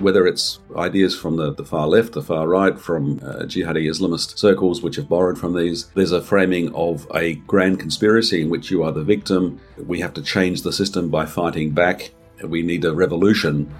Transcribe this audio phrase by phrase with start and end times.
[0.00, 4.38] whether it's ideas from the, the far left, the far right, from uh, jihadi Islamist
[4.38, 5.86] circles which have borrowed from these.
[5.94, 9.60] There's a framing of a grand conspiracy in which you are the victim.
[9.76, 12.12] We have to change the system by fighting back.
[12.42, 13.72] We need a revolution.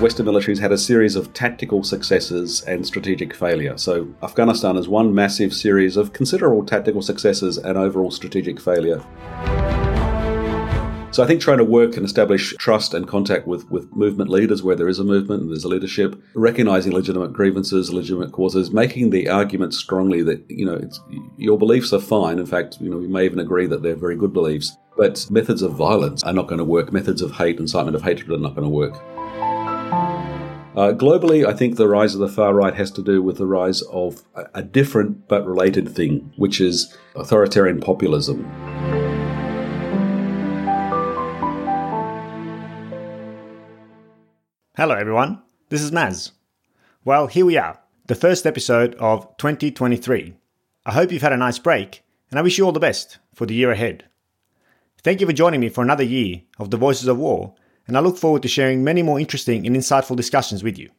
[0.00, 3.78] Western militaries had a series of tactical successes and strategic failure.
[3.78, 9.02] So Afghanistan is one massive series of considerable tactical successes and overall strategic failure.
[11.16, 14.62] So I think trying to work and establish trust and contact with, with movement leaders
[14.62, 19.08] where there is a movement and there's a leadership, recognizing legitimate grievances, legitimate causes, making
[19.08, 20.78] the argument strongly that, you know,
[21.38, 22.38] your beliefs are fine.
[22.38, 24.76] In fact, you know, we may even agree that they're very good beliefs.
[24.98, 26.92] But methods of violence are not going to work.
[26.92, 28.96] Methods of hate, incitement of hatred are not going to work.
[30.76, 33.46] Uh, globally, I think the rise of the far right has to do with the
[33.46, 39.05] rise of a, a different but related thing, which is authoritarian populism.
[44.76, 45.42] Hello, everyone.
[45.70, 46.32] This is Maz.
[47.02, 50.34] Well, here we are, the first episode of 2023.
[50.84, 53.46] I hope you've had a nice break, and I wish you all the best for
[53.46, 54.04] the year ahead.
[55.02, 57.54] Thank you for joining me for another year of the Voices of War
[57.86, 60.90] and I look forward to sharing many more interesting and insightful discussions with you.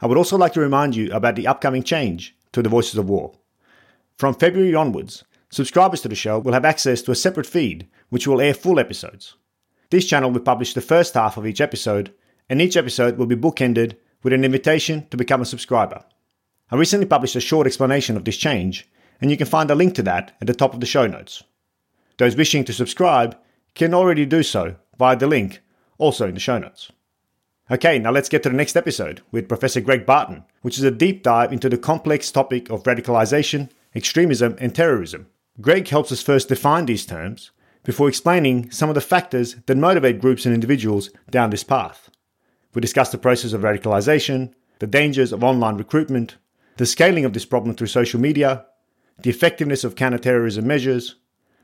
[0.00, 3.08] I would also like to remind you about the upcoming change to the Voices of
[3.08, 3.32] War.
[4.16, 8.28] From February onwards, subscribers to the show will have access to a separate feed which
[8.28, 9.34] will air full episodes.
[9.90, 12.14] This channel will publish the first half of each episode,
[12.48, 16.04] and each episode will be bookended with an invitation to become a subscriber.
[16.70, 18.88] I recently published a short explanation of this change,
[19.20, 21.42] and you can find a link to that at the top of the show notes.
[22.16, 23.36] Those wishing to subscribe
[23.74, 25.60] can already do so via the link
[25.98, 26.90] also in the show notes.
[27.70, 30.90] Okay, now let's get to the next episode with Professor Greg Barton, which is a
[30.90, 35.28] deep dive into the complex topic of radicalization, extremism, and terrorism.
[35.60, 37.52] Greg helps us first define these terms
[37.84, 42.10] before explaining some of the factors that motivate groups and individuals down this path.
[42.74, 46.36] We discuss the process of radicalization, the dangers of online recruitment,
[46.76, 48.66] the scaling of this problem through social media,
[49.22, 51.14] the effectiveness of counterterrorism measures,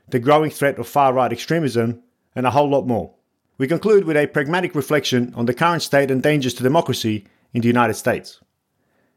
[0.07, 2.01] the growing threat of far right extremism,
[2.33, 3.13] and a whole lot more.
[3.57, 7.61] We conclude with a pragmatic reflection on the current state and dangers to democracy in
[7.61, 8.39] the United States.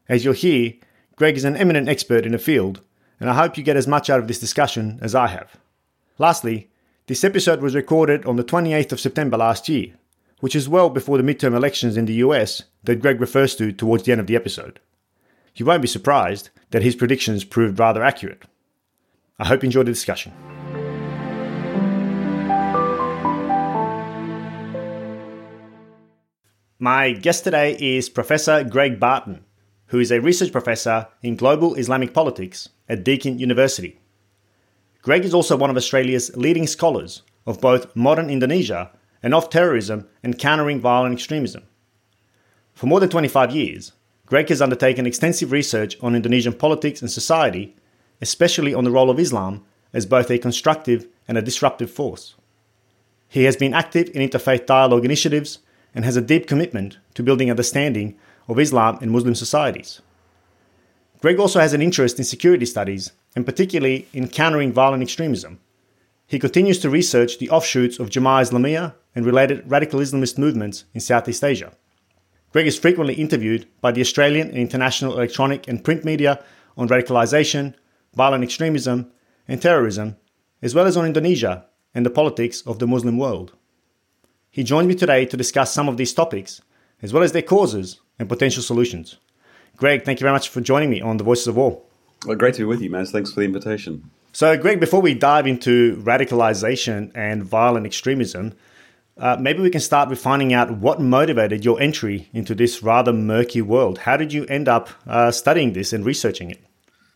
[0.09, 0.73] As you'll hear,
[1.15, 2.81] Greg is an eminent expert in the field,
[3.19, 5.55] and I hope you get as much out of this discussion as I have.
[6.17, 6.69] Lastly,
[7.07, 9.93] this episode was recorded on the 28th of September last year,
[10.39, 14.03] which is well before the midterm elections in the US that Greg refers to towards
[14.03, 14.79] the end of the episode.
[15.55, 18.43] You won't be surprised that his predictions proved rather accurate.
[19.39, 20.33] I hope you enjoyed the discussion.
[26.77, 29.45] My guest today is Professor Greg Barton,
[29.87, 33.99] who is a research professor in global Islamic politics at Deakin University.
[35.01, 38.91] Greg is also one of Australia's leading scholars of both modern Indonesia
[39.25, 41.63] and of terrorism and countering violent extremism.
[42.73, 43.91] For more than 25 years,
[44.27, 47.75] Greg has undertaken extensive research on Indonesian politics and society,
[48.21, 52.35] especially on the role of Islam as both a constructive and a disruptive force.
[53.27, 55.57] He has been active in interfaith dialogue initiatives
[55.95, 58.15] and has a deep commitment to building understanding
[58.47, 60.01] of Islam in Muslim societies.
[61.19, 65.59] Greg also has an interest in security studies, and particularly in countering violent extremism.
[66.27, 71.01] He continues to research the offshoots of Jemaah Islamiyah and related radical Islamist movements in
[71.01, 71.71] Southeast Asia.
[72.51, 76.43] Greg is frequently interviewed by the Australian and international electronic and print media
[76.77, 77.75] on radicalisation,
[78.15, 79.11] violent extremism,
[79.47, 80.15] and terrorism,
[80.61, 83.53] as well as on Indonesia and the politics of the Muslim world.
[84.49, 86.61] He joined me today to discuss some of these topics,
[87.01, 89.17] as well as their causes and potential solutions.
[89.77, 91.81] Greg, thank you very much for joining me on the Voices of War.
[92.25, 93.11] Well, great to be with you, Maz.
[93.11, 94.09] Thanks for the invitation.
[94.35, 98.51] So, Greg, before we dive into radicalization and violent extremism,
[99.17, 103.13] uh, maybe we can start with finding out what motivated your entry into this rather
[103.13, 103.99] murky world.
[103.99, 106.59] How did you end up uh, studying this and researching it?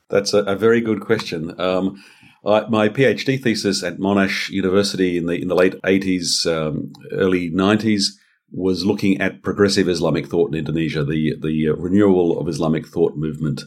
[0.09, 1.59] That's a, a very good question.
[1.59, 2.01] Um,
[2.45, 7.51] uh, my PhD thesis at Monash University in the in the late 80s, um, early
[7.51, 8.11] 90s
[8.53, 13.63] was looking at progressive Islamic thought in Indonesia, the the renewal of Islamic thought movement,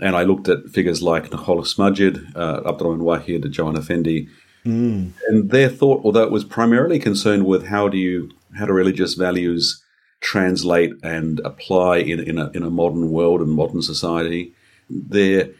[0.00, 4.28] and I looked at figures like Nurcholish Madjid, uh, Abdurrahman Wahid, Djohan Effendi,
[4.64, 5.10] mm.
[5.28, 9.14] and their thought, although it was primarily concerned with how do you how do religious
[9.14, 9.82] values
[10.20, 14.54] translate and apply in in a, in a modern world and modern society,
[14.90, 15.50] their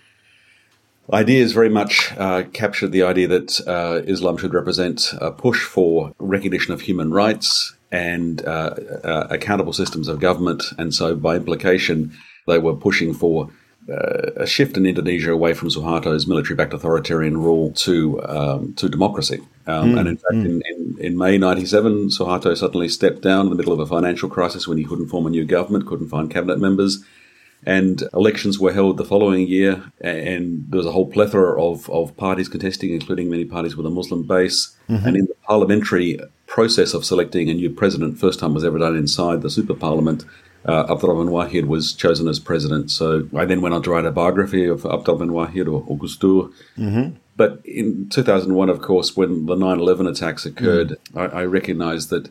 [1.12, 6.12] ideas very much uh, captured the idea that uh, Islam should represent a push for
[6.18, 8.74] recognition of human rights and uh,
[9.04, 10.64] uh accountable systems of government.
[10.76, 12.12] And so, by implication,
[12.46, 13.50] they were pushing for
[13.90, 19.40] uh, a shift in Indonesia away from Suharto's military-backed authoritarian rule to um, to democracy.
[19.66, 20.44] Um, mm, and in fact, mm.
[20.44, 24.28] in, in, in, May '97, Suharto suddenly stepped down in the middle of a financial
[24.28, 27.04] crisis when he couldn't form a new government, couldn't find cabinet members,
[27.64, 29.84] and elections were held the following year.
[30.00, 33.90] And there was a whole plethora of, of parties contesting, including many parties with a
[33.90, 34.76] Muslim base.
[34.88, 35.06] Mm-hmm.
[35.06, 38.96] And in the parliamentary process of selecting a new president, first time was ever done
[38.96, 40.24] inside the super parliament
[40.66, 42.90] uh, Abdurrahman Wahid was chosen as president.
[42.90, 47.16] So I then went on to write a biography of Abdurrahman Wahid or, or Mm-hmm.
[47.36, 51.34] But in 2001, of course, when the 9 11 attacks occurred, mm.
[51.34, 52.30] I, I recognized that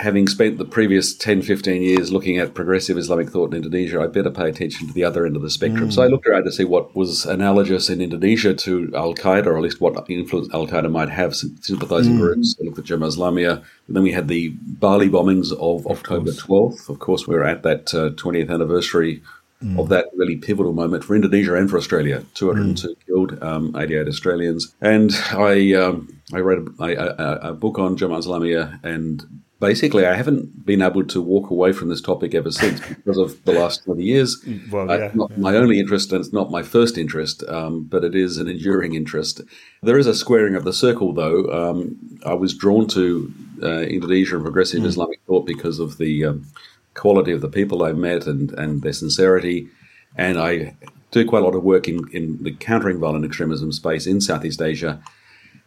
[0.00, 4.06] having spent the previous 10, 15 years looking at progressive Islamic thought in Indonesia, I
[4.06, 5.90] better pay attention to the other end of the spectrum.
[5.90, 5.92] Mm.
[5.92, 9.56] So I looked around to see what was analogous in Indonesia to Al Qaeda, or
[9.56, 12.20] at least what influence Al Qaeda might have, sympathizing mm.
[12.20, 12.56] groups.
[12.60, 13.62] I looked at Jemaah Islamiyah.
[13.88, 16.88] then we had the Bali bombings of, of October 12th.
[16.88, 19.22] Of course, we are at that uh, 20th anniversary
[19.62, 19.78] Mm.
[19.78, 22.24] of that really pivotal moment for Indonesia and for Australia.
[22.32, 22.96] 202 mm.
[23.06, 24.74] killed, um, 88 Australians.
[24.80, 30.14] And I um, I read a, a, a, book on Jemaah Islamiyah and basically, I
[30.14, 33.84] haven't been able to walk away from this topic ever since because of the last
[33.84, 34.44] 20 years.
[34.70, 35.36] Well, yeah, uh, not yeah.
[35.36, 38.94] my only interest, and it's not my first interest, um, but it is an enduring
[38.94, 39.42] interest.
[39.82, 41.44] There is a squaring of the circle, though.
[41.52, 44.86] Um, I was drawn to uh, Indonesia and progressive mm.
[44.86, 46.46] Islamic thought because of the um,
[46.94, 49.68] quality of the people I met and, and their sincerity.
[50.16, 50.74] And I
[51.10, 54.62] do quite a lot of work in, in the countering violent extremism space in Southeast
[54.62, 55.02] Asia.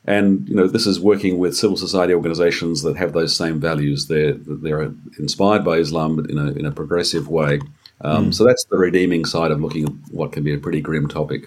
[0.06, 4.08] And you know, this is working with civil society organisations that have those same values.
[4.08, 7.62] They're they're inspired by Islam, but in a in a progressive way.
[8.02, 8.34] Um, mm.
[8.34, 11.46] So that's the redeeming side of looking at what can be a pretty grim topic.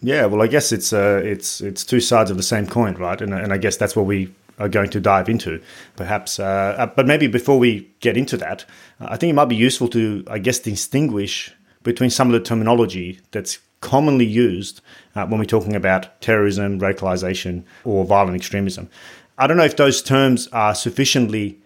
[0.00, 3.20] Yeah, well, I guess it's uh, it's it's two sides of the same coin, right?
[3.20, 5.60] And and I guess that's what we are going to dive into,
[5.96, 6.38] perhaps.
[6.38, 8.64] Uh, uh but maybe before we get into that,
[9.00, 11.52] I think it might be useful to, I guess, distinguish
[11.82, 14.80] between some of the terminology that's commonly used
[15.14, 18.88] uh, when we're talking about terrorism, radicalization, or violent extremism.
[19.36, 21.60] I don't know if those terms are sufficiently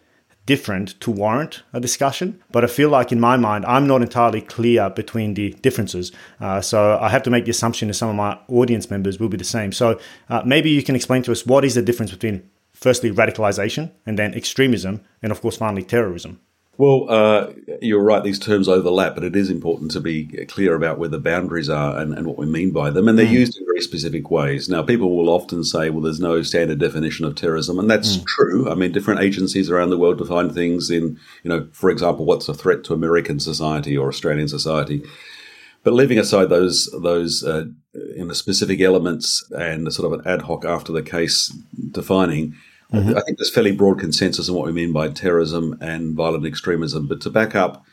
[0.44, 4.40] different to warrant a discussion, but I feel like in my mind, I'm not entirely
[4.40, 6.12] clear between the differences.
[6.40, 9.28] Uh, so I have to make the assumption that some of my audience members will
[9.28, 9.72] be the same.
[9.72, 13.92] So uh, maybe you can explain to us what is the difference between, firstly, radicalization,
[14.04, 16.40] and then extremism, and of course, finally, terrorism.
[16.78, 17.52] Well, uh,
[17.82, 21.18] you're right, these terms overlap, but it is important to be clear about where the
[21.18, 23.08] boundaries are and, and what we mean by them.
[23.08, 23.32] And they're mm.
[23.32, 24.70] used in very specific ways.
[24.70, 27.78] Now, people will often say, well, there's no standard definition of terrorism.
[27.78, 28.24] And that's mm.
[28.26, 28.70] true.
[28.70, 32.48] I mean, different agencies around the world define things in, you know, for example, what's
[32.48, 35.02] a threat to American society or Australian society.
[35.84, 40.42] But leaving aside those those uh, you know, specific elements and sort of an ad
[40.42, 41.52] hoc after the case
[41.90, 42.54] defining,
[42.92, 43.16] Mm-hmm.
[43.16, 47.08] I think there's fairly broad consensus on what we mean by terrorism and violent extremism.
[47.08, 47.84] But to back up,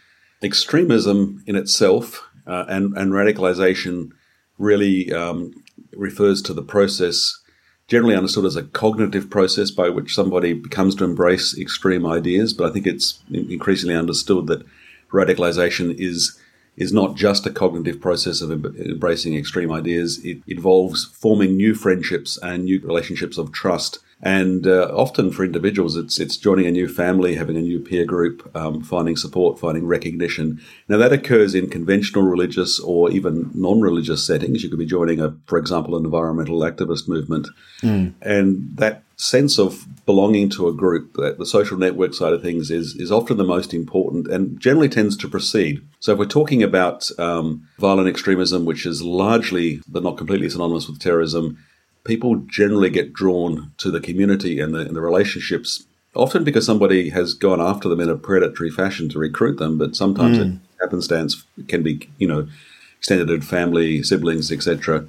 [0.43, 4.11] extremism in itself uh, and, and radicalization
[4.57, 5.53] really um,
[5.93, 7.39] refers to the process
[7.87, 12.53] generally understood as a cognitive process by which somebody comes to embrace extreme ideas.
[12.53, 14.65] But I think it's increasingly understood that
[15.11, 16.39] radicalization is
[16.77, 20.23] is not just a cognitive process of embracing extreme ideas.
[20.23, 25.95] It involves forming new friendships and new relationships of trust and uh, often for individuals,
[25.95, 29.87] it's it's joining a new family, having a new peer group, um, finding support, finding
[29.87, 30.61] recognition.
[30.89, 34.61] Now that occurs in conventional religious or even non-religious settings.
[34.61, 37.47] You could be joining a, for example, an environmental activist movement,
[37.81, 38.13] mm.
[38.21, 42.71] and that sense of belonging to a group, that the social network side of things
[42.71, 45.81] is is often the most important and generally tends to precede.
[46.01, 50.89] So if we're talking about um, violent extremism, which is largely but not completely synonymous
[50.89, 51.57] with terrorism
[52.03, 57.09] people generally get drawn to the community and the, and the relationships, often because somebody
[57.09, 60.55] has gone after them in a predatory fashion to recruit them, but sometimes mm.
[60.55, 62.47] it happenstance can be, you know,
[62.97, 65.05] extended family, siblings, etc.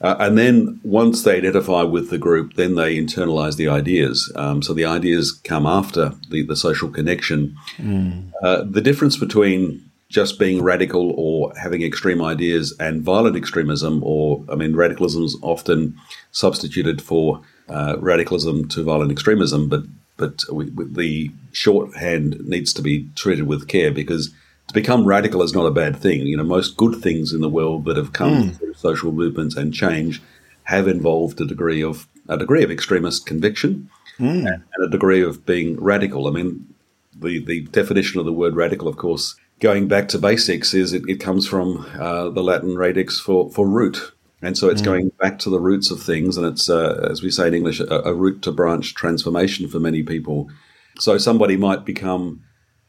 [0.00, 4.30] Uh, and then once they identify with the group, then they internalize the ideas.
[4.36, 7.56] Um, so the ideas come after the, the social connection.
[7.78, 8.30] Mm.
[8.42, 14.44] Uh, the difference between just being radical or having extreme ideas and violent extremism, or
[14.48, 15.98] I mean, radicalism is often
[16.30, 19.82] substituted for uh, radicalism to violent extremism, but
[20.16, 24.32] but we, the shorthand needs to be treated with care because
[24.68, 26.20] to become radical is not a bad thing.
[26.20, 28.56] You know, most good things in the world that have come mm.
[28.56, 30.22] through social movements and change
[30.62, 33.90] have involved a degree of a degree of extremist conviction
[34.20, 34.46] mm.
[34.46, 36.28] and, and a degree of being radical.
[36.28, 36.72] I mean,
[37.18, 41.02] the the definition of the word radical, of course, going back to basics, is it,
[41.08, 44.12] it comes from uh, the Latin radix for, for root.
[44.42, 44.84] And so it's mm.
[44.84, 46.36] going back to the roots of things.
[46.36, 49.80] And it's, uh, as we say in English, a, a root to branch transformation for
[49.80, 50.50] many people.
[50.98, 52.42] So somebody might become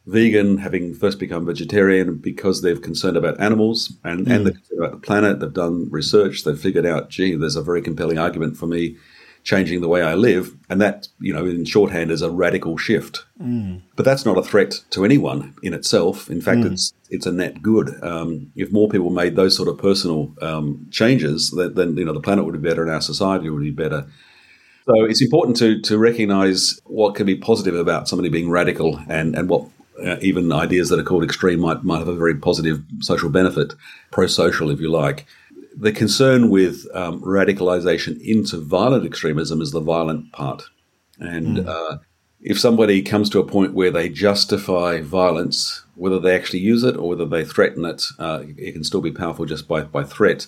[0.06, 4.36] vegan, having first become vegetarian because they're concerned about animals and, mm.
[4.36, 5.40] and they're concerned about the planet.
[5.40, 6.44] They've done research.
[6.44, 8.98] They've figured out, gee, there's a very compelling argument for me
[9.46, 10.54] changing the way I live.
[10.70, 13.26] And that, you know, in shorthand is a radical shift.
[13.40, 13.82] Mm.
[13.96, 16.30] But that's not a threat to anyone in itself.
[16.30, 16.74] In fact, mm.
[16.74, 18.04] it's it's a net good.
[18.04, 22.14] Um, if more people made those sort of personal um, changes, then, then, you know,
[22.14, 24.08] the planet would be better and our society would be better.
[24.88, 29.36] So it's important to to recognise what can be positive about somebody being radical and,
[29.36, 29.68] and what
[30.04, 33.74] uh, even ideas that are called extreme might might have a very positive social benefit,
[34.12, 35.26] pro-social if you like.
[35.78, 40.64] The concern with um, radicalization into violent extremism is the violent part,
[41.20, 41.68] and mm.
[41.68, 41.98] uh,
[42.42, 46.96] if somebody comes to a point where they justify violence, whether they actually use it
[46.96, 50.48] or whether they threaten it, uh, it can still be powerful just by by threat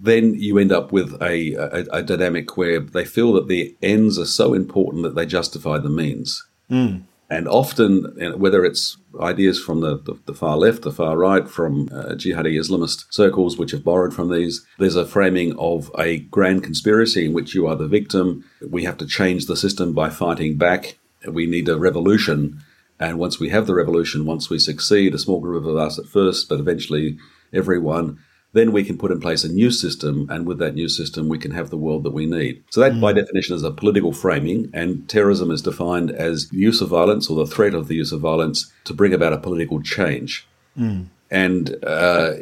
[0.00, 4.18] then you end up with a, a, a, dynamic where they feel that the ends
[4.18, 6.46] are so important that they justify the means.
[6.70, 7.02] Mm.
[7.30, 11.88] And often, whether it's ideas from the, the, the, far left, the far right, from
[11.92, 16.64] uh, jihadi Islamist circles which have borrowed from these, there's a framing of a grand
[16.64, 18.44] conspiracy in which you are the victim.
[18.68, 20.98] We have to change the system by fighting back.
[21.24, 22.64] We need a revolution.
[22.98, 26.06] And once we have the revolution, once we succeed, a small group of us at
[26.06, 27.16] first, but eventually
[27.52, 28.18] everyone,
[28.52, 31.38] then we can put in place a new system, and with that new system, we
[31.38, 32.62] can have the world that we need.
[32.70, 33.00] So, that mm.
[33.00, 37.30] by definition is a political framing, and terrorism is defined as the use of violence
[37.30, 40.46] or the threat of the use of violence to bring about a political change.
[40.76, 41.06] Mm.
[41.30, 42.32] And uh,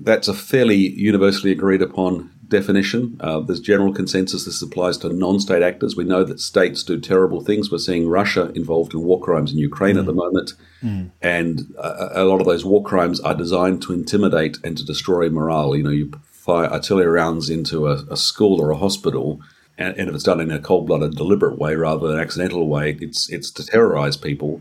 [0.00, 3.16] that's a fairly universally agreed upon definition.
[3.18, 5.96] Uh, there's general consensus this applies to non state actors.
[5.96, 7.72] We know that states do terrible things.
[7.72, 10.00] We're seeing Russia involved in war crimes in Ukraine mm.
[10.00, 10.24] at the mm.
[10.24, 10.52] moment.
[10.84, 11.10] Mm.
[11.20, 15.28] And a, a, lot of those war crimes are designed to intimidate and to destroy
[15.30, 15.74] morale.
[15.74, 19.40] You know, you fire artillery rounds into a, a school or a hospital.
[19.78, 22.96] And, and if it's done in a cold-blooded, deliberate way rather than an accidental way,
[23.00, 24.60] it's it's to terrorize people.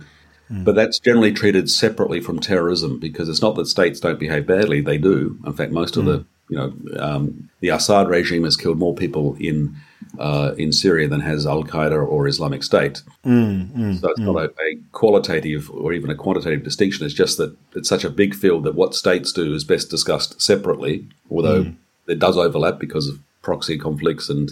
[0.50, 0.63] Mm.
[0.63, 4.79] But that's generally treated separately from terrorism because it's not that states don't behave badly;
[4.81, 5.38] they do.
[5.45, 8.93] In fact, most of the mm you know, um, the Assad regime has killed more
[8.93, 9.74] people in
[10.20, 13.01] uh, in Syria than has Al Qaeda or Islamic State.
[13.25, 14.25] Mm, mm, so it's mm.
[14.25, 17.05] not a, a, qualitative or even a quantitative distinction.
[17.05, 20.41] It's just that it's such a big field that what states do is best discussed
[20.41, 21.75] separately, although mm.
[22.08, 24.51] it does overlap because of proxy conflicts and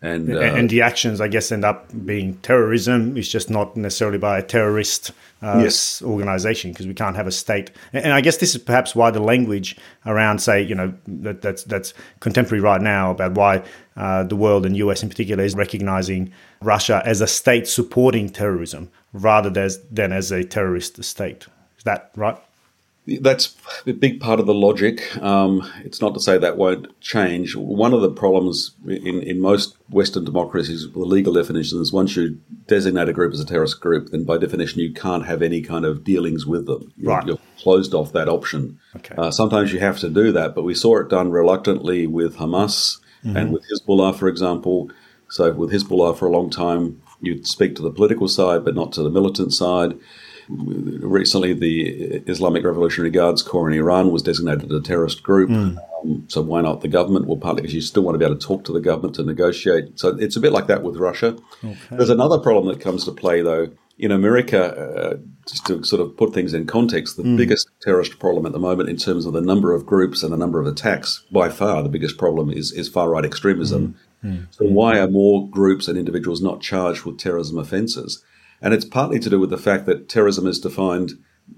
[0.00, 3.16] and, uh, and the actions, I guess, end up being terrorism.
[3.16, 5.10] It's just not necessarily by a terrorist
[5.42, 6.00] uh, yes.
[6.02, 7.72] organization because we can't have a state.
[7.92, 9.76] And I guess this is perhaps why the language
[10.06, 13.64] around, say, you know, that, that's that's contemporary right now about why
[13.96, 18.90] uh, the world and US in particular is recognizing Russia as a state supporting terrorism
[19.12, 21.48] rather than as, than as a terrorist state.
[21.76, 22.38] Is that right?
[23.20, 25.16] That's a big part of the logic.
[25.22, 27.56] Um, it's not to say that won't change.
[27.56, 32.38] One of the problems in, in most Western democracies, the legal definition is once you
[32.66, 35.84] designate a group as a terrorist group, then by definition you can't have any kind
[35.84, 36.92] of dealings with them.
[36.96, 37.26] You're, right.
[37.26, 38.78] you're closed off that option.
[38.96, 39.14] Okay.
[39.16, 42.98] Uh, sometimes you have to do that, but we saw it done reluctantly with Hamas
[43.24, 43.36] mm-hmm.
[43.36, 44.90] and with Hezbollah, for example.
[45.30, 48.92] So with Hezbollah for a long time, you'd speak to the political side, but not
[48.92, 49.98] to the militant side.
[50.48, 55.50] Recently, the Islamic Revolutionary Guards Corps in Iran was designated a terrorist group.
[55.50, 55.78] Mm.
[56.00, 57.26] Um, so why not the government?
[57.26, 59.22] Well, partly because you still want to be able to talk to the government to
[59.22, 59.98] negotiate.
[59.98, 61.36] So it's a bit like that with Russia.
[61.62, 61.76] Okay.
[61.90, 63.70] There's another problem that comes to play, though.
[63.98, 65.16] In America, uh,
[65.48, 67.36] just to sort of put things in context, the mm.
[67.36, 70.36] biggest terrorist problem at the moment, in terms of the number of groups and the
[70.36, 73.96] number of attacks, by far the biggest problem is, is far right extremism.
[74.24, 74.46] Mm.
[74.50, 78.24] So, why are more groups and individuals not charged with terrorism offences?
[78.60, 81.12] And it's partly to do with the fact that terrorism is defined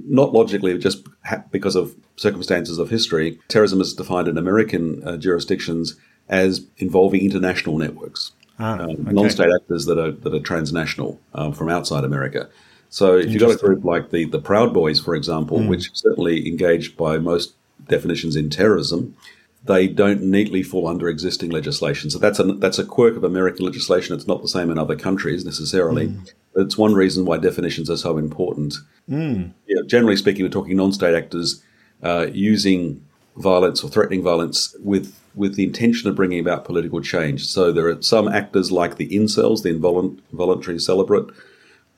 [0.07, 1.07] not logically, just
[1.51, 3.39] because of circumstances of history.
[3.49, 5.97] Terrorism is defined in American uh, jurisdictions
[6.29, 9.13] as involving international networks, ah, um, okay.
[9.13, 12.49] non-state actors that are that are transnational um, from outside America.
[12.89, 15.69] So if you've got a group like the the Proud Boys, for example, mm.
[15.69, 17.55] which certainly engaged by most
[17.89, 19.17] definitions in terrorism,
[19.65, 22.11] they don't neatly fall under existing legislation.
[22.11, 24.15] So that's a that's a quirk of American legislation.
[24.15, 26.09] It's not the same in other countries necessarily.
[26.09, 26.31] Mm.
[26.57, 28.75] It's one reason why definitions are so important.
[29.09, 29.53] Mm.
[29.67, 31.63] Yeah, generally speaking, we're talking non-state actors
[32.03, 33.05] uh, using
[33.37, 37.47] violence or threatening violence with with the intention of bringing about political change.
[37.47, 41.29] So there are some actors like the incels, the involuntary celibate,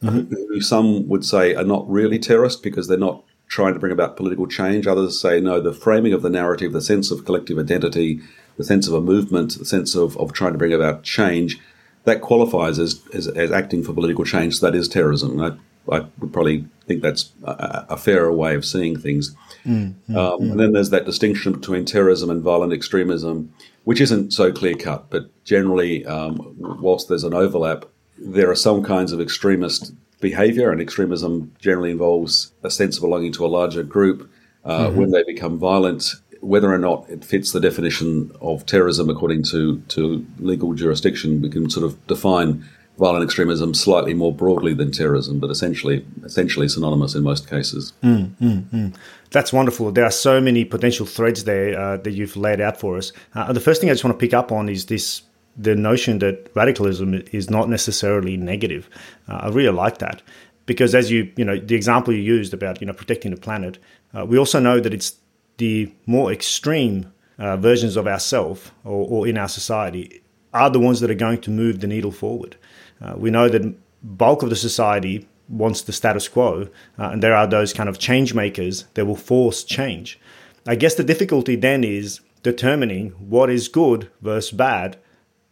[0.02, 0.34] mm-hmm.
[0.34, 4.16] who some would say are not really terrorists because they're not trying to bring about
[4.16, 4.86] political change.
[4.86, 8.18] Others say, no, the framing of the narrative, the sense of collective identity,
[8.56, 11.58] the sense of a movement, the sense of, of trying to bring about change,
[12.04, 14.56] that qualifies as, as, as acting for political change.
[14.56, 15.38] So that is terrorism.
[15.38, 15.48] I,
[15.94, 19.36] I would probably think that's a, a fairer way of seeing things.
[19.66, 20.50] Mm, mm, um, mm.
[20.52, 23.52] And then there's that distinction between terrorism and violent extremism,
[23.84, 27.84] which isn't so clear cut, but generally, um, whilst there's an overlap,
[28.16, 33.32] there are some kinds of extremist behavior, and extremism generally involves a sense of belonging
[33.32, 34.30] to a larger group.
[34.64, 34.96] Uh, mm-hmm.
[34.98, 39.80] When they become violent, whether or not it fits the definition of terrorism according to,
[39.88, 42.64] to legal jurisdiction, we can sort of define
[42.98, 47.92] violent extremism slightly more broadly than terrorism, but essentially essentially synonymous in most cases.
[48.02, 48.94] Mm, mm, mm.
[49.30, 49.90] That's wonderful.
[49.92, 53.12] There are so many potential threads there uh, that you've laid out for us.
[53.34, 55.22] Uh, the first thing I just want to pick up on is this
[55.56, 58.88] the notion that radicalism is not necessarily negative.
[59.28, 60.22] Uh, I really like that
[60.66, 63.78] because as you you know the example you used about you know protecting the planet,
[64.16, 65.16] uh, we also know that it's
[65.58, 71.00] the more extreme uh, versions of ourselves or, or, in our society are the ones
[71.00, 72.56] that are going to move the needle forward.
[73.00, 76.68] Uh, we know that bulk of the society wants the status quo,
[76.98, 80.18] uh, and there are those kind of change makers that will force change.
[80.66, 84.98] I guess the difficulty then is determining what is good versus bad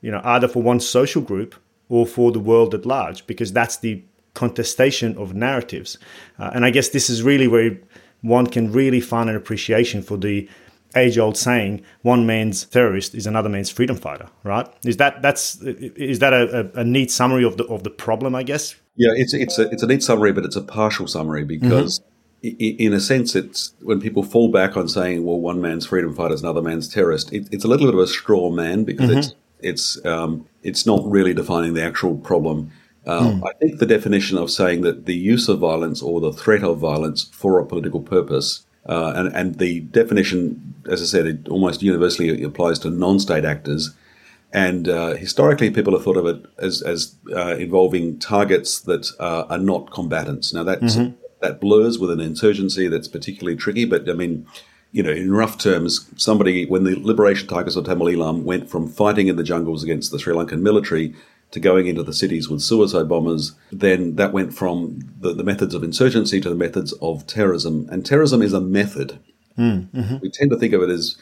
[0.00, 1.54] you know, either for one social group
[1.88, 4.02] or for the world at large, because that's the
[4.34, 5.98] contestation of narratives.
[6.38, 7.76] Uh, and I guess this is really where
[8.22, 10.48] one can really find an appreciation for the
[10.96, 14.66] age-old saying, "One man's terrorist is another man's freedom fighter." Right?
[14.84, 18.34] Is that that's is that a, a neat summary of the of the problem?
[18.34, 18.74] I guess.
[18.96, 22.00] Yeah, it's it's a it's a neat summary, but it's a partial summary because.
[22.00, 22.06] Mm-hmm.
[22.42, 26.32] In a sense, it's when people fall back on saying, "Well, one man's freedom fighter
[26.32, 29.18] is another man's terrorist." It, it's a little bit of a straw man because mm-hmm.
[29.18, 32.70] it's it's um, it's not really defining the actual problem.
[33.06, 33.48] mm.
[33.48, 36.78] I think the definition of saying that the use of violence or the threat of
[36.78, 41.82] violence for a political purpose, uh, and, and the definition, as I said, it almost
[41.82, 43.94] universally applies to non-state actors.
[44.52, 49.44] And uh, historically, people have thought of it as, as uh, involving targets that uh,
[49.48, 50.52] are not combatants.
[50.52, 51.14] Now, that's, mm-hmm.
[51.40, 54.46] that blurs with an insurgency that's particularly tricky, but I mean,
[54.92, 58.88] you know, in rough terms, somebody, when the Liberation Tigers of Tamil Eelam went from
[58.88, 61.14] fighting in the jungles against the Sri Lankan military
[61.52, 65.74] to going into the cities with suicide bombers, then that went from the, the methods
[65.74, 67.88] of insurgency to the methods of terrorism.
[67.90, 69.18] And terrorism is a method.
[69.56, 70.16] Mm, mm-hmm.
[70.22, 71.16] We tend to think of it as,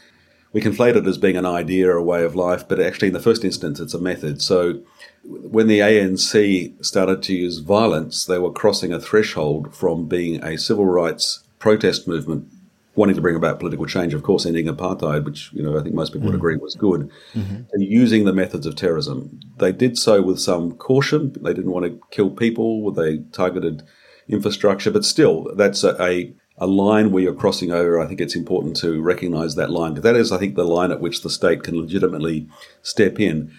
[0.53, 3.15] we conflate it as being an idea or a way of life, but actually, in
[3.15, 4.41] the first instance, it's a method.
[4.41, 4.81] So
[5.25, 10.57] when the ANC started to use violence, they were crossing a threshold from being a
[10.57, 12.49] civil rights protest movement
[12.99, 15.95] wanting to bring about political change, of course, ending apartheid, which you know I think
[15.95, 16.33] most people mm.
[16.33, 17.63] would agree was good, mm-hmm.
[17.73, 19.39] and using the methods of terrorism.
[19.57, 21.35] They did so with some caution.
[21.41, 22.91] They didn't want to kill people.
[22.91, 23.85] They targeted
[24.29, 28.01] infrastructure, but still, that's a, a, a line where you're crossing over.
[28.01, 30.91] I think it's important to recognise that line because that is, I think, the line
[30.91, 32.49] at which the state can legitimately
[32.83, 33.53] step in.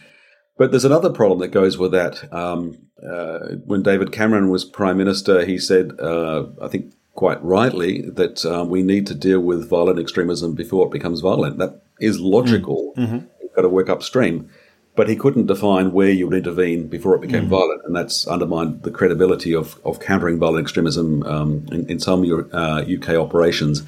[0.58, 2.32] But there's another problem that goes with that.
[2.34, 8.01] Um, uh, when David Cameron was prime minister, he said, uh, I think quite rightly
[8.12, 11.58] that um, we need to deal with violent extremism before it becomes violent.
[11.58, 12.93] That is logical.
[12.95, 13.03] Mm.
[13.03, 13.25] Mm-hmm.
[13.41, 14.49] You've got to work upstream.
[14.95, 17.49] But he couldn't define where you would intervene before it became mm.
[17.49, 22.23] violent, and that's undermined the credibility of, of countering violent extremism um, in, in, some
[22.53, 23.84] uh, UK operations.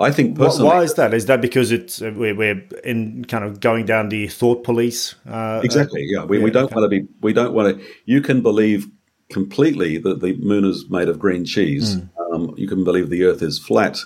[0.00, 0.68] I think personally.
[0.68, 1.14] Why is that?
[1.14, 5.14] Is that because it's uh, we're, we're, in kind of going down the thought police?
[5.28, 6.04] Uh, exactly.
[6.04, 6.24] Yeah.
[6.24, 6.74] We, yeah, we don't okay.
[6.74, 7.08] want to be.
[7.20, 7.84] We don't want to.
[8.04, 8.86] You can believe
[9.30, 11.96] completely that the moon is made of green cheese.
[11.96, 12.08] Mm.
[12.38, 13.98] Um, you can believe the Earth is flat.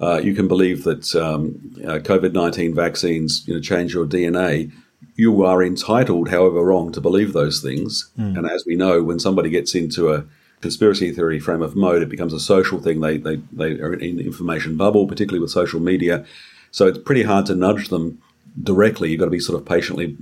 [0.00, 4.72] Uh, you can believe that um, uh, COVID nineteen vaccines you know, change your DNA.
[5.14, 8.10] You are entitled, however wrong, to believe those things.
[8.18, 8.38] Mm.
[8.38, 10.24] And as we know, when somebody gets into a
[10.60, 13.00] conspiracy theory frame of mode, it becomes a social thing.
[13.00, 16.24] They they they are in the information bubble, particularly with social media.
[16.70, 18.20] So it's pretty hard to nudge them
[18.62, 19.10] directly.
[19.10, 20.16] You've got to be sort of patiently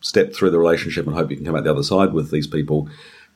[0.00, 2.46] step through the relationship and hope you can come out the other side with these
[2.46, 2.88] people.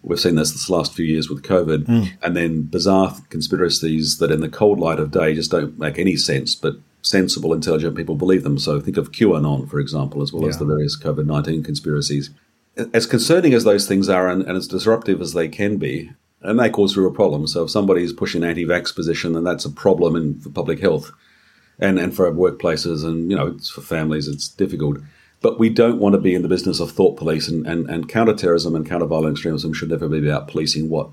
[0.03, 2.13] We've seen this this last few years with COVID, mm.
[2.23, 6.17] and then bizarre conspiracies that, in the cold light of day, just don't make any
[6.17, 6.57] sense.
[6.57, 8.59] But sensible, intelligent people believe them.
[8.59, 10.49] So think of QAnon, for example, as well yeah.
[10.49, 12.31] as the various COVID nineteen conspiracies.
[12.93, 16.11] As concerning as those things are, and, and as disruptive as they can be,
[16.41, 17.53] and they cause real problems.
[17.53, 20.81] So if somebody is pushing an anti-vax position, then that's a problem in for public
[20.81, 21.13] health,
[21.79, 24.99] and and for workplaces, and you know, for families, it's difficult.
[25.43, 28.09] But we don't want to be in the business of thought police, and, and, and
[28.09, 31.11] counterterrorism and counter-violent extremism should never be about policing what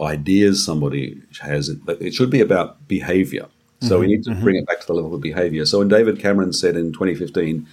[0.00, 1.70] ideas somebody has.
[1.86, 3.46] It should be about behavior.
[3.80, 4.42] So mm-hmm, we need to mm-hmm.
[4.42, 5.64] bring it back to the level of behavior.
[5.64, 7.66] So when David Cameron said in 2015,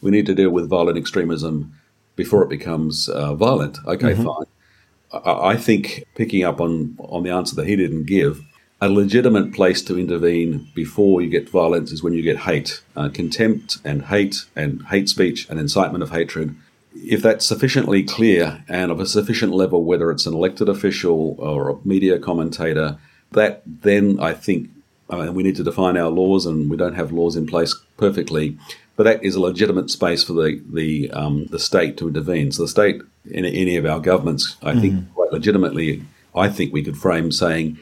[0.00, 1.72] we need to deal with violent extremism
[2.14, 3.78] before it becomes uh, violent.
[3.86, 4.24] Okay, mm-hmm.
[4.24, 5.24] fine.
[5.24, 8.40] I, I think picking up on on the answer that he didn't give,
[8.80, 13.08] a legitimate place to intervene before you get violence is when you get hate, uh,
[13.08, 16.54] contempt and hate and hate speech and incitement of hatred.
[16.94, 21.70] If that's sufficiently clear and of a sufficient level, whether it's an elected official or
[21.70, 22.98] a media commentator,
[23.32, 24.70] that then I think
[25.10, 27.74] I mean, we need to define our laws, and we don't have laws in place
[27.96, 28.58] perfectly.
[28.94, 32.52] But that is a legitimate space for the the um, the state to intervene.
[32.52, 34.80] So the state, in any of our governments, I mm.
[34.80, 36.02] think, quite legitimately
[36.34, 37.78] I think we could frame saying,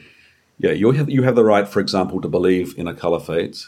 [0.57, 3.65] yeah, you have, you have the right, for example, to believe in a caliphate,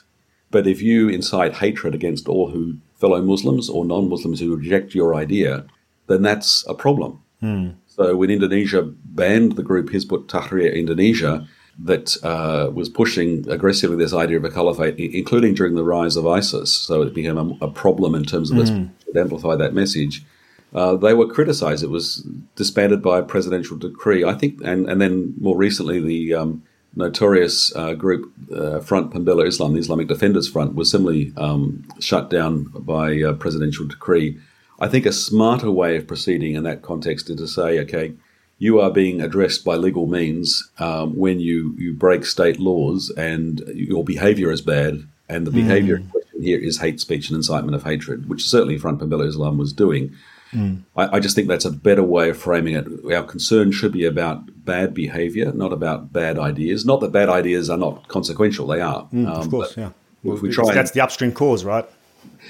[0.52, 5.16] but if you incite hatred against all who fellow Muslims or non-Muslims who reject your
[5.16, 5.66] idea,
[6.08, 7.22] then that's a problem.
[7.40, 7.70] Hmm.
[7.88, 11.48] So when Indonesia banned the group Hizbut Tahrir Indonesia,
[11.82, 16.28] that uh, was pushing aggressively this idea of a caliphate, including during the rise of
[16.28, 16.74] ISIS.
[16.74, 18.90] So it became a, a problem in terms of mm.
[19.16, 20.26] amplify that message.
[20.74, 21.84] Uh, they were criticized.
[21.84, 26.34] It was disbanded by a presidential decree, I think, and, and then more recently the
[26.34, 26.64] um,
[26.96, 32.30] notorious uh, group uh, Front Pembela Islam, the Islamic Defenders Front, was similarly um, shut
[32.30, 34.38] down by presidential decree.
[34.80, 38.14] I think a smarter way of proceeding in that context is to say, okay,
[38.58, 43.62] you are being addressed by legal means um, when you, you break state laws and
[43.74, 45.08] your behavior is bad.
[45.30, 46.02] And the behavior mm.
[46.02, 49.58] in question here is hate speech and incitement of hatred, which certainly Front Pembela Islam
[49.58, 50.16] was doing.
[50.54, 50.84] Mm.
[50.96, 52.88] I, I, just think that's a better way of framing it.
[53.14, 56.86] Our concern should be about bad behavior, not about bad ideas.
[56.86, 59.08] Not that bad ideas are not consequential; they are.
[59.14, 59.92] Mm, um, of course, yeah.
[60.24, 61.88] If we try, that's and, the upstream cause, right?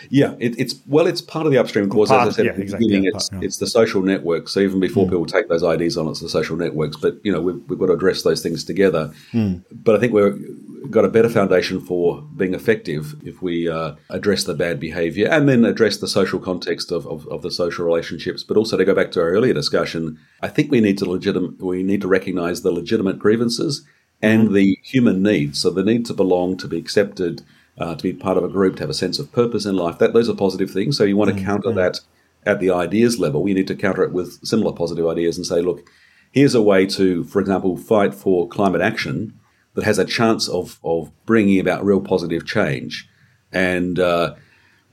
[0.09, 2.09] Yeah, it, it's well, it's part of the upstream cause.
[2.09, 3.45] Part, as I said yeah, at the exactly, beginning, yeah, it's, part, yeah.
[3.45, 4.53] it's the social networks.
[4.53, 5.09] So even before mm.
[5.09, 6.97] people take those IDs on, it's the social networks.
[6.97, 9.13] But you know, we've, we've got to address those things together.
[9.33, 9.63] Mm.
[9.71, 14.43] But I think we've got a better foundation for being effective if we uh, address
[14.43, 18.43] the bad behaviour and then address the social context of, of, of, the social relationships.
[18.43, 21.62] But also to go back to our earlier discussion, I think we need to legitimate
[21.62, 23.85] we need to recognise the legitimate grievances
[24.21, 24.53] and mm.
[24.53, 25.62] the human needs.
[25.62, 27.43] So the need to belong, to be accepted
[27.80, 29.98] uh, to be part of a group, to have a sense of purpose in life.
[29.98, 30.98] That those are positive things.
[30.98, 31.46] So you want to mm-hmm.
[31.46, 32.00] counter that
[32.46, 33.44] at the ideas level.
[33.44, 35.88] We need to counter it with similar positive ideas and say, look,
[36.32, 39.39] here's a way to, for example, fight for climate action
[39.74, 43.08] that has a chance of of bringing about real positive change.
[43.52, 44.36] And uh,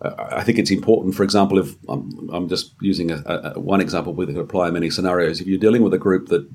[0.00, 3.22] I think it's important, for example, if I'm, I'm just using a,
[3.54, 5.40] a, one example, we can apply in many scenarios.
[5.40, 6.48] If you're dealing with a group that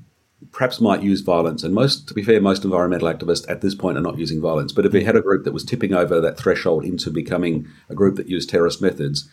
[0.50, 1.62] perhaps might use violence.
[1.62, 4.72] And most, to be fair, most environmental activists at this point are not using violence.
[4.72, 7.94] But if we had a group that was tipping over that threshold into becoming a
[7.94, 9.28] group that used terrorist methods,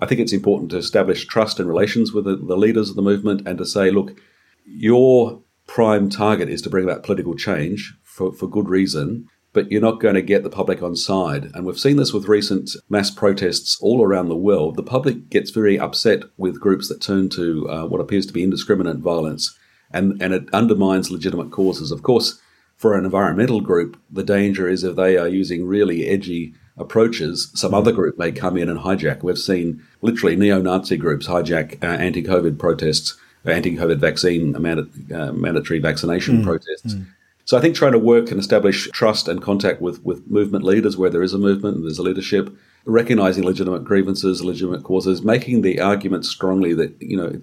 [0.00, 3.02] I think it's important to establish trust and relations with the, the leaders of the
[3.02, 4.20] movement and to say, look,
[4.64, 9.80] your prime target is to bring about political change for, for good reason, but you're
[9.80, 11.50] not going to get the public on side.
[11.54, 14.76] And we've seen this with recent mass protests all around the world.
[14.76, 18.42] The public gets very upset with groups that turn to uh, what appears to be
[18.42, 19.56] indiscriminate violence
[19.90, 21.90] and, and it undermines legitimate causes.
[21.90, 22.40] Of course,
[22.76, 27.74] for an environmental group, the danger is if they are using really edgy approaches, some
[27.74, 29.22] other group may come in and hijack.
[29.22, 34.54] We've seen literally neo Nazi groups hijack uh, anti COVID protests, uh, anti COVID vaccine,
[34.54, 36.44] uh, manda- uh, mandatory vaccination mm.
[36.44, 36.94] protests.
[36.94, 37.06] Mm.
[37.44, 40.98] So I think trying to work and establish trust and contact with, with movement leaders
[40.98, 42.54] where there is a movement and there's a leadership,
[42.88, 47.38] recognizing legitimate grievances, legitimate causes, making the argument strongly that you know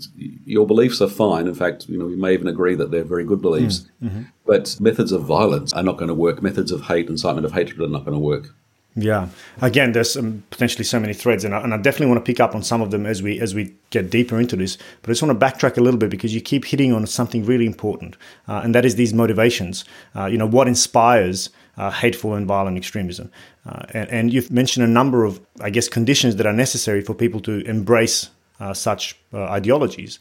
[0.46, 1.48] your beliefs are fine.
[1.48, 4.22] In fact, you know we may even agree that they're very good beliefs, mm, mm-hmm.
[4.46, 6.42] but methods of violence are not going to work.
[6.42, 8.56] Methods of hate, incitement of hatred, are not going to work.
[8.98, 9.28] Yeah.
[9.62, 12.40] Again, there's um, potentially so many threads, and I, and I, definitely want to pick
[12.40, 14.78] up on some of them as we as we get deeper into this.
[15.02, 17.46] But I just want to backtrack a little bit because you keep hitting on something
[17.46, 18.16] really important,
[18.48, 19.84] uh, and that is these motivations.
[20.16, 23.32] Uh, you know, what inspires uh, hateful and violent extremism,
[23.66, 27.14] uh, and, and, you've mentioned a number of, I guess, conditions that are necessary for
[27.14, 30.20] people to embrace uh, such uh, ideologies.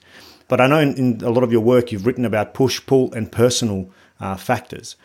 [0.48, 3.12] But I know in, in, a lot of your work you've written about push, pull,
[3.14, 3.90] and personal
[4.38, 4.96] factors,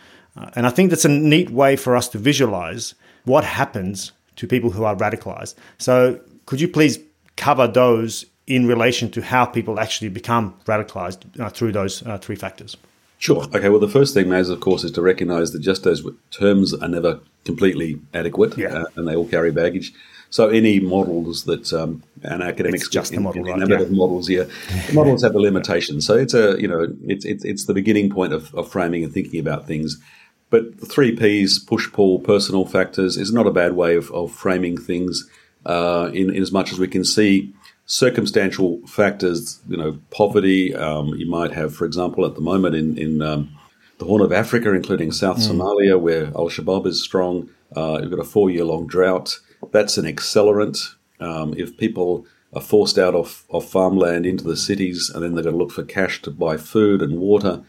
[0.53, 4.69] and I think that's a neat way for us to visualize what happens to people
[4.69, 5.55] who are radicalized.
[5.77, 6.99] So, could you please
[7.35, 12.35] cover those in relation to how people actually become radicalized uh, through those uh, three
[12.35, 12.75] factors?
[13.19, 13.43] Sure.
[13.53, 13.67] Okay.
[13.67, 16.87] Well, the first thing, Maz, of course, is to recognise that just as terms are
[16.87, 18.69] never completely adequate, yeah.
[18.69, 19.93] uh, and they all carry baggage.
[20.29, 23.69] So any models that um, an academics it's just in, model, in, right?
[23.69, 23.85] yeah.
[23.89, 24.43] models, yeah,
[24.87, 25.99] the models have a limitation.
[25.99, 29.13] So it's a you know it's it's, it's the beginning point of, of framing and
[29.13, 29.97] thinking about things.
[30.49, 34.31] But the three P's, push, pull, personal factors, is not a bad way of, of
[34.31, 35.29] framing things
[35.65, 37.53] uh, in, in as much as we can see
[37.89, 40.75] circumstantial factors, you know, poverty.
[40.75, 43.49] Um, you might have, for example, at the moment in, in um,
[43.97, 45.49] the Horn of Africa, including South mm.
[45.49, 49.39] Somalia, where Al Shabaab is strong, uh, you've got a four year long drought.
[49.71, 50.95] That's an accelerant.
[51.19, 55.43] Um, if people are forced out of, of farmland into the cities and then they're
[55.43, 57.63] going to look for cash to buy food and water,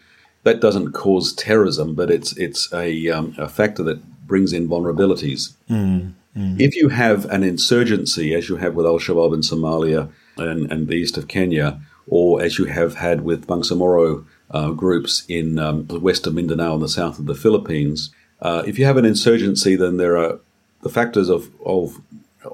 [0.44, 5.54] that doesn't cause terrorism, but it's it's a, um, a factor that brings in vulnerabilities.
[5.68, 6.60] Mm, mm.
[6.60, 10.88] If you have an insurgency, as you have with Al Shabaab in Somalia and, and
[10.88, 15.86] the east of Kenya, or as you have had with Bangsamoro uh, groups in um,
[15.86, 18.10] the west of Mindanao and the south of the Philippines,
[18.42, 20.40] uh, if you have an insurgency, then there are
[20.82, 22.00] the factors of of,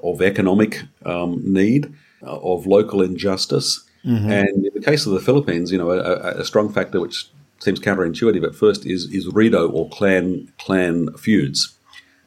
[0.03, 4.31] of economic um, need, uh, of local injustice, mm-hmm.
[4.31, 7.81] and in the case of the Philippines, you know, a, a strong factor which seems
[7.81, 11.77] counterintuitive at first, is is rido or clan clan feuds.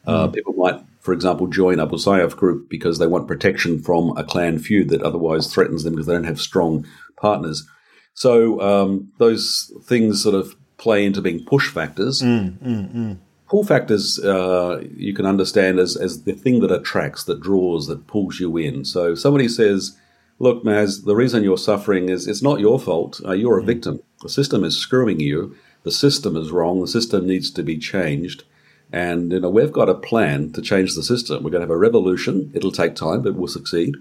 [0.08, 0.34] Uh, mm.
[0.34, 4.60] People might, for example, join Abu Sayyaf group because they want protection from a clan
[4.60, 6.86] feud that otherwise threatens them because they don't have strong
[7.18, 7.68] partners.
[8.14, 12.22] So um, those things sort of play into being push factors.
[12.22, 13.18] Mm, mm, mm.
[13.48, 18.06] Pull factors uh, you can understand as, as the thing that attracts, that draws, that
[18.06, 18.86] pulls you in.
[18.86, 19.98] So somebody says,
[20.38, 23.20] look, Maz, the reason you're suffering is it's not your fault.
[23.26, 23.66] Uh, you're a mm.
[23.66, 24.00] victim.
[24.22, 25.56] The system is screwing you.
[25.82, 26.82] The system is wrong.
[26.82, 28.44] The system needs to be changed.
[28.92, 31.44] And you know we've got a plan to change the system.
[31.44, 32.52] We're going to have a revolution.
[32.56, 33.96] It'll take time, but we'll succeed.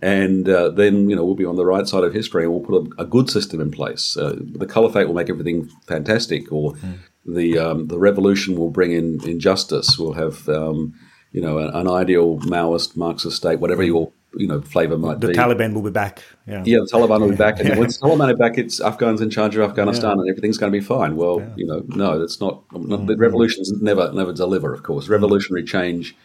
[0.00, 2.60] And uh, then you know we'll be on the right side of history, and we'll
[2.60, 4.16] put a, a good system in place.
[4.16, 6.98] Uh, the caliphate will make everything fantastic, or mm.
[7.26, 9.98] the um, the revolution will bring in injustice.
[9.98, 10.94] We'll have um,
[11.32, 15.28] you know an, an, ideal Maoist Marxist state, whatever your you know flavor might the
[15.28, 15.32] be.
[15.32, 16.22] The Taliban will be back.
[16.46, 17.78] Yeah, yeah, the Taliban will be back, and yeah.
[17.78, 20.22] once the Taliban are back, it's Afghans in charge of Afghanistan, yeah.
[20.22, 21.16] and everything's going to be fine.
[21.16, 22.62] Well, you know, no, that's not.
[22.72, 23.20] not the mm-hmm.
[23.20, 24.74] revolutions never never deliver.
[24.74, 26.16] Of course, revolutionary change.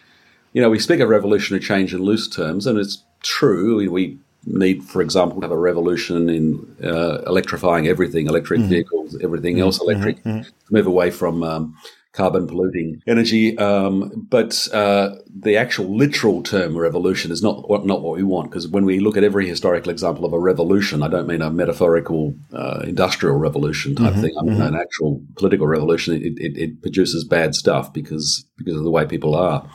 [0.53, 3.89] You know, we speak of revolutionary change in loose terms, and it's true.
[3.89, 8.69] We, need, for example, to have a revolution in uh, electrifying everything, electric mm-hmm.
[8.69, 9.63] vehicles, everything mm-hmm.
[9.63, 10.23] else electric,
[10.69, 11.77] move away from um,
[12.13, 13.57] carbon polluting energy.
[13.57, 18.49] Um, but uh, the actual literal term revolution is not what, not what we want
[18.49, 21.49] because when we look at every historical example of a revolution, I don't mean a
[21.49, 24.35] metaphorical uh, industrial revolution type mm-hmm, thing.
[24.39, 24.61] I mean mm-hmm.
[24.61, 26.15] an actual political revolution.
[26.15, 29.67] It, it, it, produces bad stuff because because of the way people are.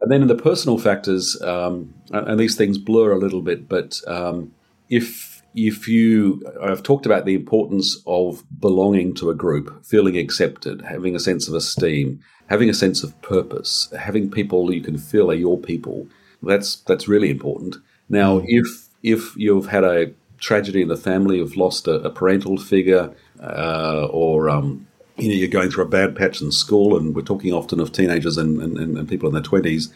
[0.00, 4.00] And then in the personal factors, um, and these things blur a little bit, but
[4.06, 4.52] um,
[4.88, 10.82] if if you, I've talked about the importance of belonging to a group, feeling accepted,
[10.82, 15.30] having a sense of esteem, having a sense of purpose, having people you can feel
[15.30, 16.06] are your people.
[16.42, 17.76] That's that's really important.
[18.08, 18.46] Now, mm-hmm.
[18.48, 23.14] if if you've had a tragedy in the family, you've lost a, a parental figure,
[23.42, 27.22] uh, or um, you know you're going through a bad patch in school, and we're
[27.22, 29.90] talking often of teenagers and, and, and people in their twenties.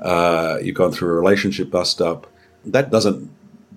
[0.00, 2.26] Uh, you've gone through a relationship bust up.
[2.64, 3.30] That doesn't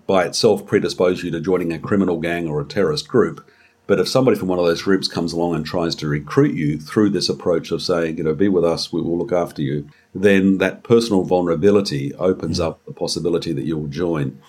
[0.08, 3.48] by itself predispose you to joining a criminal gang or a terrorist group.
[3.86, 6.78] But if somebody from one of those groups comes along and tries to recruit you
[6.78, 9.88] through this approach of saying, you know, be with us, we will look after you,
[10.14, 14.42] then that personal vulnerability opens up the possibility that you'll join.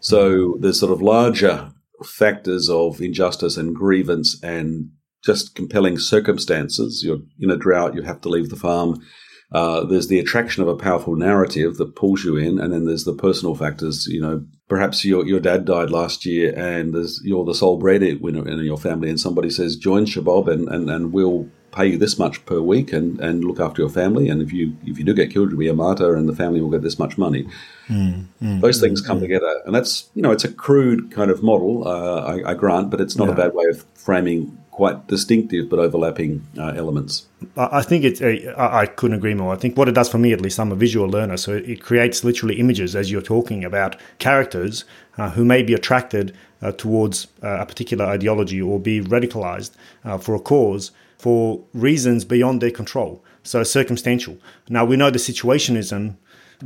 [0.00, 1.72] So there's sort of larger
[2.04, 4.90] factors of injustice and grievance and
[5.24, 7.02] just compelling circumstances.
[7.04, 9.02] You're in a drought, you have to leave the farm.
[9.52, 13.04] Uh, there's the attraction of a powerful narrative that pulls you in, and then there's
[13.04, 14.06] the personal factors.
[14.06, 18.58] You know, perhaps your your dad died last year, and you're the sole breadwinner in
[18.60, 22.44] your family, and somebody says join Shabaab, and, and, and we'll pay you this much
[22.46, 24.28] per week, and, and look after your family.
[24.28, 26.60] And if you if you do get killed, you'll be a martyr, and the family
[26.60, 27.46] will get this much money.
[27.86, 29.22] Mm, mm, Those things come mm.
[29.22, 32.90] together, and that's you know it's a crude kind of model, uh, I, I, grant,
[32.90, 33.34] but it's not yeah.
[33.34, 37.26] a bad way of framing quite distinctive but overlapping uh, elements.
[37.56, 38.20] I think it's.
[38.20, 39.54] I couldn't agree more.
[39.54, 41.80] I think what it does for me, at least, I'm a visual learner, so it
[41.80, 44.84] creates literally images as you're talking about characters
[45.16, 49.72] uh, who may be attracted uh, towards uh, a particular ideology or be radicalized
[50.04, 53.24] uh, for a cause for reasons beyond their control.
[53.44, 54.36] So circumstantial.
[54.68, 56.16] Now we know the situationism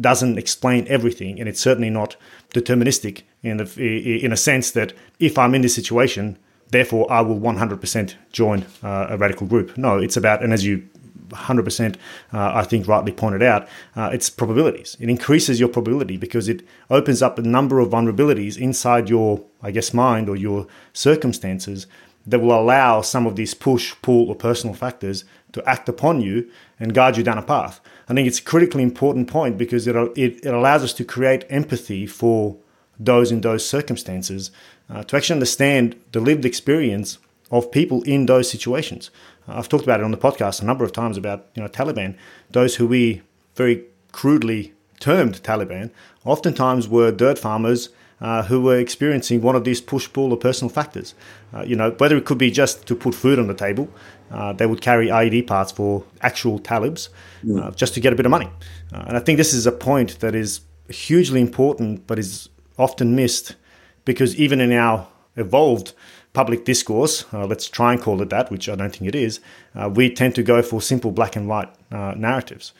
[0.00, 2.16] doesn't explain everything, and it's certainly not
[2.52, 6.38] deterministic in the, in a sense that if I'm in this situation
[6.70, 9.76] therefore I will 100% join uh, a radical group.
[9.76, 10.88] No, it's about, and as you
[11.30, 11.98] 100% uh,
[12.32, 14.96] I think rightly pointed out, uh, it's probabilities.
[15.00, 19.70] It increases your probability because it opens up a number of vulnerabilities inside your, I
[19.70, 21.86] guess, mind or your circumstances
[22.26, 26.50] that will allow some of these push, pull, or personal factors to act upon you
[26.78, 27.80] and guide you down a path.
[28.08, 31.44] I think it's a critically important point because it, it, it allows us to create
[31.48, 32.56] empathy for
[32.98, 34.50] those in those circumstances
[34.90, 37.18] uh, to actually understand the lived experience
[37.50, 39.10] of people in those situations.
[39.48, 41.68] Uh, I've talked about it on the podcast a number of times about you know
[41.68, 42.16] Taliban,
[42.50, 43.22] those who we
[43.54, 45.90] very crudely termed Taliban,
[46.24, 47.88] oftentimes were dirt farmers
[48.20, 51.14] uh, who were experiencing one of these push pull or personal factors.
[51.54, 53.88] Uh, you know, whether it could be just to put food on the table,
[54.30, 57.08] uh, they would carry IED parts for actual Talibs
[57.44, 57.74] mm.
[57.74, 58.48] just to get a bit of money.
[58.92, 62.48] Uh, and I think this is a point that is hugely important, but is
[62.78, 63.56] often missed
[64.04, 65.92] because even in our evolved
[66.32, 69.40] public discourse, uh, let's try and call it that, which I don't think it is,
[69.74, 72.72] uh, we tend to go for simple black and white uh, narratives.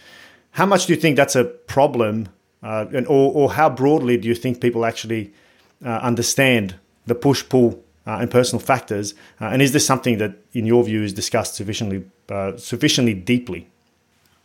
[0.52, 2.28] How much do you think that's a problem,
[2.62, 5.32] uh, and, or, or, how broadly do you think people actually
[5.84, 9.14] uh, understand the push pull uh, and personal factors?
[9.38, 12.04] and is this something that, in your view, is discussed sufficiently
[12.56, 13.68] sufficiently deeply?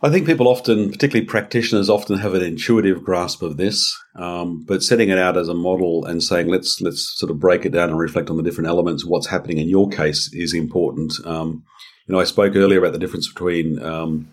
[0.02, 4.82] I think people often, particularly practitioners, often have an intuitive grasp of this, um, but
[4.82, 7.88] setting it out as a model and saying let's let's sort of break it down
[7.88, 11.14] and reflect on the different elements, what's happening in your case is important.
[11.24, 11.64] Um,
[12.06, 14.28] you know, I spoke earlier about the difference between um,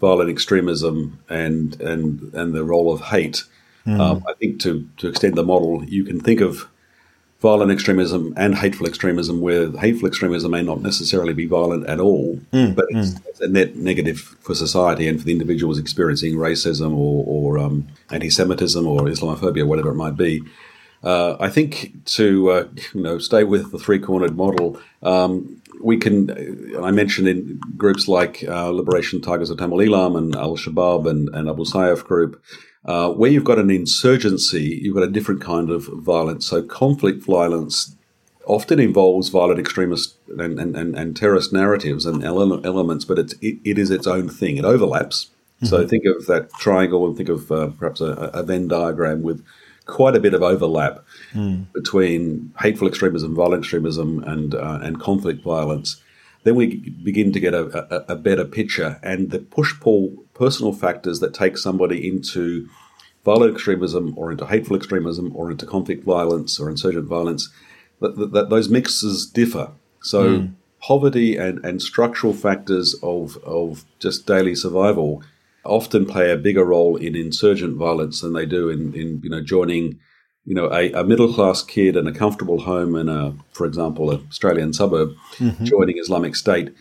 [0.00, 3.44] violent extremism and and and the role of hate.
[3.86, 4.22] Mm.
[4.26, 6.68] I think to to extend the model, you can think of
[7.42, 12.38] violent extremism and hateful extremism, where hateful extremism may not necessarily be violent at all,
[12.52, 13.26] mm, but it's, mm.
[13.26, 17.88] it's, a net negative for society and for the individuals experiencing racism or, or um,
[18.10, 20.40] anti-Semitism or Islamophobia, whatever it might be.
[21.02, 26.14] Uh, I think to uh, you know stay with the three-cornered model, um, we can.
[26.80, 31.28] I mentioned in groups like uh, Liberation Tigers of Tamil Eelam and Al Shabaab and,
[31.34, 32.40] and Abu Sayyaf group.
[32.84, 36.46] Uh, where you've got an insurgency, you've got a different kind of violence.
[36.46, 37.96] So conflict violence
[38.46, 43.58] often involves violent extremist and, and, and, and terrorist narratives and elements, but it's, it,
[43.64, 44.56] it is its own thing.
[44.56, 45.26] It overlaps.
[45.62, 45.66] Mm-hmm.
[45.66, 49.44] So think of that triangle and think of uh, perhaps a, a, Venn diagram with
[49.86, 51.72] quite a bit of overlap mm.
[51.72, 56.02] between hateful extremism, violent extremism, and uh, and conflict violence.
[56.44, 60.72] Then we begin to get a, a, a better picture, and the push pull personal
[60.72, 62.68] factors that take somebody into
[63.24, 67.48] violent extremism or into hateful extremism or into conflict violence or insurgent violence,
[68.00, 69.70] that, that, that those mixes differ.
[70.02, 70.52] So mm.
[70.80, 75.22] poverty and, and structural factors of, of just daily survival
[75.64, 79.40] often play a bigger role in insurgent violence than they do in, in you know
[79.40, 80.00] joining
[80.44, 84.10] you know a, a middle class kid in a comfortable home in a for example
[84.10, 85.64] an Australian suburb mm-hmm.
[85.64, 86.74] joining Islamic State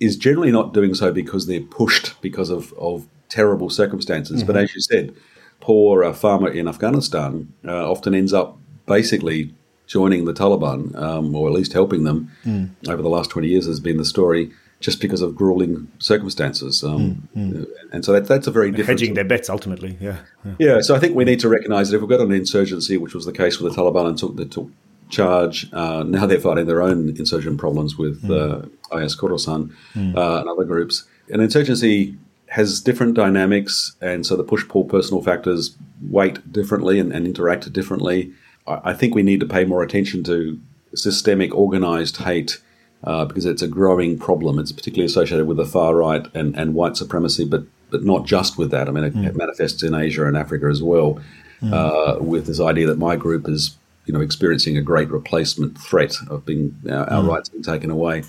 [0.00, 4.38] is generally not doing so because they're pushed because of, of terrible circumstances.
[4.38, 4.46] Mm-hmm.
[4.48, 5.14] But as you said,
[5.60, 9.54] poor uh, farmer in Afghanistan uh, often ends up basically
[9.86, 12.32] joining the Taliban, um, or at least helping them.
[12.44, 12.70] Mm.
[12.88, 14.50] Over the last 20 years has been the story
[14.82, 16.84] just because of grueling circumstances.
[16.84, 19.00] Um, mm, And so that, that's a very different.
[19.00, 20.54] Hedging their bets ultimately, yeah, yeah.
[20.58, 23.14] Yeah, so I think we need to recognise that if we've got an insurgency, which
[23.14, 24.70] was the case with the Taliban and took, took
[25.12, 25.72] charge.
[25.72, 28.66] Uh, now they're fighting their own insurgent problems with mm.
[28.92, 30.16] uh, IS Khorasan mm.
[30.16, 31.04] uh, and other groups.
[31.28, 32.16] An insurgency
[32.48, 35.76] has different dynamics, and so the push pull personal factors
[36.10, 38.32] weight differently and, and interact differently.
[38.66, 40.60] I, I, think we need to pay more attention to
[40.94, 42.60] systemic organized hate.
[43.04, 44.60] Uh, because it's a growing problem.
[44.60, 48.56] It's particularly associated with the far right and, and white supremacy, but but not just
[48.56, 48.88] with that.
[48.88, 49.26] I mean, it, mm.
[49.26, 51.20] it manifests in Asia and Africa as well,
[51.60, 51.72] mm.
[51.72, 56.16] uh, with this idea that my group is you know, experiencing a great replacement threat
[56.28, 57.28] of being our, our mm.
[57.28, 58.24] rights being taken away.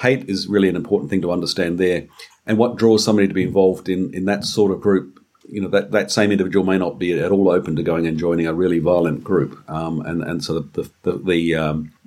[0.00, 2.06] Hate is really an important thing to understand there,
[2.46, 5.14] and what draws somebody to be involved in in that sort of group.
[5.50, 8.18] You know, that, that same individual may not be at all open to going and
[8.18, 11.97] joining a really violent group, um, and and so the the, the um, uh,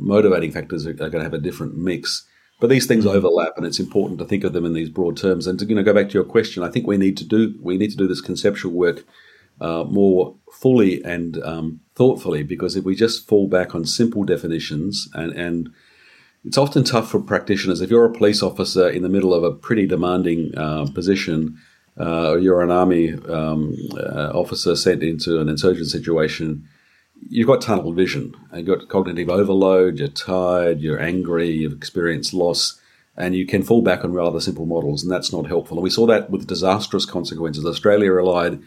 [0.00, 2.26] motivating factors are, are, going to have a different mix.
[2.60, 5.46] But these things overlap, and it's important to think of them in these broad terms.
[5.46, 7.54] And to you know, go back to your question, I think we need to do
[7.62, 9.04] we need to do this conceptual work
[9.60, 15.08] uh, more fully and um, thoughtfully because if we just fall back on simple definitions
[15.14, 15.70] and, and
[16.44, 19.50] it's often tough for practitioners if you're a police officer in the middle of a
[19.50, 21.58] pretty demanding uh, position
[21.98, 26.68] uh, or you're an army um, uh, officer sent into an insurgent situation
[27.28, 32.80] you've got tunnel vision you've got cognitive overload you're tired you're angry you've experienced loss
[33.16, 35.90] and you can fall back on rather simple models and that's not helpful and we
[35.90, 38.60] saw that with disastrous consequences australia relied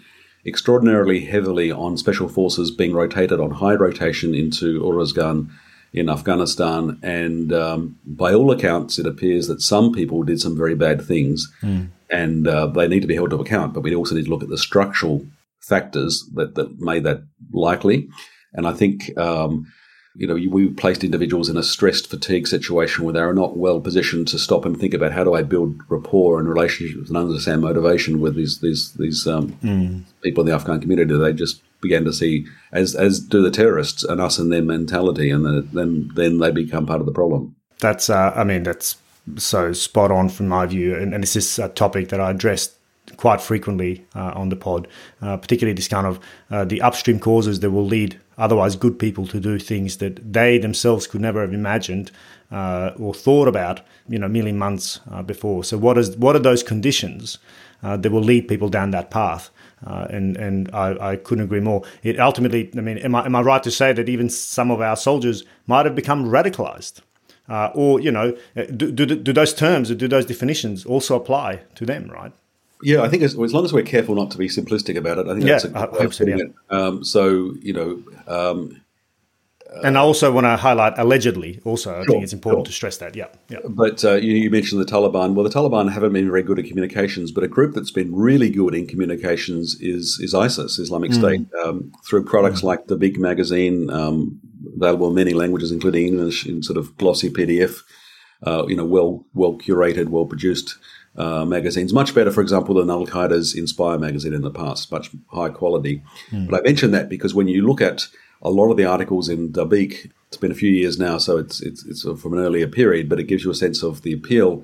[0.45, 5.49] extraordinarily heavily on special forces being rotated on high rotation into Uruzgan
[5.93, 6.99] in Afghanistan.
[7.03, 11.51] And um, by all accounts, it appears that some people did some very bad things
[11.61, 11.89] mm.
[12.09, 13.73] and uh, they need to be held to account.
[13.73, 15.25] But we also need to look at the structural
[15.59, 18.09] factors that, that made that likely.
[18.53, 19.71] And I think um,
[20.15, 23.79] you know, we placed individuals in a stressed fatigue situation where they are not well
[23.79, 27.61] positioned to stop and think about how do I build rapport and relationships and understand
[27.61, 30.03] motivation with these these these um, mm.
[30.21, 31.17] people in the Afghan community.
[31.17, 35.29] They just began to see, as as do the terrorists, and us and their mentality,
[35.29, 37.55] and then then they become part of the problem.
[37.79, 38.97] That's, uh, I mean, that's
[39.37, 42.73] so spot on from my view, and, and this is a topic that I addressed
[43.17, 44.87] quite frequently uh, on the pod,
[45.21, 46.19] uh, particularly this kind of
[46.51, 50.57] uh, the upstream causes that will lead otherwise good people to do things that they
[50.57, 52.11] themselves could never have imagined
[52.51, 55.63] uh, or thought about, you know, million months uh, before.
[55.63, 57.37] So, what is what are those conditions
[57.83, 59.49] uh, that will lead people down that path?
[59.83, 61.81] and and I, I, couldn't agree more.
[62.03, 64.79] It ultimately, I mean, am I am I right to say that even some of
[64.79, 67.01] our soldiers might have become radicalized?
[67.73, 68.37] or you know,
[68.75, 72.09] do, do, do those terms, or do those definitions also apply to them?
[72.11, 72.31] Right?
[72.83, 75.27] Yeah, I think as, as, long as we're careful not to be simplistic about it,
[75.27, 76.53] I think yeah, that's a good of it.
[76.69, 78.81] Um, so you know, um,
[79.83, 81.61] and I also want to highlight allegedly.
[81.63, 82.71] Also, I Sure, think it's important sure.
[82.71, 83.15] to stress that.
[83.15, 83.59] Yeah, yeah.
[83.69, 85.33] But uh, you, you mentioned the Taliban.
[85.33, 88.49] Well, the Taliban haven't been very good at communications, but a group that's been really
[88.49, 94.39] good in communications is is ISIS, Islamic State, um, through products like Dabiq Magazine, um,
[94.75, 97.81] available in many languages, including English, in sort of glossy PDF.
[98.45, 100.75] Uh, you know, well well curated, well produced
[101.15, 101.93] uh, magazines.
[101.93, 104.91] Much better, for example, than Al Qaeda's Inspire magazine in the past.
[104.91, 106.03] Much high quality.
[106.49, 108.07] But I mention that because when you look at
[108.41, 111.61] a lot of the articles in Dabiq, it's been a few years now, so it's
[111.61, 114.63] it's, it's from an earlier period, but it gives you a sense of the appeal.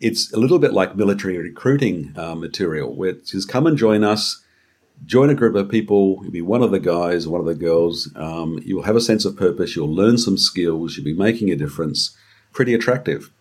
[0.00, 4.04] It's a little bit like military recruiting uh, material, where it says, "Come and join
[4.04, 4.42] us."
[5.04, 6.20] Join a group of people.
[6.22, 8.08] You'll be one of the guys, one of the girls.
[8.14, 9.74] Um, you'll have a sense of purpose.
[9.74, 10.96] You'll learn some skills.
[10.96, 12.16] You'll be making a difference.
[12.52, 13.32] Pretty attractive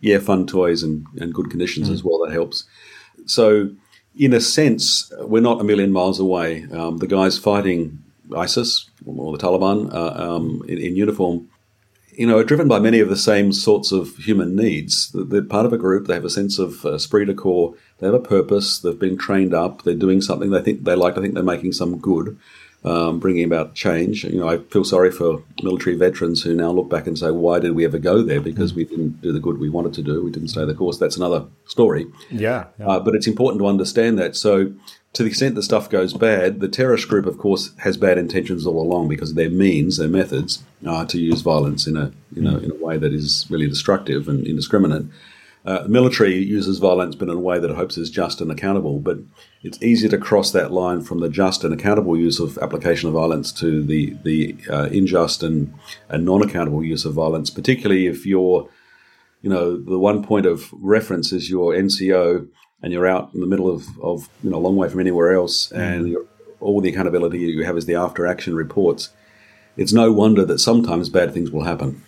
[0.00, 2.18] yeah, fun toys and, and good conditions as well.
[2.24, 2.64] That helps.
[3.26, 3.70] So,
[4.18, 6.66] in a sense, we're not a million miles away.
[6.72, 8.02] Um, the guys fighting
[8.34, 11.48] ISIS or the Taliban uh, um, in, in uniform,
[12.12, 15.12] you know, are driven by many of the same sorts of human needs.
[15.12, 16.06] They're part of a group.
[16.06, 17.74] They have a sense of uh, esprit de corps.
[17.98, 18.78] They have a purpose.
[18.78, 19.82] They've been trained up.
[19.82, 21.18] They're doing something they think they like.
[21.18, 22.38] I think they're making some good
[22.84, 24.24] um, bringing about change.
[24.24, 27.58] You know, I feel sorry for military veterans who now look back and say, "Why
[27.58, 28.40] did we ever go there?
[28.40, 30.22] Because we didn't do the good we wanted to do.
[30.22, 32.06] We didn't stay the course." That's another story.
[32.30, 32.88] Yeah, yeah.
[32.88, 34.36] Uh, but it's important to understand that.
[34.36, 34.72] So,
[35.14, 38.66] to the extent that stuff goes bad, the terrorist group, of course, has bad intentions
[38.66, 42.56] all along because their means, their methods, are to use violence in a you know
[42.58, 45.06] in a way that is really destructive and indiscriminate.
[45.66, 48.52] Uh, the military uses violence, but in a way that it hopes is just and
[48.52, 49.00] accountable.
[49.00, 49.18] But
[49.64, 53.14] it's easier to cross that line from the just and accountable use of application of
[53.14, 55.74] violence to the the uh, unjust and,
[56.08, 58.68] and non-accountable use of violence, particularly if you're,
[59.42, 62.46] you know, the one point of reference is your NCO,
[62.80, 65.34] and you're out in the middle of, of you know a long way from anywhere
[65.34, 66.26] else, and you're,
[66.60, 69.10] all the accountability you have is the after-action reports.
[69.76, 72.02] It's no wonder that sometimes bad things will happen.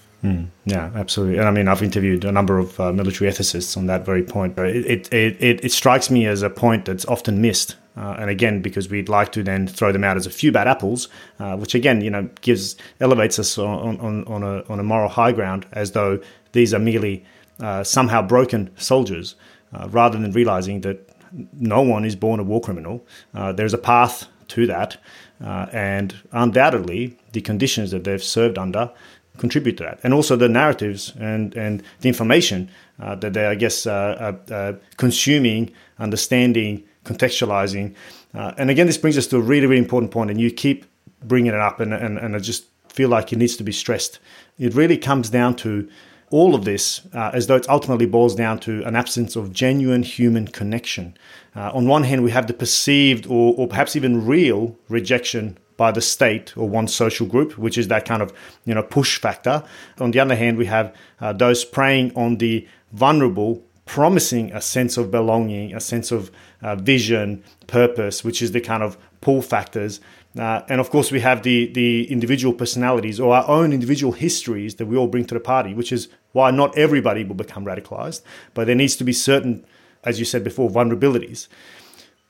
[0.64, 1.38] Yeah, absolutely.
[1.38, 4.58] And I mean, I've interviewed a number of uh, military ethicists on that very point.
[4.58, 7.76] It, it, it, it, strikes me as a point that's often missed.
[7.96, 10.68] Uh, and again, because we'd like to then throw them out as a few bad
[10.68, 11.08] apples,
[11.38, 15.08] uh, which again, you know, gives elevates us on, on, on, a, on a moral
[15.08, 16.20] high ground as though
[16.52, 17.24] these are merely
[17.60, 19.34] uh, somehow broken soldiers,
[19.72, 21.08] uh, rather than realizing that
[21.52, 23.04] no one is born a war criminal.
[23.34, 24.96] Uh, there's a path to that.
[25.40, 28.90] And undoubtedly, the conditions that they've served under
[29.38, 32.70] contribute to that, and also the narratives and and the information
[33.00, 37.94] uh, that they, I guess, uh, uh, uh, consuming, understanding, contextualizing,
[38.34, 40.84] and again, this brings us to a really really important point, and you keep
[41.24, 44.18] bringing it up, and and, and I just feel like it needs to be stressed.
[44.58, 45.88] It really comes down to
[46.30, 50.02] all of this uh, as though it ultimately boils down to an absence of genuine
[50.02, 51.16] human connection.
[51.56, 55.90] Uh, on one hand, we have the perceived or, or perhaps even real rejection by
[55.92, 58.34] the state or one social group, which is that kind of
[58.66, 59.62] you know push factor.
[59.98, 64.98] On the other hand, we have uh, those preying on the vulnerable, promising a sense
[64.98, 70.00] of belonging, a sense of uh, vision, purpose, which is the kind of pull factors.
[70.38, 74.74] Uh, and of course, we have the the individual personalities or our own individual histories
[74.74, 78.20] that we all bring to the party, which is why not everybody will become radicalized,
[78.52, 79.64] but there needs to be certain,
[80.04, 81.48] as you said before, vulnerabilities.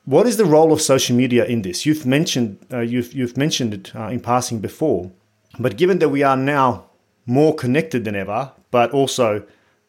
[0.09, 1.85] What is the role of social media in this?
[1.85, 5.13] You've mentioned uh, you've you've mentioned it uh, in passing before,
[5.59, 6.87] but given that we are now
[7.27, 9.47] more connected than ever, but also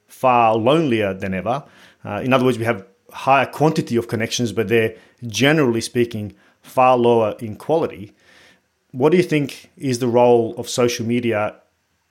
[0.08, 1.64] far lonelier than ever.
[2.04, 4.94] Uh, in other words, we have higher quantity of connections, but they're
[5.26, 8.14] generally speaking far lower in quality.
[8.92, 11.56] What do you think is the role of social media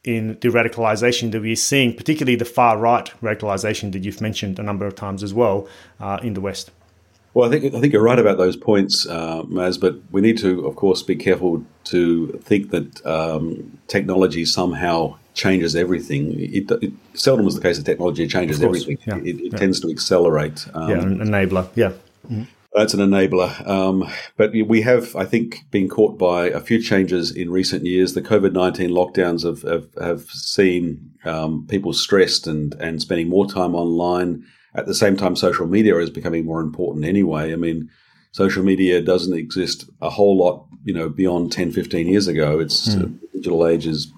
[0.03, 4.63] in the radicalization that we're seeing, particularly the far right radicalization that you've mentioned a
[4.63, 5.69] number of times as well
[6.01, 6.71] uh, in the West?
[7.35, 9.81] Well, I think I think you're right about those points, uh, Maz.
[9.81, 15.77] But we need to, of course, be careful to think that um, technology somehow changes
[15.77, 16.35] everything.
[16.39, 18.99] It, it, seldom is the case that technology changes course, everything.
[19.07, 19.59] yeah, it it yeah.
[19.59, 20.67] tends to accelerate.
[20.75, 21.69] Um, Yeah, an enabler.
[21.75, 21.93] Yeah.
[22.75, 23.67] That's an enabler.
[23.67, 28.15] Um, but we have, I think, been caught by a few changes in recent years.
[28.15, 33.49] The COVID 19 lockdowns have, have, have seen um, people stressed and, and spending more
[33.49, 34.45] time online.
[34.79, 37.53] At the same time, social media is becoming more important anyway.
[37.53, 37.91] I mean,
[38.33, 42.61] social media doesn't exist a whole lot, you know, beyond 10, 15 years ago.
[42.61, 44.13] It's uh, digital age is,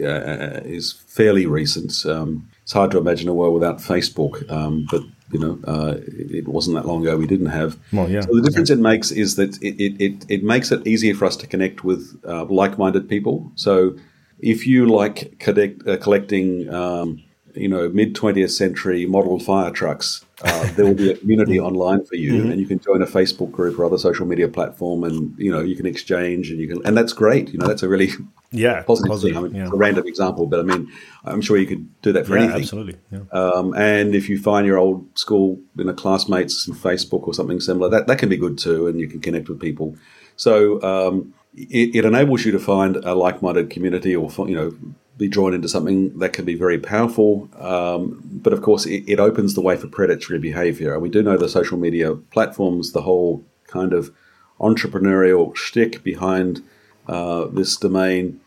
[0.00, 1.92] uh, is fairly recent.
[2.06, 5.02] Um, it's hard to imagine a world without Facebook, um, but
[5.32, 7.78] you know, uh, it, it wasn't that long ago we didn't have.
[7.92, 8.22] Well, yeah.
[8.22, 11.26] So the difference it makes is that it, it, it, it makes it easier for
[11.26, 13.52] us to connect with uh, like-minded people.
[13.54, 13.96] So
[14.38, 17.22] if you like connect, uh, collecting, um,
[17.60, 22.04] you know, mid 20th century model fire trucks, uh, there will be a community online
[22.04, 25.36] for you, and you can join a Facebook group or other social media platform, and
[25.38, 27.50] you know you can exchange, and you can, and that's great.
[27.52, 28.10] You know, that's a really
[28.52, 29.44] Yeah, positive, positive, thing.
[29.44, 29.64] I mean, yeah.
[29.64, 30.90] it's a random example, but I mean,
[31.24, 32.62] I'm sure you could do that for Yeah, anything.
[32.62, 32.96] absolutely.
[33.10, 33.20] Yeah.
[33.32, 37.60] Um, and if you find your old school, you know, classmates in Facebook or something
[37.60, 39.96] similar, that, that can be good too, and you can connect with people.
[40.36, 44.72] So um, it, it enables you to find a like-minded community, or you know,
[45.18, 47.48] be drawn into something that can be very powerful.
[47.58, 50.94] Um, but of course, it, it opens the way for predatory behavior.
[50.94, 54.14] And we do know the social media platforms, the whole kind of
[54.60, 56.62] entrepreneurial shtick behind
[57.08, 58.40] uh, this domain.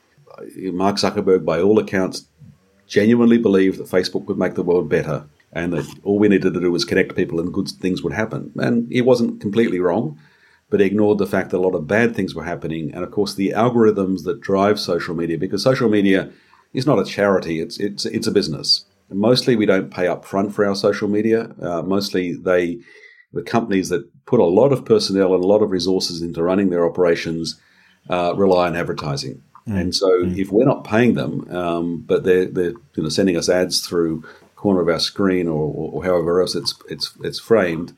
[0.55, 2.25] Mark Zuckerberg, by all accounts,
[2.87, 6.59] genuinely believed that Facebook would make the world better and that all we needed to
[6.59, 8.51] do was connect people and good things would happen.
[8.55, 10.17] And he wasn't completely wrong,
[10.69, 12.93] but he ignored the fact that a lot of bad things were happening.
[12.93, 16.31] And of course, the algorithms that drive social media, because social media
[16.73, 18.85] is not a charity, it's, it's, it's a business.
[19.09, 21.51] Mostly we don't pay up front for our social media.
[21.61, 22.79] Uh, mostly they,
[23.33, 26.69] the companies that put a lot of personnel and a lot of resources into running
[26.69, 27.59] their operations
[28.09, 29.41] uh, rely on advertising.
[29.67, 33.47] And so, if we're not paying them, um, but they're, they're you know sending us
[33.47, 34.23] ads through
[34.55, 37.93] corner of our screen or, or however else it's it's it's framed,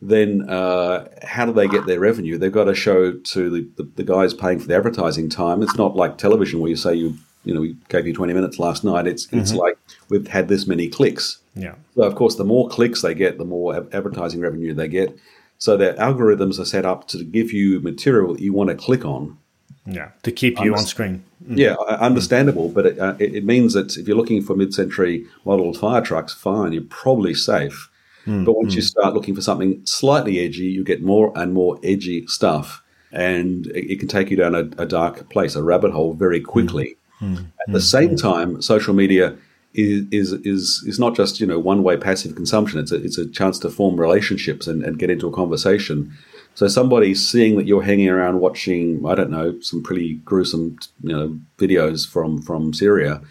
[0.00, 2.38] then uh, how do they get their revenue?
[2.38, 5.62] They've got to show to the, the, the guys paying for the advertising time.
[5.62, 8.58] It's not like television where you say you you know we gave you twenty minutes
[8.58, 9.06] last night.
[9.06, 9.76] It's it's like
[10.08, 11.38] we've had this many clicks.
[11.54, 11.74] Yeah.
[11.94, 15.16] So of course, the more clicks they get, the more advertising revenue they get.
[15.58, 19.04] So their algorithms are set up to give you material that you want to click
[19.04, 19.38] on
[19.86, 20.08] Yeah.
[20.22, 21.22] To keep you on screen.
[21.48, 25.72] yeah, uh, understandable, but it, uh, it means that if you're looking for mid-century model
[25.74, 27.88] fire trucks, fine, you're probably safe.
[28.26, 32.24] but once you start looking for something slightly edgy, you get more and more edgy
[32.28, 32.82] stuff,
[33.12, 36.40] and it, it can take you down a, a dark place, a rabbit hole, very
[36.40, 36.96] quickly.
[37.22, 39.36] At the same time, social media
[39.74, 42.78] is is is, is not just you know one way passive consumption.
[42.78, 46.12] It's a, it's a chance to form relationships and, and get into a conversation.
[46.54, 51.16] So somebody seeing that you're hanging around watching, I don't know, some pretty gruesome, you
[51.16, 53.22] know, videos from from Syria,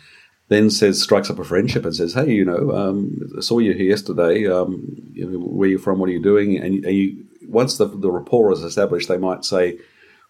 [0.48, 3.74] then says strikes up a friendship and says, "Hey, you know, um, I saw you
[3.74, 4.48] here yesterday.
[4.48, 6.00] Um, you know, where you from?
[6.00, 9.46] What are you doing?" And, and you, once the the rapport is established, they might
[9.46, 9.78] say,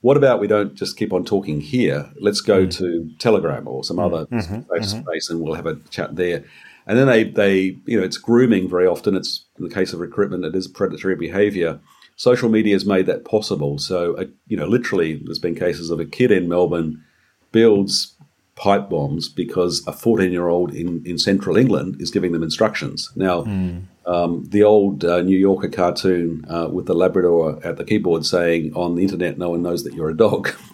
[0.02, 2.12] "What about we don't just keep on talking here?
[2.20, 2.78] Let's go mm.
[2.78, 4.56] to Telegram or some other mm-hmm.
[4.56, 4.84] Mm-hmm.
[4.84, 6.44] safe space, and we'll have a chat there."
[6.88, 9.16] And then they, they, you know, it's grooming very often.
[9.16, 11.80] It's in the case of recruitment, it is predatory behaviour
[12.22, 13.80] social media has made that possible.
[13.80, 17.04] So, uh, you know, literally, there's been cases of a kid in Melbourne
[17.52, 18.16] builds
[18.56, 23.12] pipe bombs because a 14 year old in, in central England is giving them instructions.
[23.16, 23.86] Now, mm.
[24.12, 28.74] Um, the old uh, New Yorker cartoon uh, with the Labrador at the keyboard saying,
[28.76, 30.48] on the internet, no one knows that you're a dog,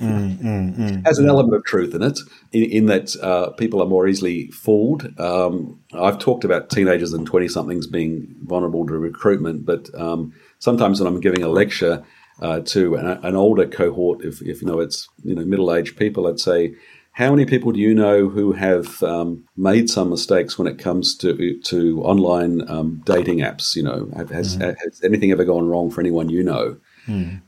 [1.06, 2.20] has an element of truth in it,
[2.52, 5.20] in, in that uh, people are more easily fooled.
[5.20, 11.00] Um, I've talked about teenagers and 20 somethings being vulnerable to recruitment, but um, sometimes
[11.00, 12.04] when I'm giving a lecture
[12.42, 15.96] uh, to an, an older cohort, if, if you know it's you know middle aged
[15.98, 16.76] people, I'd say,
[17.18, 21.15] how many people do you know who have um, made some mistakes when it comes
[21.18, 23.76] to to online um, dating apps?
[23.76, 26.78] You know, have, has, has anything ever gone wrong for anyone you know?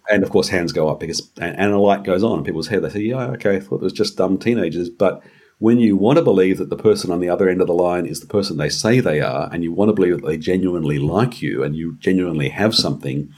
[0.09, 2.69] And of course, hands go up because and, and a light goes on in people's
[2.69, 2.81] head.
[2.81, 5.21] They say, "Yeah, okay, I thought it was just dumb teenagers." But
[5.59, 8.07] when you want to believe that the person on the other end of the line
[8.07, 10.97] is the person they say they are, and you want to believe that they genuinely
[10.97, 13.31] like you and you genuinely have something,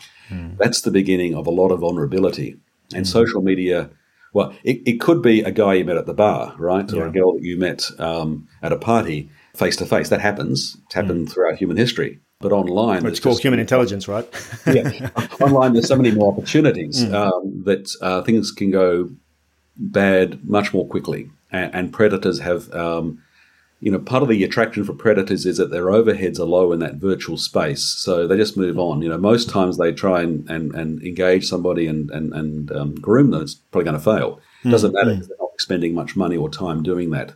[0.57, 2.55] that's the beginning of a lot of vulnerability.
[2.95, 3.89] And social media,
[4.33, 6.91] well, it, it could be a guy you met at the bar, right?
[6.93, 10.09] Or a girl that you met um, at a party face to face.
[10.09, 10.77] That happens.
[10.85, 12.19] It's happened throughout human history.
[12.39, 14.27] But online, It's called just- human intelligence, right?
[14.65, 15.09] yeah.
[15.41, 19.09] Online, there's so many more opportunities um, that uh, things can go
[19.77, 22.71] bad much more quickly, and, and predators have.
[22.73, 23.21] Um,
[23.81, 26.79] you know, part of the attraction for predators is that their overheads are low in
[26.79, 29.01] that virtual space, so they just move on.
[29.01, 32.95] You know, most times they try and, and, and engage somebody and and, and um,
[32.95, 33.41] groom them.
[33.41, 34.39] It's probably going to fail.
[34.63, 37.33] It doesn't matter because they're not spending much money or time doing that.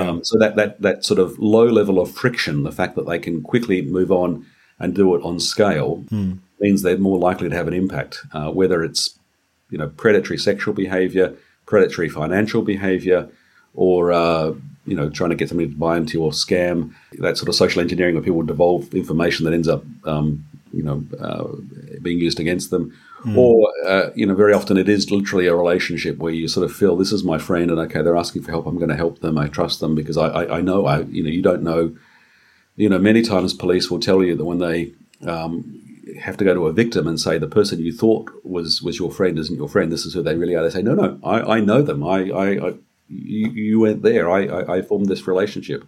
[0.00, 3.20] Um, so that, that that sort of low level of friction, the fact that they
[3.20, 4.44] can quickly move on
[4.80, 6.04] and do it on scale,
[6.58, 8.18] means they're more likely to have an impact.
[8.32, 9.16] Uh, whether it's
[9.70, 11.36] you know predatory sexual behavior,
[11.66, 13.28] predatory financial behavior,
[13.74, 14.54] or uh,
[14.86, 17.80] you know trying to get somebody to buy into your scam, that sort of social
[17.80, 21.44] engineering where people devolve information that ends up um, you know uh,
[22.02, 22.96] being used against them.
[23.38, 26.76] Or, uh, you know, very often it is literally a relationship where you sort of
[26.76, 28.66] feel this is my friend, and okay, they're asking for help.
[28.66, 29.38] I'm going to help them.
[29.38, 31.96] I trust them because I, I, I know I, you know, you don't know
[32.76, 34.92] you know, many times police will tell you that when they
[35.26, 35.80] um,
[36.20, 39.10] have to go to a victim and say the person you thought was was your
[39.10, 40.62] friend isn't your friend, this is who they really are.
[40.62, 42.02] They say, no, no, I, I know them.
[42.02, 42.74] I, I, I
[43.08, 44.30] you, you went there.
[44.30, 45.84] I, I, I formed this relationship.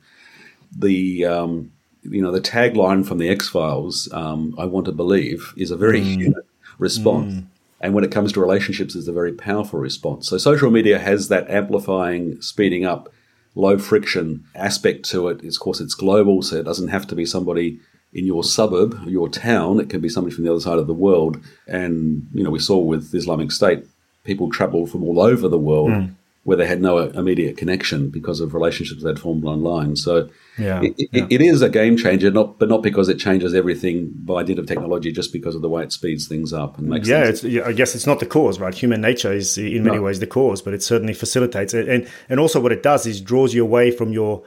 [0.77, 5.55] The um, you know the tagline from the X Files, um, "I want to believe,"
[5.57, 6.43] is a very human
[6.79, 7.45] response.
[7.81, 10.29] And when it comes to relationships, is a very powerful response.
[10.29, 13.13] So social media has that amplifying, speeding up,
[13.55, 15.45] low friction aspect to it.
[15.45, 17.79] Of course, it's global, so it doesn't have to be somebody
[18.13, 19.79] in your suburb, your town.
[19.79, 21.39] It can be somebody from the other side of the world.
[21.67, 23.85] And, you know, we saw with Islamic State,
[24.25, 26.15] people travel from all over the world mm.
[26.47, 29.97] Where they had no immediate connection because of relationships they'd formed online.
[29.97, 31.27] So yeah, it, yeah.
[31.29, 34.67] it is a game changer, not but not because it changes everything by dint of
[34.67, 37.09] technology, just because of the way it speeds things up and makes.
[37.09, 38.73] Yeah, yeah I guess it's not the cause, right?
[38.73, 40.03] Human nature is in many no.
[40.03, 43.21] ways the cause, but it certainly facilitates it, and and also what it does is
[43.21, 44.45] draws you away from your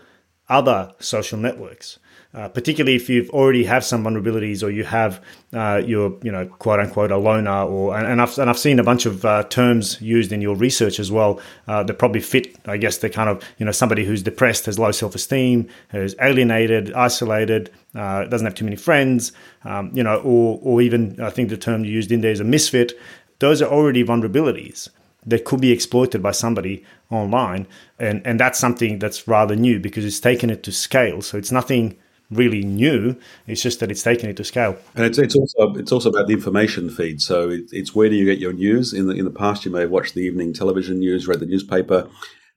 [0.48, 2.00] other social networks
[2.32, 6.46] uh, particularly if you've already have some vulnerabilities or you have uh, your, you know,
[6.46, 10.00] quote unquote, a loner, or and, I've and I've seen a bunch of uh, terms
[10.00, 13.44] used in your research as well uh, that probably fit, I guess, the kind of
[13.58, 18.56] you know somebody who's depressed, has low self esteem, is alienated, isolated, uh, doesn't have
[18.56, 19.32] too many friends,
[19.64, 22.46] um, you know, or or even I think the term used in there is a
[22.46, 22.94] misfit.
[23.40, 24.90] Those are already vulnerabilities
[25.26, 27.66] that could be exploited by somebody online,
[27.98, 31.24] and and that's something that's rather new because it's taken it to scale.
[31.24, 31.98] So it's nothing
[32.32, 33.16] really new.
[33.48, 34.78] It's just that it's taken it to scale.
[34.96, 37.22] And it's, it's also it's also about the information feed.
[37.22, 38.94] So it, it's where do you get your news?
[38.94, 41.46] In the in the past, you may have watched the evening television news, read the
[41.46, 42.08] newspaper.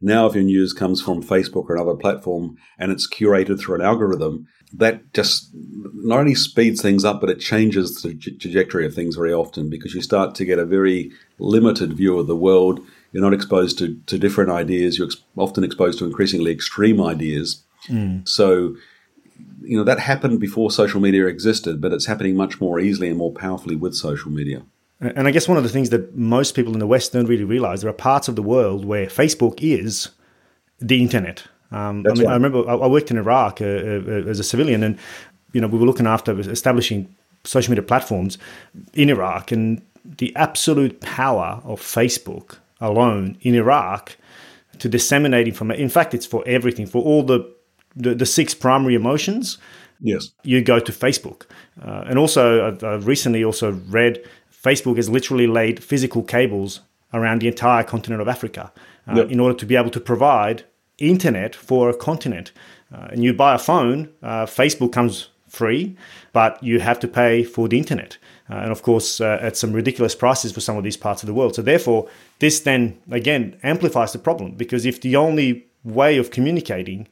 [0.04, 3.82] Now, if your news comes from Facebook or another platform and it's curated through an
[3.82, 9.14] algorithm, that just not only speeds things up, but it changes the trajectory of things
[9.14, 12.80] very often because you start to get a very limited view of the world.
[13.12, 14.98] You're not exposed to, to different ideas.
[14.98, 17.62] You're ex- often exposed to increasingly extreme ideas.
[17.88, 18.26] Mm.
[18.26, 18.74] So
[19.64, 23.18] you know that happened before social media existed, but it's happening much more easily and
[23.18, 24.62] more powerfully with social media.
[25.00, 27.44] And I guess one of the things that most people in the West don't really
[27.44, 30.10] realize there are parts of the world where Facebook is
[30.78, 31.44] the internet.
[31.72, 32.30] Um, I, mean, right.
[32.30, 34.98] I remember I worked in Iraq uh, uh, as a civilian, and
[35.52, 38.38] you know we were looking after establishing social media platforms
[38.94, 44.16] in Iraq, and the absolute power of Facebook alone in Iraq
[44.78, 45.82] to disseminate information.
[45.82, 47.52] In fact, it's for everything, for all the
[47.96, 49.58] the, the six primary emotions,
[50.00, 51.46] yes, you go to Facebook.
[51.80, 54.22] Uh, and also, I've, I've recently also read
[54.62, 56.80] Facebook has literally laid physical cables
[57.12, 58.72] around the entire continent of Africa
[59.08, 59.30] uh, yep.
[59.30, 60.64] in order to be able to provide
[60.98, 62.52] internet for a continent.
[62.94, 65.96] Uh, and you buy a phone, uh, Facebook comes free,
[66.32, 68.16] but you have to pay for the internet.
[68.48, 71.26] Uh, and of course, uh, at some ridiculous prices for some of these parts of
[71.26, 71.54] the world.
[71.54, 77.08] So, therefore, this then again amplifies the problem because if the only way of communicating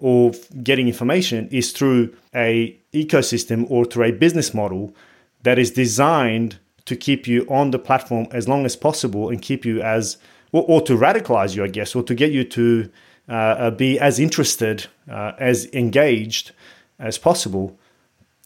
[0.00, 0.32] or
[0.62, 4.94] getting information is through a ecosystem or through a business model
[5.42, 9.64] that is designed to keep you on the platform as long as possible and keep
[9.64, 10.16] you as
[10.52, 12.90] or, or to radicalize you i guess or to get you to
[13.28, 16.52] uh be as interested uh, as engaged
[16.98, 17.78] as possible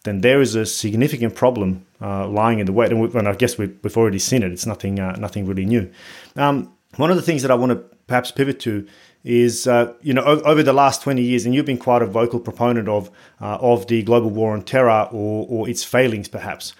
[0.04, 3.34] then there is a significant problem uh, lying in the way and, we, and i
[3.34, 4.52] guess we, have already seen it.
[4.52, 5.90] It's nothing uh, nothing really new.
[6.36, 8.86] Um, one of the things that i want to perhaps pivot to
[9.24, 12.38] is uh, you know over the last 20 years and you've been quite a vocal
[12.38, 16.74] proponent of uh, of the global war on terror or, or its failings perhaps.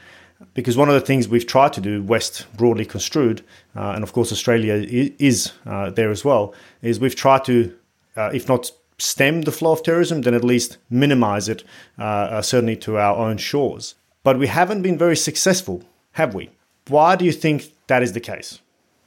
[0.53, 3.43] Because one of the things we've tried to do west broadly construed
[3.75, 4.75] uh, and of course australia
[5.19, 7.75] is uh, there as well is we've tried to
[8.17, 11.65] uh, if not stem the flow of terrorism then at least minimize it
[11.99, 13.95] uh, certainly to our own shores.
[14.23, 16.51] But we haven't been very successful have we?
[16.89, 18.61] Why do you think that is the case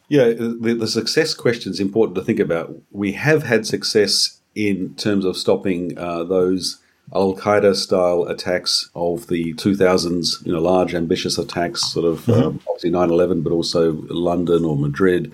[0.09, 2.73] yeah, the, the success question is important to think about.
[2.91, 6.79] We have had success in terms of stopping uh, those
[7.13, 12.41] Al Qaeda style attacks of the 2000s, you know, large ambitious attacks, sort of mm-hmm.
[12.41, 15.31] um, obviously 9 11, but also London or Madrid.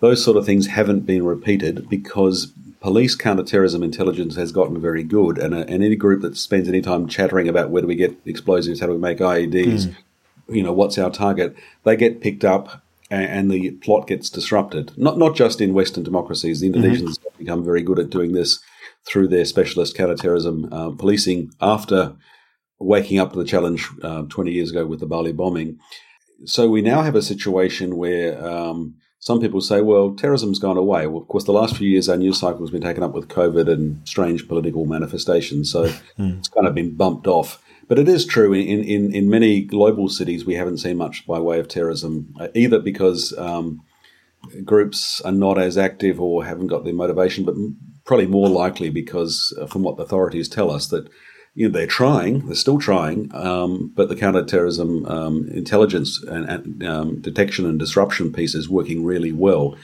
[0.00, 5.38] Those sort of things haven't been repeated because police counterterrorism intelligence has gotten very good.
[5.38, 8.14] And, uh, and any group that spends any time chattering about where do we get
[8.24, 9.94] explosives, how do we make IEDs, mm.
[10.48, 11.54] you know, what's our target,
[11.84, 14.92] they get picked up and the plot gets disrupted.
[14.96, 16.60] Not not just in Western democracies.
[16.60, 17.28] The Indonesians mm-hmm.
[17.28, 18.60] have become very good at doing this
[19.06, 22.16] through their specialist counterterrorism uh, policing after
[22.78, 25.78] waking up to the challenge uh, 20 years ago with the Bali bombing.
[26.44, 31.06] So we now have a situation where um, some people say, well, terrorism's gone away.
[31.06, 33.28] Well, of course, the last few years our news cycle has been taken up with
[33.28, 35.70] COVID and strange political manifestations.
[35.72, 35.86] So
[36.18, 36.38] mm.
[36.38, 37.62] it's kind of been bumped off.
[37.88, 41.38] But it is true in, in, in many global cities, we haven't seen much by
[41.38, 43.82] way of terrorism, uh, either because um,
[44.64, 47.54] groups are not as active or haven't got the motivation, but
[48.04, 51.08] probably more likely because, uh, from what the authorities tell us, that
[51.54, 56.82] you know they're trying, they're still trying, um, but the counterterrorism um, intelligence and, and
[56.84, 59.76] um, detection and disruption piece is working really well.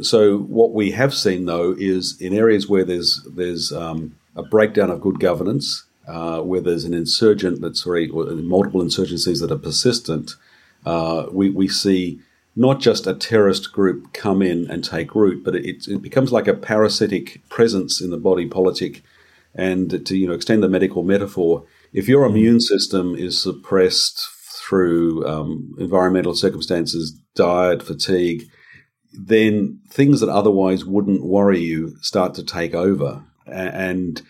[0.00, 4.90] So what we have seen though is in areas where there's there's um, a breakdown
[4.90, 10.32] of good governance uh, where there's an insurgent that's very, multiple insurgencies that are persistent,
[10.84, 12.20] uh, we, we see
[12.54, 16.48] not just a terrorist group come in and take root, but it, it becomes like
[16.48, 19.02] a parasitic presence in the body politic.
[19.54, 24.26] And to you know extend the medical metaphor, if your immune system is suppressed
[24.66, 28.44] through um, environmental circumstances, diet, fatigue,
[29.12, 34.22] then things that otherwise wouldn't worry you start to take over, and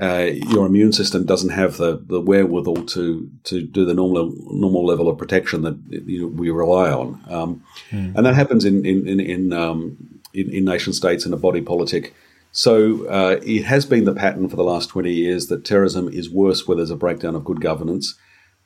[0.00, 4.86] uh, your immune system doesn't have the, the wherewithal to to do the normal normal
[4.86, 8.14] level of protection that you know, we rely on, um, mm.
[8.16, 11.60] and that happens in in in in, um, in, in, nation states in a body
[11.60, 12.14] politic.
[12.52, 16.30] So uh, it has been the pattern for the last twenty years that terrorism is
[16.30, 18.14] worse where there's a breakdown of good governance.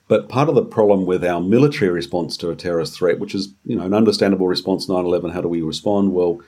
[0.07, 3.55] But part of the problem with our military response to a terrorist threat, which is
[3.65, 6.13] you know an understandable response, 9/11, how do we respond?
[6.13, 6.41] Well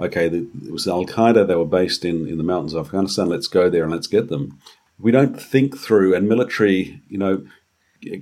[0.00, 1.46] okay, the, it was Al Qaeda.
[1.46, 3.28] They were based in, in the mountains of Afghanistan.
[3.28, 4.58] Let's go there and let's get them.
[4.98, 7.44] We don't think through, and military, you know,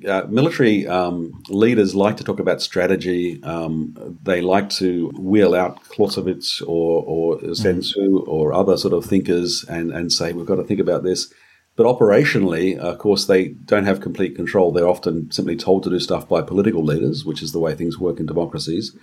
[0.08, 3.42] uh, military um, leaders like to talk about strategy.
[3.42, 8.28] Um, they like to wheel out Clausewitz or, or Sun mm.
[8.28, 11.32] or other sort of thinkers and, and say, we've got to think about this.
[11.74, 14.72] But operationally, of course, they don't have complete control.
[14.72, 17.98] They're often simply told to do stuff by political leaders, which is the way things
[17.98, 18.96] work in democracies.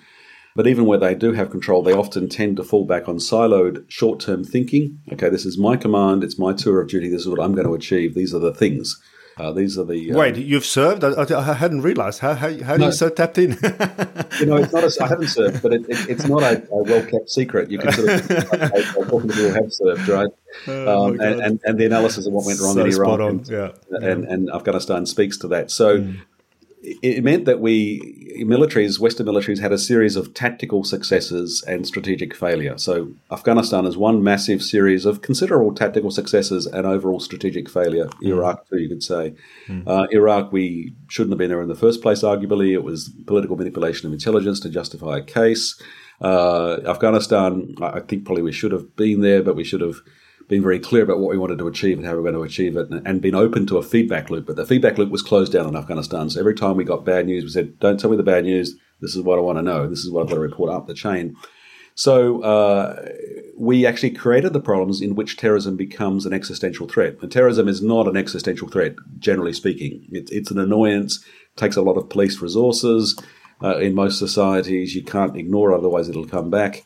[0.55, 3.85] But even where they do have control, they often tend to fall back on siloed
[3.87, 4.99] short term thinking.
[5.13, 7.67] Okay, this is my command, it's my tour of duty, this is what I'm going
[7.67, 8.99] to achieve, these are the things.
[9.39, 10.11] Uh, these are the.
[10.11, 11.01] Uh, Wait, you've served?
[11.01, 12.19] I, I hadn't realised.
[12.19, 13.51] How, how, how no, you so tapped in?
[14.39, 14.83] you know, it's not.
[14.83, 17.71] A, I haven't served, but it, it, it's not a, a well kept secret.
[17.71, 20.29] You can sort of like, talking to people who have served, right?
[20.67, 23.47] Oh, um, and, and, and the analysis of what went wrong so in Iraq and,
[23.47, 23.71] yeah.
[23.91, 25.71] and, and, Afghanistan speaks to that.
[25.71, 25.99] So.
[25.99, 26.19] Mm
[26.81, 32.33] it meant that we militaries, Western militaries, had a series of tactical successes and strategic
[32.35, 32.77] failure.
[32.77, 38.05] So Afghanistan is one massive series of considerable tactical successes and overall strategic failure.
[38.23, 38.27] Mm.
[38.29, 39.33] Iraq, too, you could say.
[39.67, 39.83] Mm.
[39.87, 42.21] Uh, Iraq, we shouldn't have been there in the first place.
[42.21, 45.81] Arguably, it was political manipulation of intelligence to justify a case.
[46.21, 50.01] Uh, Afghanistan, I think probably we should have been there, but we should have
[50.49, 52.43] been very clear about what we wanted to achieve and how we were going to
[52.43, 54.47] achieve it, and, and been open to a feedback loop.
[54.47, 56.29] But the feedback loop was closed down in Afghanistan.
[56.29, 58.75] So every time we got bad news, we said, "Don't tell me the bad news.
[58.99, 59.87] This is what I want to know.
[59.87, 61.35] This is what I've got to report up the chain."
[61.95, 63.09] So uh,
[63.57, 67.17] we actually created the problems in which terrorism becomes an existential threat.
[67.21, 70.07] And terrorism is not an existential threat, generally speaking.
[70.11, 71.23] It's, it's an annoyance.
[71.57, 73.21] Takes a lot of police resources.
[73.61, 76.85] Uh, in most societies, you can't ignore, otherwise it'll come back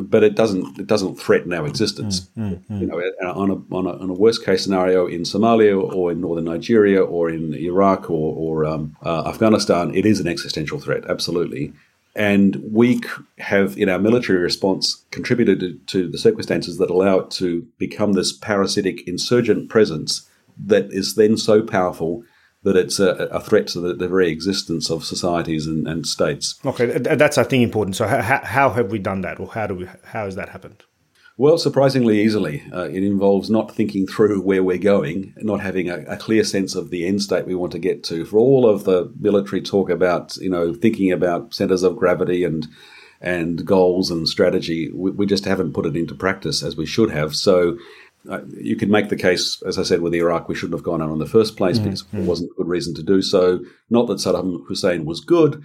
[0.00, 2.28] but it doesn't it doesn't threaten our existence.
[2.36, 2.80] Mm, mm, mm.
[2.80, 2.98] You know,
[3.32, 7.02] on a, on a, on a worst case scenario in Somalia or in northern Nigeria
[7.02, 11.72] or in Iraq or, or um, uh, Afghanistan, it is an existential threat, absolutely.
[12.14, 13.00] And we
[13.38, 18.12] have, in our military response, contributed to, to the circumstances that allow it to become
[18.12, 20.28] this parasitic insurgent presence
[20.58, 22.22] that is then so powerful
[22.64, 26.60] that it's a, a threat to the, the, very existence of societies and, and, states.
[26.64, 27.96] Okay, that's I think important.
[27.96, 30.84] So how, how have we done that, or how do we how has that happened?
[31.38, 32.62] Well, surprisingly easily.
[32.72, 36.74] Uh, it involves not thinking through where we're going, not having a, a, clear sense
[36.74, 38.26] of the end state we want to get to.
[38.26, 42.66] For all of the military talk about, you know, thinking about centers of gravity and
[43.20, 47.10] and goals and strategy, we, we just haven't put it into practice as we should
[47.10, 47.34] have.
[47.34, 47.78] So
[48.56, 51.10] you could make the case, as I said, with Iraq, we shouldn't have gone on
[51.10, 52.10] in the first place mm, because mm.
[52.12, 53.60] there wasn't a good reason to do so.
[53.90, 55.62] Not that Saddam Hussein was good,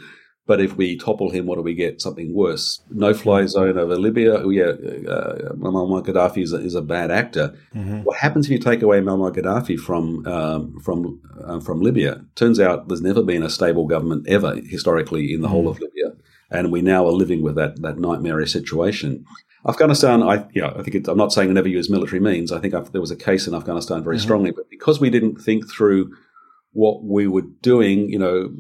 [0.48, 2.02] but if we topple him, what do we get?
[2.02, 2.82] Something worse.
[2.90, 3.50] No fly mm.
[3.50, 4.38] zone over Libya.
[4.38, 4.72] Oh, yeah,
[5.10, 7.56] uh, Muammar Gaddafi is a, is a bad actor.
[7.76, 8.04] Mm-hmm.
[8.04, 12.26] What happens if you take away Muammar Gaddafi from um, from uh, from Libya?
[12.36, 15.52] Turns out there's never been a stable government ever historically in the mm.
[15.52, 16.14] whole of Libya,
[16.50, 19.26] and we now are living with that that nightmare situation.
[19.68, 22.52] Afghanistan, I yeah, I think it, I'm not saying I never use military means.
[22.52, 24.24] I think I've, there was a case in Afghanistan very mm-hmm.
[24.24, 26.12] strongly, but because we didn't think through
[26.72, 28.56] what we were doing, you know,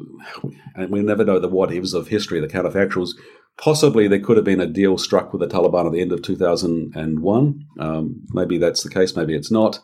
[0.76, 3.12] and we never know the what ifs of history, the counterfactuals.
[3.58, 6.22] Possibly there could have been a deal struck with the Taliban at the end of
[6.22, 7.66] 2001.
[7.80, 9.80] Um, maybe that's the case, maybe it's not.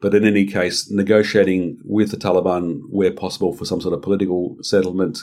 [0.00, 4.56] But in any case, negotiating with the Taliban where possible for some sort of political
[4.60, 5.20] settlement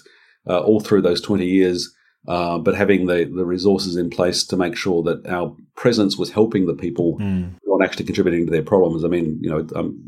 [0.47, 1.93] uh, all through those 20 years
[2.28, 6.32] uh, but having the, the resources in place to make sure that our presence was
[6.32, 7.55] helping the people, mm.
[7.65, 9.03] not actually contributing to their problems.
[9.03, 9.99] I mean, you know, um,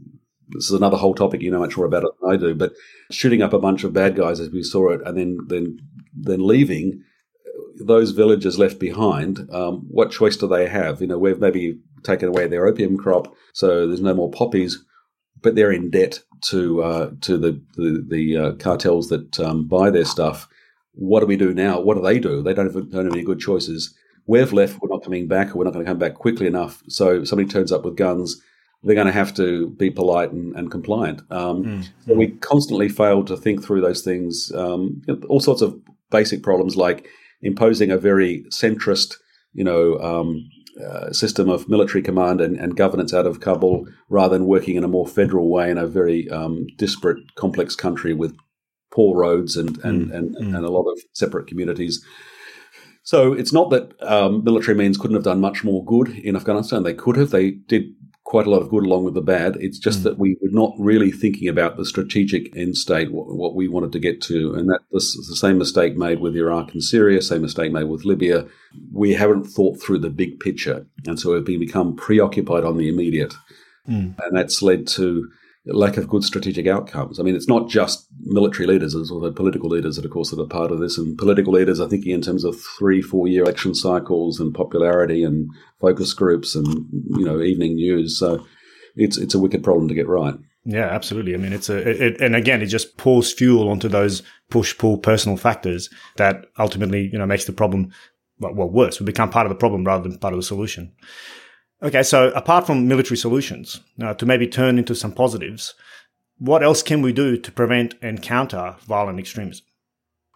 [0.50, 1.42] this is another whole topic.
[1.42, 2.54] You know much more about it than I do.
[2.54, 2.74] But
[3.10, 5.78] shooting up a bunch of bad guys as we saw it, and then then
[6.14, 7.04] then leaving
[7.78, 9.50] those villagers left behind.
[9.52, 11.02] Um, what choice do they have?
[11.02, 14.84] You know, we've maybe taken away their opium crop, so there's no more poppies,
[15.42, 19.90] but they're in debt to uh, to the the, the uh, cartels that um, buy
[19.90, 20.50] their stuff
[20.94, 21.80] what do we do now?
[21.80, 22.42] What do they do?
[22.42, 23.96] They don't have, don't have any good choices.
[24.28, 26.84] We've left, we're not coming back, we're not going to come back quickly enough.
[26.88, 28.42] So somebody turns up with guns,
[28.84, 31.22] they're going to have to be polite and, and compliant.
[31.32, 31.90] Um, mm.
[32.06, 34.52] So we constantly fail to think through those things.
[34.56, 35.80] Um, all sorts of
[36.10, 37.08] basic problems like
[37.42, 39.16] imposing a very centrist,
[39.54, 40.50] you know, um,
[40.84, 44.86] uh, system of military command and, and, governance out of Kabul rather than working in
[44.86, 48.36] a more federal way in a very um, disparate, complex country with
[48.92, 50.56] poor roads and and, mm, and, mm.
[50.56, 52.04] and, a lot of separate communities.
[53.04, 56.84] So it's not that um, military means couldn't have done much more good in Afghanistan.
[56.84, 57.32] They could have.
[57.32, 57.96] They did
[58.32, 59.58] quite a lot of good along with the bad.
[59.60, 60.04] It's just mm.
[60.04, 63.92] that we were not really thinking about the strategic end state, what, what we wanted
[63.92, 64.54] to get to.
[64.54, 68.06] And that was the same mistake made with Iraq and Syria, same mistake made with
[68.06, 68.48] Libya.
[68.94, 70.86] We haven't thought through the big picture.
[71.06, 73.34] And so we've become preoccupied on the immediate.
[73.90, 74.16] Mm.
[74.18, 75.28] And that's led to
[75.66, 77.20] lack of good strategic outcomes.
[77.20, 80.40] I mean, it's not just military leaders, it's also political leaders that, of course, that
[80.40, 80.98] are part of this.
[80.98, 85.24] And political leaders are thinking in terms of three, four year election cycles and popularity
[85.24, 85.50] and
[85.80, 86.68] focus groups and,
[87.18, 88.18] you know, evening news.
[88.18, 88.46] So
[88.96, 90.36] it's, it's a wicked problem to get right.
[90.64, 91.34] Yeah, absolutely.
[91.34, 94.98] I mean, it's a, it, and again, it just pours fuel onto those push pull
[94.98, 97.92] personal factors that ultimately, you know, makes the problem,
[98.40, 99.00] well, well worse.
[99.00, 100.94] We become part of the problem rather than part of the solution.
[101.84, 105.74] Okay, so apart from military solutions, uh, to maybe turn into some positives,
[106.38, 109.66] what else can we do to prevent and counter violent extremism?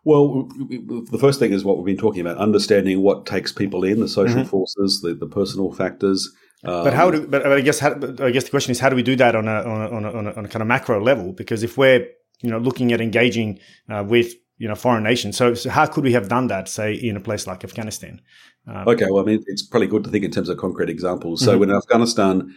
[0.03, 3.99] Well, the first thing is what we've been talking about: understanding what takes people in,
[3.99, 4.49] the social mm-hmm.
[4.49, 6.31] forces, the, the personal factors.
[6.63, 7.27] Um, but how do?
[7.27, 9.47] But I guess how, I guess the question is how do we do that on
[9.47, 11.33] a on a, on a, on a, kind of macro level?
[11.33, 12.07] Because if we're
[12.41, 15.33] you know looking at engaging uh, with you know foreign nation.
[15.33, 18.21] so, so how could we have done that, say, in a place like Afghanistan?
[18.67, 21.43] Um, okay, well, I mean, it's probably good to think in terms of concrete examples.
[21.43, 21.69] So, mm-hmm.
[21.69, 22.55] in Afghanistan,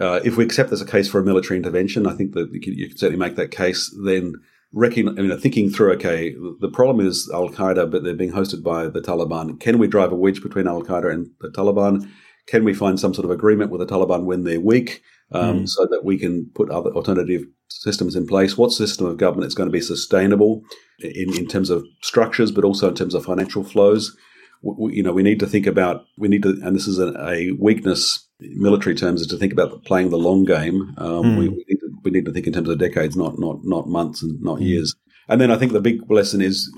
[0.00, 2.60] uh, if we accept there's a case for a military intervention, I think that you
[2.60, 3.94] can, you can certainly make that case.
[4.04, 4.34] Then,
[4.72, 8.62] reckon, I mean, thinking through, okay, the problem is Al Qaeda, but they're being hosted
[8.62, 9.60] by the Taliban.
[9.60, 12.08] Can we drive a wedge between Al Qaeda and the Taliban?
[12.46, 15.02] Can we find some sort of agreement with the Taliban when they're weak,
[15.32, 15.68] um, mm.
[15.68, 18.56] so that we can put other alternative systems in place?
[18.56, 20.62] What system of government is going to be sustainable
[21.00, 24.16] in, in terms of structures, but also in terms of financial flows?
[24.62, 27.12] we, you know, we need to think about, we need to, and this is a,
[27.28, 30.94] a weakness, military terms, is to think about playing the long game.
[30.98, 31.38] Um, mm.
[31.38, 33.88] we, we, need to, we need to think in terms of decades, not, not, not
[33.88, 34.66] months and not mm.
[34.66, 34.94] years.
[35.28, 36.70] And then I think the big lesson is,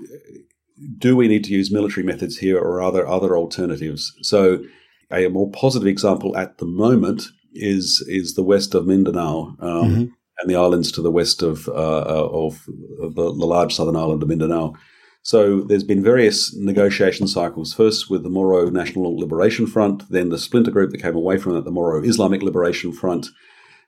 [0.99, 4.13] do we need to use military methods here or are there other alternatives?
[4.23, 4.65] So
[5.11, 7.25] a more positive example at the moment
[7.55, 9.57] is, is the west of Mindanao.
[9.61, 10.05] Um, mm-hmm.
[10.41, 14.23] And the islands to the west of uh, uh of the, the large southern island
[14.23, 14.75] of Mindanao,
[15.23, 20.39] so there's been various negotiation cycles, first with the Moro National Liberation Front, then the
[20.39, 23.29] splinter group that came away from it, the Moro Islamic Liberation Front.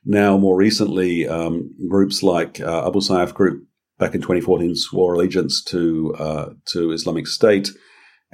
[0.05, 3.67] Now, more recently, um, groups like uh, Abu Sayyaf Group
[3.99, 7.71] back in 2014 swore allegiance to uh, to Islamic State,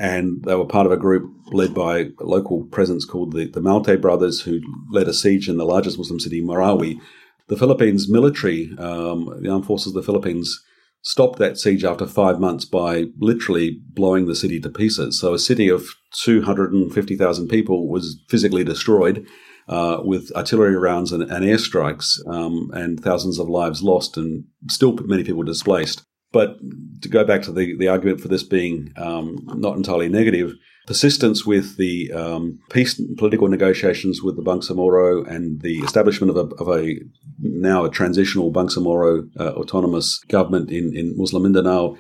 [0.01, 3.61] and they were part of a group led by a local presence called the, the
[3.61, 6.98] Maute Brothers, who led a siege in the largest Muslim city, Marawi.
[7.48, 10.59] The Philippines military, um, the armed forces of the Philippines,
[11.03, 15.20] stopped that siege after five months by literally blowing the city to pieces.
[15.20, 19.26] So a city of 250,000 people was physically destroyed
[19.68, 24.94] uh, with artillery rounds and, and airstrikes um, and thousands of lives lost and still
[25.05, 26.05] many people displaced.
[26.33, 26.59] But
[27.03, 30.55] to go back to the, the argument for this being um, not entirely negative,
[30.87, 36.55] persistence with the um, peace political negotiations with the Bangsamoro and the establishment of a,
[36.57, 37.01] of a
[37.39, 41.97] now a transitional Bangsamoro uh, autonomous government in, in Muslim Mindanao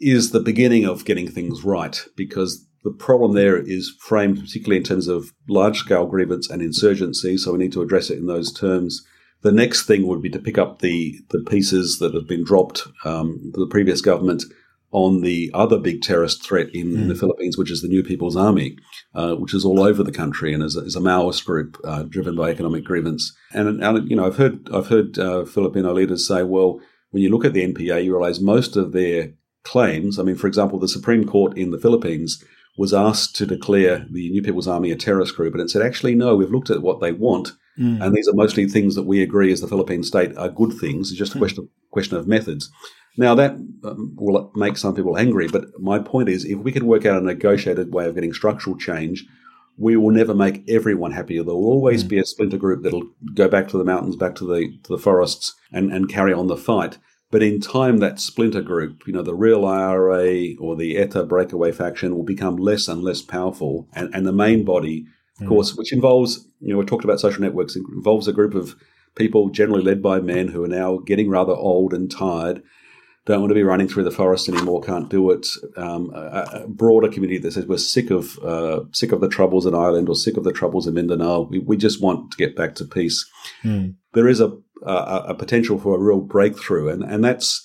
[0.00, 4.82] is the beginning of getting things right because the problem there is framed particularly in
[4.82, 8.52] terms of large scale grievance and insurgency, so we need to address it in those
[8.52, 9.04] terms.
[9.42, 12.86] The next thing would be to pick up the, the pieces that have been dropped
[13.04, 14.44] um, the previous government
[14.92, 16.94] on the other big terrorist threat in, mm.
[16.94, 17.20] in the hmm.
[17.20, 18.76] Philippines, which is the New People's Army,
[19.14, 22.02] uh, which is all over the country and is a, is a Maoist group uh,
[22.02, 23.34] driven by economic grievance.
[23.52, 26.78] And, and, you know, I've heard I've heard uh, Filipino leaders say, well,
[27.10, 29.32] when you look at the NPA, you realize most of their
[29.64, 30.18] claims.
[30.18, 32.44] I mean, for example, the Supreme Court in the Philippines
[32.76, 36.14] was asked to declare the New People's Army a terrorist group, and it said, actually,
[36.14, 37.52] no, we've looked at what they want.
[37.78, 38.04] Mm.
[38.04, 41.10] And these are mostly things that we agree as the Philippine state are good things.
[41.10, 41.40] It's just a hmm.
[41.40, 42.70] question, question of methods.
[43.16, 46.86] Now, that um, will make some people angry, but my point is if we can
[46.86, 49.26] work out a negotiated way of getting structural change,
[49.78, 51.36] we will never make everyone happy.
[51.36, 52.08] There will always mm.
[52.08, 54.98] be a splinter group that'll go back to the mountains, back to the to the
[54.98, 56.98] forests, and, and carry on the fight.
[57.30, 61.72] But in time, that splinter group, you know, the real IRA or the ETA breakaway
[61.72, 63.88] faction will become less and less powerful.
[63.94, 65.06] And, and the main body, of
[65.40, 65.48] mm.
[65.48, 68.74] course, which involves, you know, we talked about social networks, it involves a group of
[69.14, 72.62] people generally led by men who are now getting rather old and tired
[73.24, 75.46] don't want to be running through the forest anymore, can't do it.
[75.76, 79.64] Um, a, a, broader community that says we're sick of uh, sick of the troubles
[79.64, 81.42] in Ireland or sick of the troubles in Mindanao.
[81.42, 83.24] We, we just want to get back to peace.
[83.62, 83.94] Mm.
[84.14, 84.52] There is a,
[84.84, 87.64] a, a potential for a real breakthrough, and and that's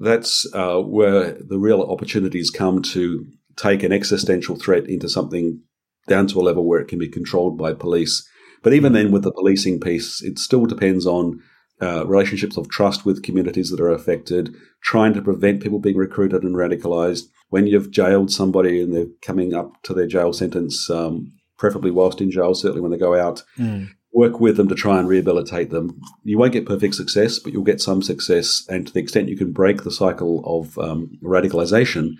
[0.00, 3.26] that's uh, where the real opportunities come to
[3.56, 5.60] take an existential threat into something
[6.06, 8.28] down to a level where it can be controlled by police.
[8.62, 11.40] But even then, with the policing piece, it still depends on
[11.80, 16.42] uh, relationships of trust with communities that are affected, trying to prevent people being recruited
[16.42, 17.24] and radicalized.
[17.50, 22.20] When you've jailed somebody and they're coming up to their jail sentence, um, preferably whilst
[22.20, 23.88] in jail, certainly when they go out, mm.
[24.12, 26.00] work with them to try and rehabilitate them.
[26.24, 28.64] You won't get perfect success, but you'll get some success.
[28.68, 32.14] And to the extent you can break the cycle of um, radicalization,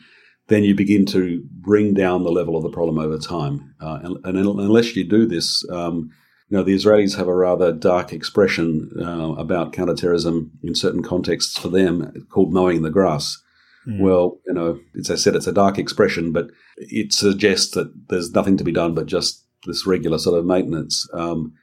[0.49, 3.75] then you begin to bring down the level of the problem over time.
[3.81, 6.11] Uh, and, and, unless you do this, um,
[6.49, 11.59] you know, the Israelis have a rather dark expression uh, about counterterrorism in certain contexts
[11.59, 13.43] for them called mowing the grass.
[13.89, 14.01] Mm.
[14.01, 18.33] Well, you know, as I said, it's a dark expression, but it suggests that there's
[18.33, 21.09] nothing to be done but just this regular sort of maintenance.
[21.13, 21.55] Um,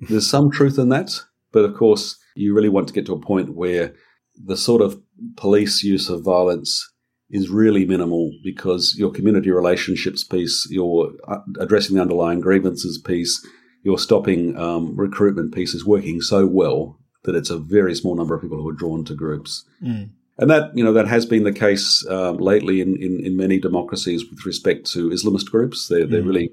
[0.00, 1.20] there's some truth in that,
[1.52, 3.94] but of course, you really want to get to a point where
[4.36, 5.00] the sort of
[5.36, 6.88] police use of violence
[7.30, 13.46] is really minimal because your community relationships piece, your uh, addressing the underlying grievances piece,
[13.82, 18.34] your stopping um, recruitment piece is working so well that it's a very small number
[18.34, 19.64] of people who are drawn to groups.
[19.82, 20.10] Mm.
[20.38, 23.60] And that, you know, that has been the case um, lately in, in, in, many
[23.60, 25.88] democracies with respect to Islamist groups.
[25.88, 26.28] They're, they're mm.
[26.28, 26.50] really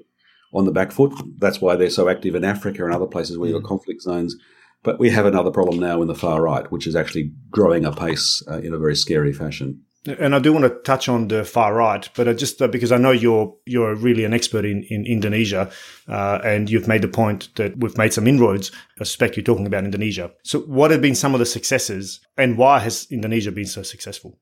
[0.52, 1.12] on the back foot.
[1.38, 3.54] That's why they're so active in Africa and other places where mm.
[3.54, 4.36] you've got conflict zones.
[4.82, 8.42] But we have another problem now in the far right, which is actually growing apace
[8.48, 9.82] uh, in a very scary fashion.
[10.08, 12.96] And I do want to touch on the far right, but just uh, because I
[12.96, 15.70] know you're you're really an expert in in Indonesia,
[16.08, 18.70] uh, and you've made the point that we've made some inroads.
[19.00, 20.30] I suspect you're talking about Indonesia.
[20.44, 24.38] So, what have been some of the successes, and why has Indonesia been so successful?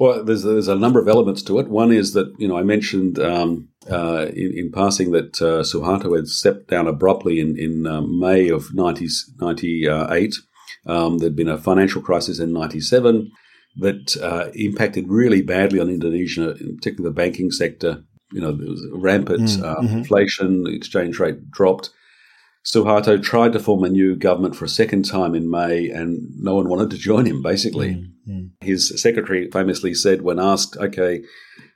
[0.00, 1.68] Well, there's there's a number of elements to it.
[1.68, 6.16] One is that you know I mentioned um, uh, in, in, passing that uh, Suharto
[6.16, 9.06] had stepped down abruptly in in um, May of 90,
[9.38, 10.34] 98.
[10.86, 13.30] Um, there'd been a financial crisis in 97
[13.76, 18.04] that uh, impacted really badly on Indonesia, particularly the banking sector.
[18.32, 19.98] You know, there was rampant mm, uh, mm-hmm.
[19.98, 21.90] inflation, the exchange rate dropped.
[22.64, 26.54] Suharto tried to form a new government for a second time in May, and no
[26.54, 27.90] one wanted to join him, basically.
[27.94, 28.08] Mm,
[28.62, 31.22] His secretary famously said, when asked, okay,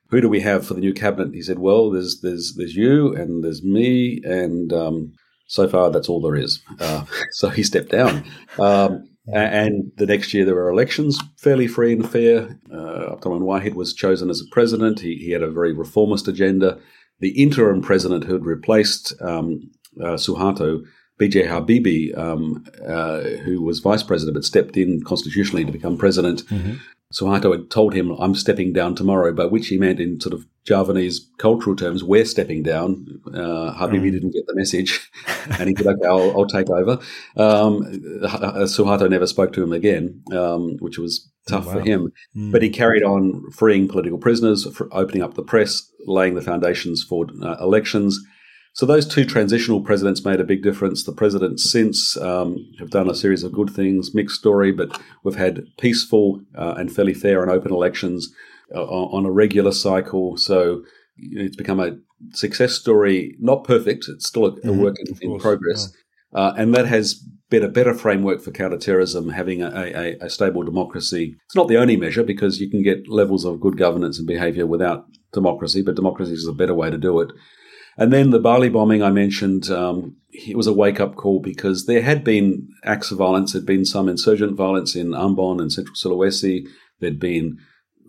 [0.08, 1.34] who do we have for the new cabinet?
[1.34, 5.12] He said, well, there's, there's, there's you, and there's me, and um,
[5.46, 6.62] so far that's all there is.
[6.80, 8.24] Uh, so he stepped down.
[8.58, 12.58] Um, and the next year there were elections, fairly free and fair.
[12.72, 15.00] Uh, Abdurrahman Wahid was chosen as a president.
[15.00, 16.78] He, he, had a very reformist agenda.
[17.20, 19.70] The interim president who had replaced um,
[20.00, 20.84] uh, Suharto,
[21.20, 26.46] BJ Habibie, um, uh, who was vice president but stepped in constitutionally to become president,
[26.46, 26.74] mm-hmm.
[27.12, 30.46] Suharto had told him, I'm stepping down tomorrow, by which he meant in sort of
[30.66, 33.06] Javanese cultural terms, we're stepping down.
[33.26, 34.12] Uh, Habibie mm.
[34.12, 35.10] didn't get the message
[35.58, 36.98] and he said, okay, I'll, I'll take over.
[37.36, 37.82] Um,
[38.66, 41.74] Suharto never spoke to him again, um, which was tough oh, wow.
[41.74, 42.12] for him.
[42.36, 42.52] Mm.
[42.52, 47.26] But he carried on freeing political prisoners, opening up the press, laying the foundations for
[47.42, 48.20] uh, elections.
[48.78, 51.02] So those two transitional presidents made a big difference.
[51.02, 55.34] The presidents since um, have done a series of good things, mixed story, but we've
[55.34, 58.32] had peaceful uh, and fairly fair and open elections
[58.72, 60.36] uh, on a regular cycle.
[60.36, 60.84] So
[61.16, 61.96] it's become a
[62.34, 64.04] success story, not perfect.
[64.08, 65.92] It's still a, mm-hmm, work in, in progress.
[66.32, 66.40] Yeah.
[66.40, 67.14] Uh, and that has
[67.50, 71.34] been a better framework for counterterrorism, having a, a, a, stable democracy.
[71.46, 74.66] It's not the only measure because you can get levels of good governance and behavior
[74.66, 77.32] without democracy, but democracy is a better way to do it.
[77.98, 81.86] And then the Bali bombing I mentioned, um, it was a wake up call because
[81.86, 83.52] there had been acts of violence.
[83.52, 86.66] There'd been some insurgent violence in Ambon and Central Sulawesi.
[87.00, 87.58] There'd been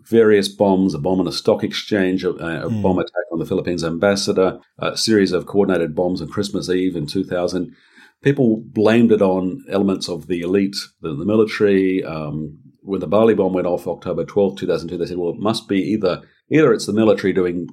[0.04, 2.82] various bombs, a bomb on a stock exchange, a, a mm.
[2.82, 7.06] bomb attack on the Philippines ambassador, a series of coordinated bombs on Christmas Eve in
[7.06, 7.74] 2000.
[8.22, 12.04] People blamed it on elements of the elite, the, the military.
[12.04, 15.68] Um, when the Bali bomb went off October 12, 2002, they said, well, it must
[15.68, 17.68] be either either it's the military doing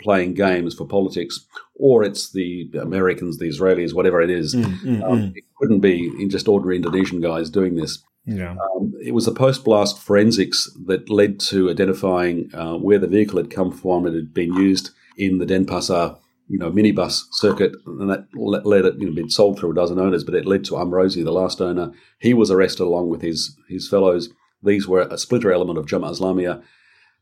[0.00, 4.54] playing games for politics, or it's the Americans, the Israelis, whatever it is.
[4.54, 5.36] Mm, mm, um, mm.
[5.36, 8.02] It couldn't be just ordinary Indonesian guys doing this.
[8.26, 8.54] Yeah.
[8.76, 13.38] Um, it was a post blast forensics that led to identifying uh, where the vehicle
[13.38, 14.06] had come from.
[14.06, 16.18] It had been used in the Denpasar
[16.50, 20.00] you know, minibus circuit, and that led it, you know, been sold through a dozen
[20.00, 21.92] owners, but it led to Amrozi, the last owner.
[22.18, 24.30] He was arrested along with his his fellows.
[24.60, 26.62] These were a splinter element of Jamaah Islamiyah.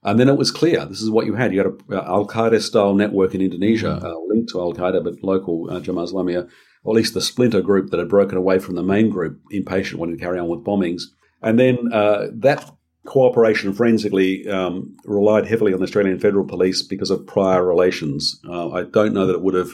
[0.02, 1.52] And then it was clear this is what you had.
[1.52, 4.04] You had a Al Qaeda style network in Indonesia, mm.
[4.04, 6.48] uh, linked to Al Qaeda, but local uh, Jamaah Islamiyah,
[6.84, 9.98] or at least the splinter group that had broken away from the main group, impatient,
[9.98, 11.02] wanting to carry on with bombings.
[11.42, 12.70] And then uh, that
[13.06, 18.40] cooperation forensically um, relied heavily on the Australian Federal Police because of prior relations.
[18.48, 19.70] Uh, I don't know that it would have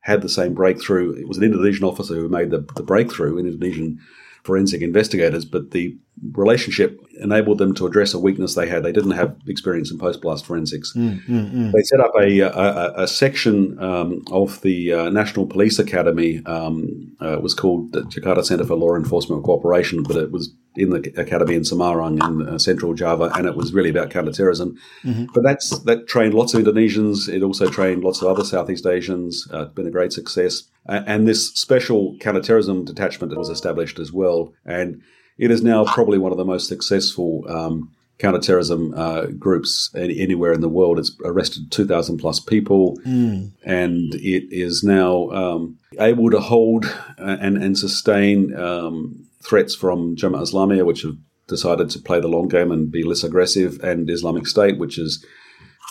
[0.00, 1.12] had the same breakthrough.
[1.12, 3.98] It was an Indonesian officer who made the, the breakthrough, in Indonesian
[4.42, 5.98] forensic investigators, but the
[6.32, 8.82] relationship enabled them to address a weakness they had.
[8.82, 10.92] They didn't have experience in post blast forensics.
[10.94, 11.72] Mm, mm, mm.
[11.72, 16.42] They set up a, a, a section um, of the uh, National Police Academy.
[16.46, 20.52] Um, uh, it was called the Jakarta Center for Law Enforcement Cooperation, but it was
[20.76, 24.78] in the academy in Semarang in uh, central Java, and it was really about counterterrorism.
[25.04, 25.26] Mm-hmm.
[25.34, 27.28] But that's that trained lots of Indonesians.
[27.28, 29.48] It also trained lots of other Southeast Asians.
[29.52, 30.64] Uh, it's been a great success.
[30.86, 35.02] and this special counterterrorism detachment was established as well, and
[35.38, 40.52] it is now probably one of the most successful um, counterterrorism uh, groups any, anywhere
[40.52, 40.98] in the world.
[40.98, 43.50] It's arrested 2,000 plus people, mm.
[43.62, 46.86] and it is now um, able to hold
[47.18, 51.16] uh, and, and sustain um, threats from Jamaah Islamiyah, which have
[51.46, 55.24] decided to play the long game and be less aggressive, and Islamic State, which is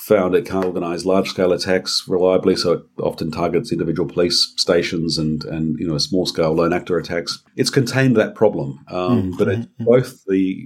[0.07, 5.17] found it can't organise large scale attacks reliably, so it often targets individual police stations
[5.17, 7.43] and and you know small scale lone actor attacks.
[7.57, 9.37] It's contained that problem, um, mm-hmm.
[9.37, 10.65] but it's both the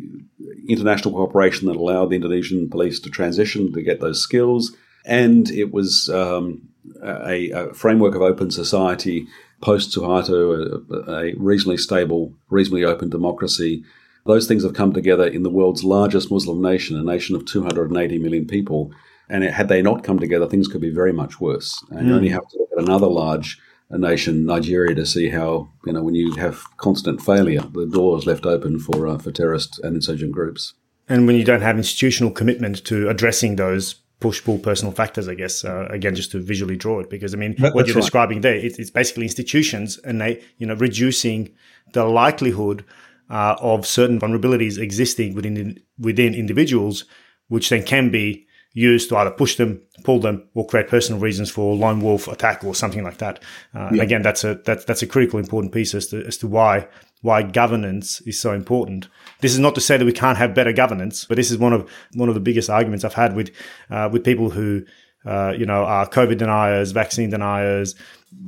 [0.70, 4.76] international cooperation that allowed the Indonesian police to transition to get those skills,
[5.06, 6.70] and it was um,
[7.04, 9.28] a, a, framework of open society
[9.60, 13.84] post Suharto, a, a reasonably stable, reasonably open democracy.
[14.28, 18.20] Those things have come together in the world's largest Muslim nation, a nation of 280
[18.20, 18.94] million people
[19.32, 21.84] and it, had they not come together, things could be very much worse.
[21.90, 22.08] And mm.
[22.08, 22.36] you only hmm.
[22.36, 23.60] have to look at another large
[23.90, 28.26] nation, Nigeria, to see how you know when you have constant failure, the door is
[28.26, 30.74] left open for uh, for terrorist and insurgent groups.
[31.10, 35.34] And when you don't have institutional commitment to addressing those push pull personal factors, I
[35.34, 38.02] guess, uh, again, just to visually draw it, because I mean, that, what you're right.
[38.02, 41.54] describing there, it, it's basically institutions and they, you know, reducing
[41.94, 42.86] the likelihood
[43.30, 47.06] uh, of certain vulnerabilities existing within within individuals,
[47.48, 51.50] which then can be used to either push them, pull them, or create personal reasons
[51.50, 53.42] for lone wolf attack or something like that.
[53.74, 54.04] Uh, yeah.
[54.04, 56.88] again, that's a that's that's a critical important piece as to as to why
[57.22, 59.08] why governance is so important.
[59.42, 61.74] This is not to say that we can't have better governance, but this is one
[61.74, 63.52] of one of the biggest arguments I've had with
[63.90, 64.84] uh, with people who
[65.26, 67.96] uh, you know are COVID deniers, vaccine deniers,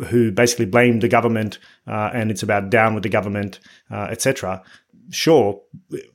[0.08, 3.60] who basically blame the government uh, and it's about down with the government,
[3.92, 4.64] uh, etc
[5.10, 5.62] sure,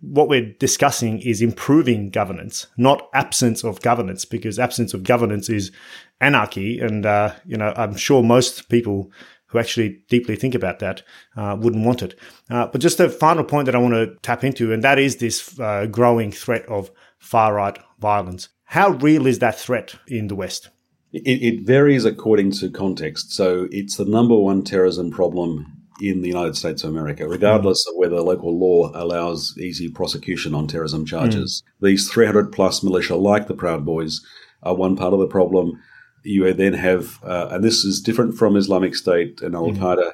[0.01, 5.72] what we're discussing is improving governance, not absence of governance, because absence of governance is
[6.20, 6.78] anarchy.
[6.78, 9.11] And, uh, you know, I'm sure most people
[9.47, 11.03] who actually deeply think about that
[11.36, 12.18] uh, wouldn't want it.
[12.51, 15.16] Uh, but just a final point that I want to tap into, and that is
[15.16, 18.51] this uh, growing threat of far right violence.
[18.64, 20.68] How real is that threat in the West?
[21.12, 23.32] It, it varies according to context.
[23.32, 27.94] So it's the number one terrorism problem in the United States of America, regardless of
[27.96, 31.62] whether local law allows easy prosecution on terrorism charges.
[31.62, 31.86] Mm.
[31.86, 34.20] These 300 plus militia, like the Proud Boys,
[34.62, 35.80] are one part of the problem.
[36.24, 40.12] You then have, uh, and this is different from Islamic State and Al Qaeda, mm.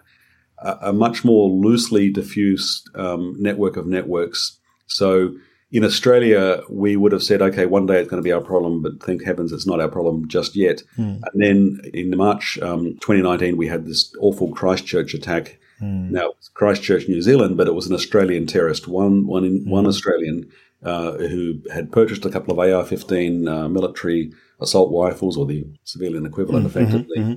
[0.59, 4.59] a, a, much more loosely diffused um, network of networks.
[4.87, 5.35] So
[5.73, 8.81] in Australia, we would have said, okay, one day it's going to be our problem,
[8.81, 10.83] but thank heavens it's not our problem just yet.
[10.97, 11.21] Mm.
[11.33, 16.11] And then in March um, 2019, we had this awful Christchurch attack Mm.
[16.11, 19.65] Now, it was Christchurch, New Zealand, but it was an Australian terrorist, one, one, in,
[19.65, 19.69] mm.
[19.69, 20.51] one Australian
[20.83, 25.67] uh, who had purchased a couple of AR 15 uh, military assault rifles, or the
[25.85, 27.35] civilian equivalent, mm-hmm, effectively, mm-hmm.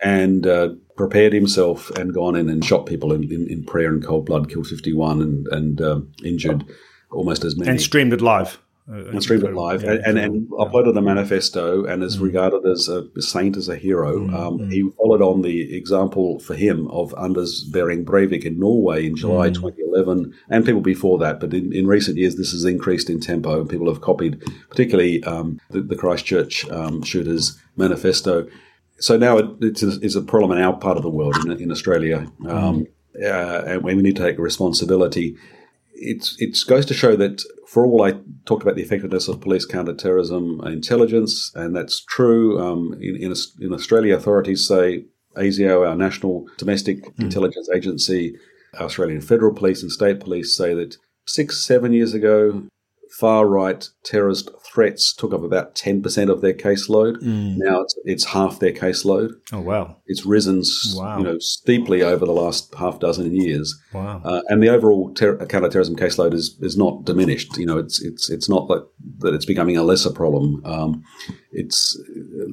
[0.00, 4.04] and uh, prepared himself and gone in and shot people in, in, in prayer and
[4.04, 6.64] cold blood, killed 51 and, and um, injured
[7.10, 7.70] almost as many.
[7.70, 8.58] And streamed it live
[8.88, 10.64] and streamed it live yeah, and, and, and yeah.
[10.64, 12.22] uploaded a manifesto and is mm.
[12.22, 14.20] regarded as a saint, as a hero.
[14.20, 14.34] Mm.
[14.34, 14.72] Um, mm.
[14.72, 19.50] He followed on the example for him of Anders Behring Breivik in Norway in July
[19.50, 19.54] mm.
[19.54, 21.40] 2011 and people before that.
[21.40, 25.22] But in, in, recent years, this has increased in tempo and people have copied, particularly
[25.24, 28.46] um, the, the, Christchurch um, shooters manifesto.
[28.98, 31.50] So now it, it's, a, it's, a, problem in our part of the world, in,
[31.60, 33.24] in Australia, um, mm.
[33.24, 35.36] uh, and we need to take responsibility
[35.98, 39.64] it's it goes to show that for all I talked about the effectiveness of police
[39.64, 42.60] counterterrorism intelligence, and that's true.
[42.60, 45.04] Um, in, in, in, Australia, authorities say
[45.36, 47.20] ASIO, our national domestic mm.
[47.20, 48.36] intelligence agency,
[48.74, 50.96] Australian federal police and state police say that
[51.26, 52.62] six, seven years ago,
[53.10, 57.16] far right terrorist threats took up about 10% of their caseload.
[57.22, 57.56] Mm.
[57.56, 59.30] Now it's, it's half their caseload.
[59.52, 59.96] Oh, wow.
[60.06, 60.62] It's risen
[60.94, 61.18] wow.
[61.18, 63.74] you know, steeply over the last half dozen years.
[63.92, 64.20] Wow.
[64.24, 67.56] Uh, and the overall ter- counterterrorism caseload is, is not diminished.
[67.56, 68.86] You know, it's, it's, it's not that,
[69.18, 70.62] that it's becoming a lesser problem.
[70.64, 71.04] Um,
[71.52, 71.98] it's,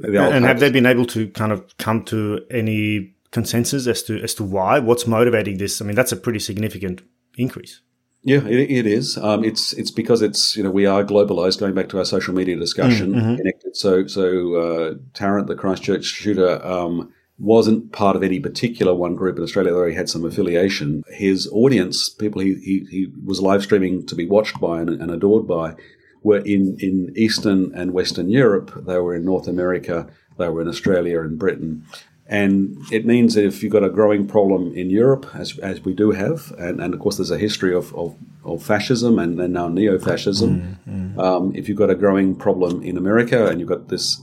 [0.03, 4.33] and have they been able to kind of come to any consensus as to, as
[4.35, 4.79] to why?
[4.79, 5.81] What's motivating this?
[5.81, 7.01] I mean, that's a pretty significant
[7.37, 7.81] increase.
[8.23, 9.17] Yeah, it, it is.
[9.17, 11.59] Um, it's it's because it's you know we are globalized.
[11.59, 13.35] Going back to our social media discussion, mm, mm-hmm.
[13.35, 13.75] connected.
[13.75, 19.37] So so uh, Tarrant, the Christchurch shooter, um, wasn't part of any particular one group
[19.37, 21.03] in Australia, though he had some affiliation.
[21.09, 25.11] His audience, people he, he, he was live streaming to be watched by and, and
[25.11, 25.75] adored by,
[26.21, 28.71] were in, in Eastern and Western Europe.
[28.85, 30.07] They were in North America.
[30.37, 31.85] They were in Australia and Britain.
[32.33, 35.93] And it means that if you've got a growing problem in Europe, as, as we
[35.93, 39.53] do have, and, and of course there's a history of, of, of fascism and, and
[39.53, 41.23] now neo fascism, mm, mm.
[41.23, 44.19] um, if you've got a growing problem in America and you've got this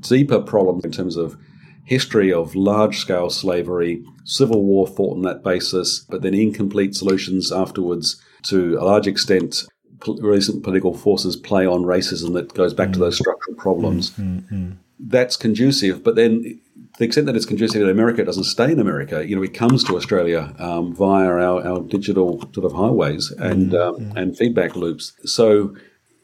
[0.00, 1.38] deeper problem in terms of
[1.84, 7.50] history of large scale slavery, civil war fought on that basis, but then incomplete solutions
[7.50, 9.64] afterwards to a large extent.
[10.06, 12.92] Recent political forces play on racism that goes back mm.
[12.92, 14.10] to those structural problems.
[14.10, 16.60] Mm, mm, That's conducive, but then
[16.98, 19.26] the extent that it's conducive in America, it doesn't stay in America.
[19.26, 23.72] You know, it comes to Australia um, via our, our digital sort of highways and
[23.72, 24.16] mm, um, mm.
[24.16, 25.12] and feedback loops.
[25.24, 25.76] So,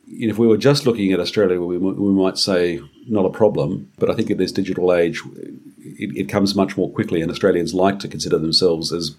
[0.07, 3.31] you know, if we were just looking at Australia, we, we might say not a
[3.31, 3.91] problem.
[3.99, 5.21] But I think in this digital age,
[5.79, 9.17] it, it comes much more quickly, and Australians like to consider themselves as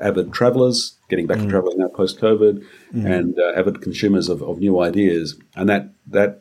[0.00, 1.44] avid travellers, getting back mm.
[1.44, 2.64] to travelling now post COVID,
[2.94, 3.06] mm.
[3.06, 6.40] and uh, avid consumers of, of new ideas, and that that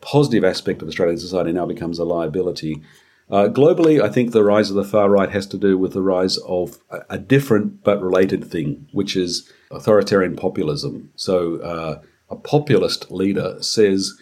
[0.00, 2.82] positive aspect of Australian society now becomes a liability
[3.30, 6.02] uh, globally, I think the rise of the far right has to do with the
[6.02, 6.78] rise of
[7.08, 11.10] a, different but related thing, which is authoritarian populism.
[11.16, 14.20] So, uh, a populist leader says,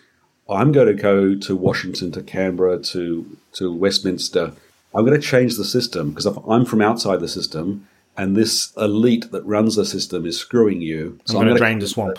[0.49, 4.53] I'm going to go to Washington, to Canberra, to, to Westminster.
[4.95, 8.73] I'm going to change the system because if I'm from outside the system and this
[8.77, 12.19] elite that runs the system is screwing you, so I'm, going to drain the swamp.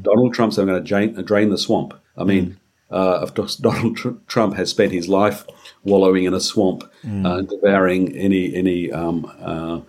[0.00, 1.94] Donald Trump's I'm going to drain, drain the swamp.
[2.16, 2.56] I mean, mm.
[2.90, 5.44] Uh, of course, Donald Trump has spent his life
[5.84, 7.26] wallowing in a swamp, mm.
[7.26, 9.80] uh, devouring any any um, uh,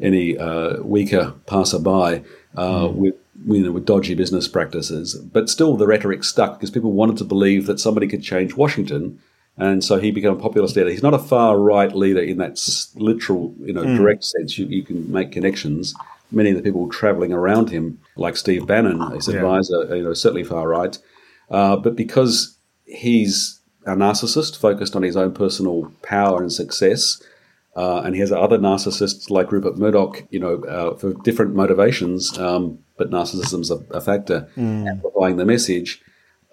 [0.00, 2.24] any uh, weaker passerby
[2.56, 2.94] uh, mm.
[2.94, 3.14] with
[3.46, 5.14] you know, with dodgy business practices.
[5.14, 9.20] But still, the rhetoric stuck because people wanted to believe that somebody could change Washington,
[9.56, 10.90] and so he became a populist leader.
[10.90, 12.58] He's not a far right leader in that
[12.94, 13.96] literal, you know, mm.
[13.96, 14.58] direct sense.
[14.58, 15.94] You, you can make connections.
[16.32, 19.36] Many of the people travelling around him, like Steve Bannon, his yeah.
[19.36, 20.98] advisor, you know, certainly far right.
[21.50, 27.22] Uh, but because he's a narcissist focused on his own personal power and success.
[27.76, 32.36] Uh, and he has other narcissists like Rupert Murdoch, you know, uh, for different motivations,
[32.38, 34.88] um, but narcissism's a, a factor, mm.
[34.88, 36.00] amplifying the message.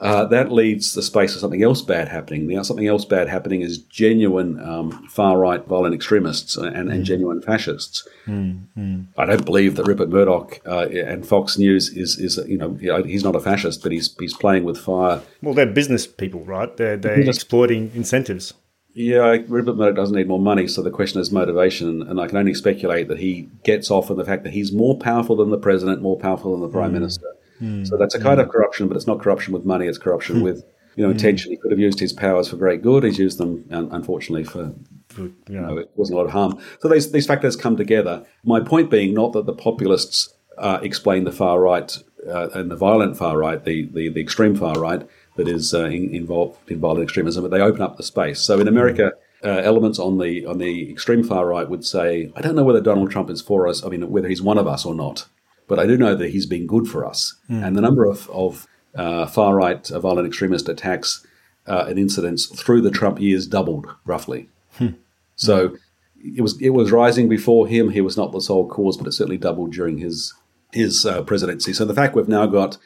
[0.03, 2.45] Uh, that leaves the space for something else bad happening.
[2.45, 7.03] Now, something else bad happening is genuine um, far right violent extremists and, and, mm.
[7.03, 8.05] genuine fascists.
[8.27, 8.65] Mm.
[8.77, 9.05] Mm.
[9.17, 12.73] I don't believe that Rupert Murdoch uh, and Fox News is is you know
[13.03, 15.21] he's not a fascist, but he's he's playing with fire.
[15.41, 16.75] Well, they're business people, right?
[16.75, 18.53] They're they're exploiting incentives.
[18.93, 22.37] Yeah, Rupert Murdoch doesn't need more money, so the question is motivation, and I can
[22.37, 25.57] only speculate that he gets off on the fact that he's more powerful than the
[25.57, 26.95] president, more powerful than the prime mm.
[26.95, 27.25] minister
[27.63, 27.87] Mm.
[27.87, 28.43] So that's a kind mm.
[28.43, 29.87] of corruption, but it's not corruption with money.
[29.87, 30.43] It's corruption mm.
[30.43, 30.65] with
[30.95, 31.51] you know intention.
[31.51, 33.03] He could have used his powers for great good.
[33.03, 34.73] He's used them, unfortunately, for
[35.17, 36.59] you know, it wasn't a lot of harm.
[36.81, 38.25] So these these factors come together.
[38.43, 42.75] My point being not that the populists uh, explain the far right uh, and the
[42.75, 46.79] violent far right, the the, the extreme far right that is uh, in, involved in
[46.79, 48.39] violent extremism, but they open up the space.
[48.39, 49.11] So in America.
[49.45, 52.79] Uh, elements on the on the extreme far right would say, I don't know whether
[52.79, 53.83] Donald Trump is for us.
[53.83, 55.27] I mean, whether he's one of us or not.
[55.67, 57.35] But I do know that he's been good for us.
[57.49, 57.67] Mm.
[57.67, 61.25] And the number of, of uh, far right uh, violent extremist attacks
[61.67, 64.49] uh, and incidents through the Trump years doubled roughly.
[64.77, 64.89] Hmm.
[65.35, 65.75] So
[66.17, 67.89] it was it was rising before him.
[67.89, 70.33] He was not the sole cause, but it certainly doubled during his
[70.71, 71.73] his uh, presidency.
[71.73, 72.77] So the fact we've now got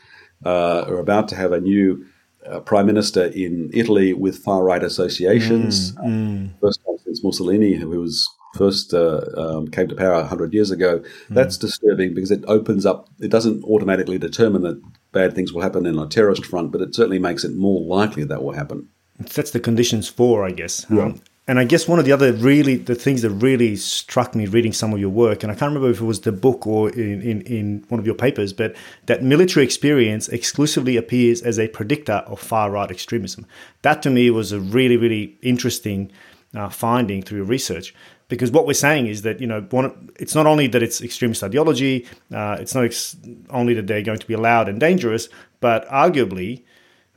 [0.46, 2.06] uh, are about to have a new
[2.46, 6.60] uh, prime minister in Italy with far right associations, mm, mm.
[6.62, 11.00] first time since Mussolini, who was first uh, um, came to power 100 years ago,
[11.00, 11.06] mm.
[11.30, 15.86] that's disturbing because it opens up, it doesn't automatically determine that bad things will happen
[15.86, 18.90] in a terrorist front, but it certainly makes it more likely that will happen.
[19.20, 20.86] It sets the conditions for, I guess.
[20.90, 21.04] Yeah.
[21.04, 24.48] Um, and I guess one of the other really the things that really struck me
[24.48, 26.90] reading some of your work, and I can't remember if it was the book or
[26.90, 28.76] in, in, in one of your papers, but
[29.06, 33.46] that military experience exclusively appears as a predictor of far right extremism.
[33.84, 36.12] That to me was a really, really interesting
[36.54, 37.96] uh, finding through your research
[38.30, 41.44] because what we're saying is that you know one, it's not only that it's extremist
[41.44, 43.16] ideology, uh, it's not ex-
[43.50, 45.30] only that they're going to be loud and dangerous,
[45.60, 46.64] but arguably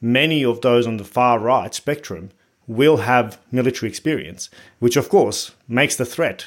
[0.01, 2.31] many of those on the far right spectrum
[2.67, 6.47] will have military experience, which of course makes the threat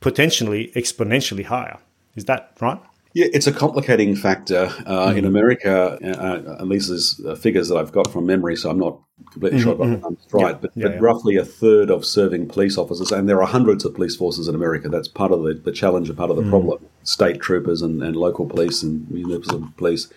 [0.00, 1.78] potentially exponentially higher.
[2.14, 2.80] Is that right?
[3.16, 4.70] Yeah, it's a complicating factor.
[4.84, 5.16] Uh, mm.
[5.16, 8.78] In America, uh, at least there's uh, figures that I've got from memory, so I'm
[8.78, 9.00] not
[9.32, 9.82] completely mm-hmm.
[9.82, 10.58] sure if I'm right, yeah.
[10.60, 10.98] but, yeah, but yeah.
[11.00, 14.54] roughly a third of serving police officers, and there are hundreds of police forces in
[14.54, 14.90] America.
[14.90, 16.50] That's part of the, the challenge and part of the mm.
[16.50, 16.84] problem.
[17.04, 20.12] State troopers and, and local police and municipal police.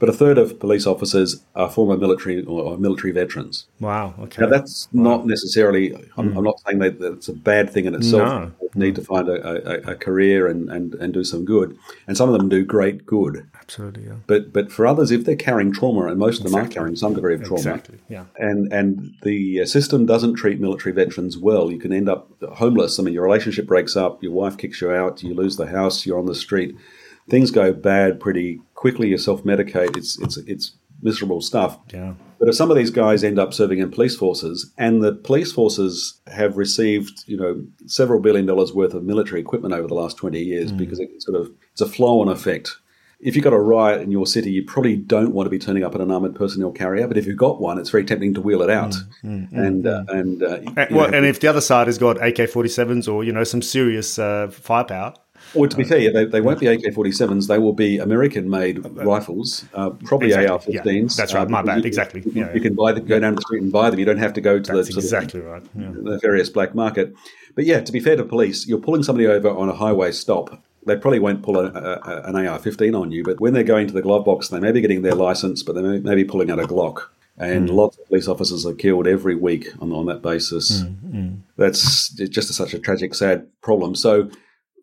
[0.00, 3.66] But a third of police officers are former military or military veterans.
[3.80, 4.14] Wow.
[4.18, 4.42] Okay.
[4.42, 5.94] Now that's not necessarily.
[6.16, 6.36] I'm, mm.
[6.36, 8.22] I'm, not saying that it's a bad thing in itself.
[8.22, 8.52] No.
[8.74, 12.30] Need to find a, a, a, career and, and, and do some good, and some
[12.30, 13.46] of them do great good.
[13.60, 14.04] Absolutely.
[14.04, 14.14] Yeah.
[14.26, 16.70] But but for others, if they're carrying trauma, and most of them exactly.
[16.70, 17.98] are carrying some degree of trauma, exactly.
[18.08, 18.24] Yeah.
[18.38, 21.70] And and the system doesn't treat military veterans well.
[21.70, 22.98] You can end up homeless.
[22.98, 26.06] I mean, your relationship breaks up, your wife kicks you out, you lose the house,
[26.06, 26.74] you're on the street.
[27.28, 29.08] Things go bad pretty quickly.
[29.08, 29.96] You self medicate.
[29.96, 31.78] It's it's it's miserable stuff.
[31.94, 32.14] Yeah.
[32.38, 35.52] But if some of these guys end up serving in police forces, and the police
[35.52, 40.16] forces have received, you know, several billion dollars worth of military equipment over the last
[40.16, 40.78] twenty years, mm.
[40.78, 42.76] because it sort of it's a flow-on effect.
[43.20, 45.84] If you've got a riot in your city, you probably don't want to be turning
[45.84, 47.06] up in an armored personnel carrier.
[47.06, 48.94] But if you've got one, it's very tempting to wheel it out.
[49.22, 51.98] Mm, mm, and, uh, and, uh, and, well, know, and if the other side has
[51.98, 55.14] got AK 47s or, you know, some serious uh, firepower,
[55.54, 57.48] well, to be fair, they, they won't be AK 47s.
[57.48, 60.48] They will be American made rifles, uh, probably exactly.
[60.78, 61.10] AR 15s.
[61.10, 61.48] Yeah, that's right.
[61.48, 61.78] My uh, bad.
[61.78, 62.22] You, exactly.
[62.22, 63.98] You, yeah, you can buy them, go down the street and buy them.
[63.98, 65.62] You don't have to go to that's the, to exactly the, right.
[65.78, 65.90] Yeah.
[65.92, 67.14] the various black market.
[67.54, 70.62] But yeah, to be fair to police, you're pulling somebody over on a highway stop.
[70.84, 73.86] They probably won't pull a, a, an AR 15 on you, but when they're going
[73.86, 76.24] to the glove box, they may be getting their license, but they may, may be
[76.24, 77.04] pulling out a Glock
[77.38, 77.74] and mm.
[77.74, 80.82] lots of police officers are killed every week on, on that basis.
[80.82, 81.38] Mm, mm.
[81.56, 83.94] That's just a, such a tragic, sad problem.
[83.94, 84.30] So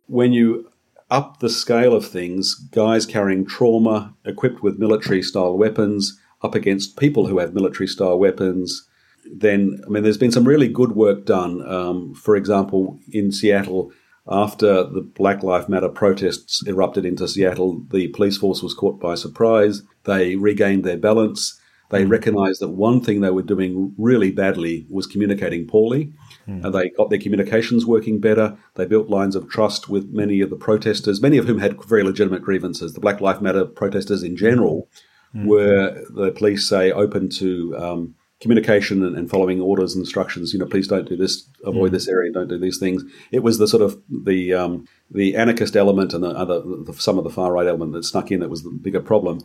[0.09, 0.69] when you
[1.09, 6.97] up the scale of things, guys carrying trauma, equipped with military style weapons, up against
[6.97, 8.87] people who have military style weapons,
[9.31, 11.67] then, I mean, there's been some really good work done.
[11.67, 13.91] Um, for example, in Seattle,
[14.27, 19.15] after the Black Lives Matter protests erupted into Seattle, the police force was caught by
[19.15, 19.81] surprise.
[20.05, 21.59] They regained their balance.
[21.89, 22.09] They mm.
[22.09, 26.13] recognized that one thing they were doing really badly was communicating poorly.
[26.49, 26.65] Mm.
[26.65, 28.57] And they got their communications working better.
[28.75, 32.03] They built lines of trust with many of the protesters, many of whom had very
[32.03, 32.93] legitimate grievances.
[32.93, 34.89] The Black Lives Matter protesters in general
[35.35, 35.45] mm.
[35.45, 40.53] were, the police say, open to um, communication and, and, following orders and instructions.
[40.53, 41.93] You know, please don't do this, avoid mm.
[41.93, 43.03] this area, don't do these things.
[43.31, 47.17] It was the sort of the um, the anarchist element and the other the, some
[47.17, 49.41] of the far right element that snuck in that was the bigger problem.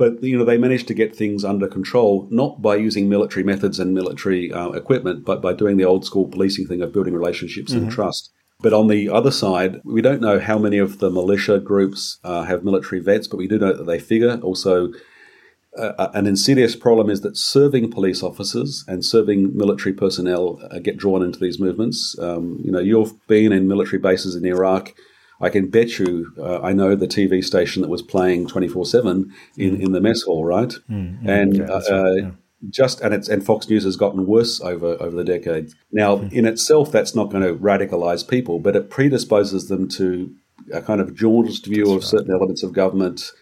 [0.00, 3.78] But you know they managed to get things under control not by using military methods
[3.78, 7.70] and military uh, equipment, but by doing the old school policing thing of building relationships
[7.70, 7.82] mm-hmm.
[7.82, 8.30] and trust.
[8.60, 12.44] But on the other side, we don't know how many of the militia groups uh,
[12.44, 14.40] have military vets, but we do know that they figure.
[14.42, 14.88] Also,
[15.76, 20.78] uh, uh an insidious problem is that serving police officers and serving military personnel uh,
[20.78, 22.16] get drawn into these movements.
[22.18, 24.94] Um, you know, you've been in military bases in Iraq
[25.40, 29.32] I can bet you uh, I know the TV station that was playing 24 7
[29.56, 29.80] in, mm.
[29.80, 30.74] in the mess hall, right?
[30.90, 32.30] Mm, mm, and uh, right, yeah.
[32.68, 35.74] just and it's and Fox News has gotten worse over over the decades.
[35.92, 36.32] Now, mm.
[36.32, 40.34] in itself, that's not going to radicalize people, but it predisposes them to
[40.72, 42.20] a kind of jaundiced view that's of right.
[42.20, 43.32] certain elements of government.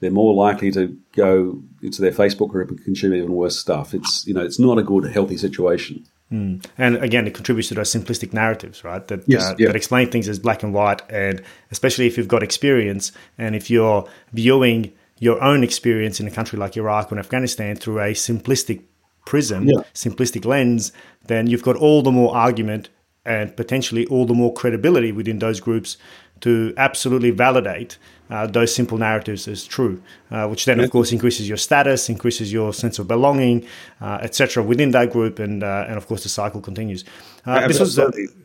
[0.00, 3.94] They're more likely to go into their Facebook group and consume even worse stuff.
[3.94, 6.06] It's you know it's not a good healthy situation.
[6.32, 6.64] Mm.
[6.76, 9.06] And again, it contributes to those simplistic narratives, right?
[9.08, 9.68] That yes, uh, yeah.
[9.68, 13.70] that explain things as black and white, and especially if you've got experience, and if
[13.70, 18.82] you're viewing your own experience in a country like Iraq or Afghanistan through a simplistic
[19.24, 19.80] prism, yeah.
[19.94, 20.92] simplistic lens,
[21.26, 22.88] then you've got all the more argument
[23.28, 25.98] and potentially all the more credibility within those groups
[26.40, 27.98] to absolutely validate
[28.30, 32.52] uh, those simple narratives as true, uh, which then, of course, increases your status, increases
[32.52, 33.66] your sense of belonging,
[34.00, 34.62] uh, etc.
[34.62, 37.04] within that group, and uh, and of course the cycle continues.
[37.46, 37.98] Uh, this was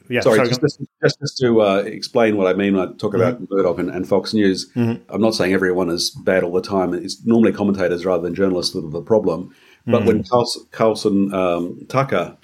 [0.09, 0.21] yeah.
[0.21, 3.35] Sorry, sorry just, just, just, to uh, explain what I mean when I talk about
[3.35, 3.53] mm-hmm.
[3.53, 4.69] Murdoch and, and, Fox News.
[4.71, 5.01] Mm-hmm.
[5.13, 6.93] I'm not saying everyone is bad all the time.
[6.93, 9.55] It's normally commentators rather than journalists that are the problem.
[9.85, 10.07] But mm-hmm.
[10.07, 12.37] when Carlson, Carlson um, Tucker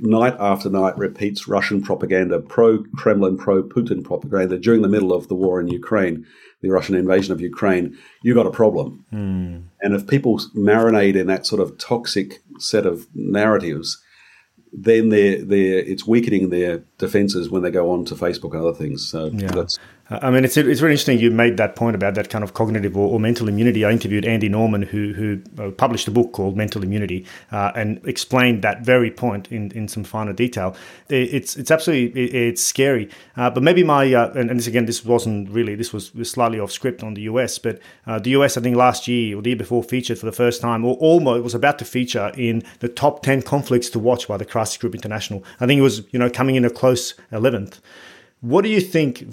[0.00, 5.28] night after night repeats Russian propaganda, pro Kremlin, pro Putin propaganda during the middle of
[5.28, 6.26] the war in Ukraine,
[6.62, 9.04] the Russian invasion of Ukraine, you've got a problem.
[9.12, 9.64] Mm.
[9.82, 14.02] And if people marinate in that sort of toxic set of narratives,
[14.72, 18.74] then they're, they're, it's weakening their defenses when they go on to Facebook and other
[18.74, 19.08] things.
[19.08, 19.50] So yeah.
[19.50, 19.78] that's
[20.08, 22.96] I mean, it's it's really interesting you made that point about that kind of cognitive
[22.96, 23.84] or, or mental immunity.
[23.84, 28.00] I interviewed Andy Norman, who who uh, published a book called Mental Immunity, uh, and
[28.06, 30.76] explained that very point in, in some finer detail.
[31.08, 33.10] It's it's absolutely it's scary.
[33.36, 36.60] Uh, but maybe my uh, and, and, this again, this wasn't really this was slightly
[36.60, 39.50] off script on the US, but uh, the US I think last year or the
[39.50, 42.88] year before featured for the first time, or almost was about to feature in the
[42.88, 45.44] top ten conflicts to watch by the Crisis Group International.
[45.60, 47.80] I think it was you know coming in a close eleventh.
[48.40, 49.24] What do you think?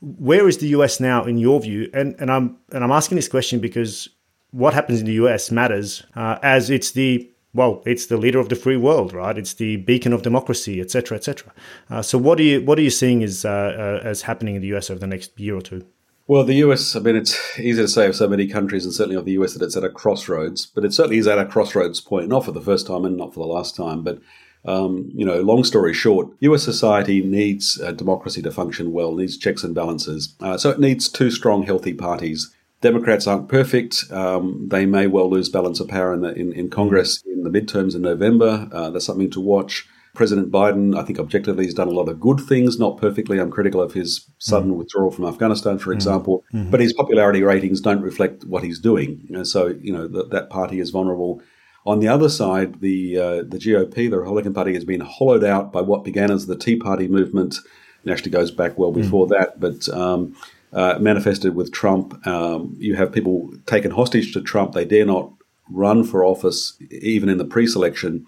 [0.00, 1.90] where is the US now in your view?
[1.92, 4.08] And and I'm and I'm asking this question because
[4.50, 8.50] what happens in the US matters uh, as it's the well, it's the leader of
[8.50, 9.36] the free world, right?
[9.36, 11.52] It's the beacon of democracy, etc., etc.
[11.88, 14.62] Uh, so, what are you what are you seeing as uh, uh, as happening in
[14.62, 15.84] the US over the next year or two?
[16.28, 19.16] Well, the US, I mean, it's easy to say of so many countries, and certainly
[19.16, 22.02] of the US, that it's at a crossroads, but it certainly is at a crossroads
[22.02, 24.04] point, not for the first time and not for the last time.
[24.04, 24.20] But,
[24.68, 29.38] um, you know, long story short, US society needs uh, democracy to function well, needs
[29.38, 30.34] checks and balances.
[30.40, 32.54] Uh, so it needs two strong, healthy parties.
[32.80, 34.04] Democrats aren't perfect.
[34.10, 37.50] Um, they may well lose balance of power in, the, in, in Congress in the
[37.50, 38.68] midterms in November.
[38.70, 39.88] Uh, that's something to watch.
[40.14, 43.38] President Biden, I think objectively, has done a lot of good things, not perfectly.
[43.38, 44.76] I'm critical of his sudden mm.
[44.76, 45.94] withdrawal from Afghanistan, for mm.
[45.94, 46.70] example, mm.
[46.70, 49.28] but his popularity ratings don't reflect what he's doing.
[49.32, 51.40] And so, you know, that, that party is vulnerable.
[51.88, 55.72] On the other side, the uh, the GOP, the Republican Party, has been hollowed out
[55.72, 57.56] by what began as the Tea Party movement.
[58.04, 58.96] It actually goes back well mm.
[58.96, 60.36] before that, but um,
[60.74, 62.26] uh, manifested with Trump.
[62.26, 64.72] Um, you have people taken hostage to Trump.
[64.72, 65.32] They dare not
[65.70, 68.26] run for office, even in the pre-selection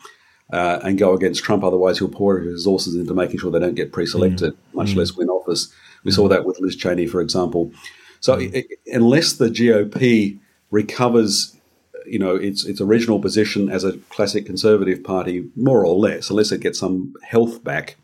[0.50, 1.62] uh, and go against Trump.
[1.62, 4.74] Otherwise, he'll pour his resources into making sure they don't get pre-selected, mm.
[4.74, 4.96] much mm.
[4.96, 5.70] less win office.
[6.02, 6.14] We mm.
[6.14, 7.72] saw that with Liz Cheney, for example.
[8.20, 8.54] So, mm.
[8.54, 10.38] it, unless the GOP
[10.70, 11.59] recovers,
[12.06, 16.52] you know, its its original position as a classic conservative party, more or less, unless
[16.52, 17.96] it gets some health back,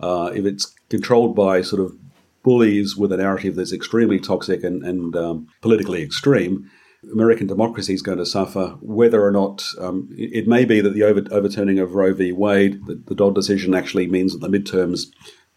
[0.00, 1.96] uh, if it's controlled by sort of
[2.42, 6.70] bullies with a narrative that's extremely toxic and, and um, politically extreme,
[7.12, 11.02] American democracy is going to suffer, whether or not um, it, may be that the
[11.02, 12.32] over, overturning of Roe v.
[12.32, 15.06] Wade, the, the, Dobbs decision actually means that the midterms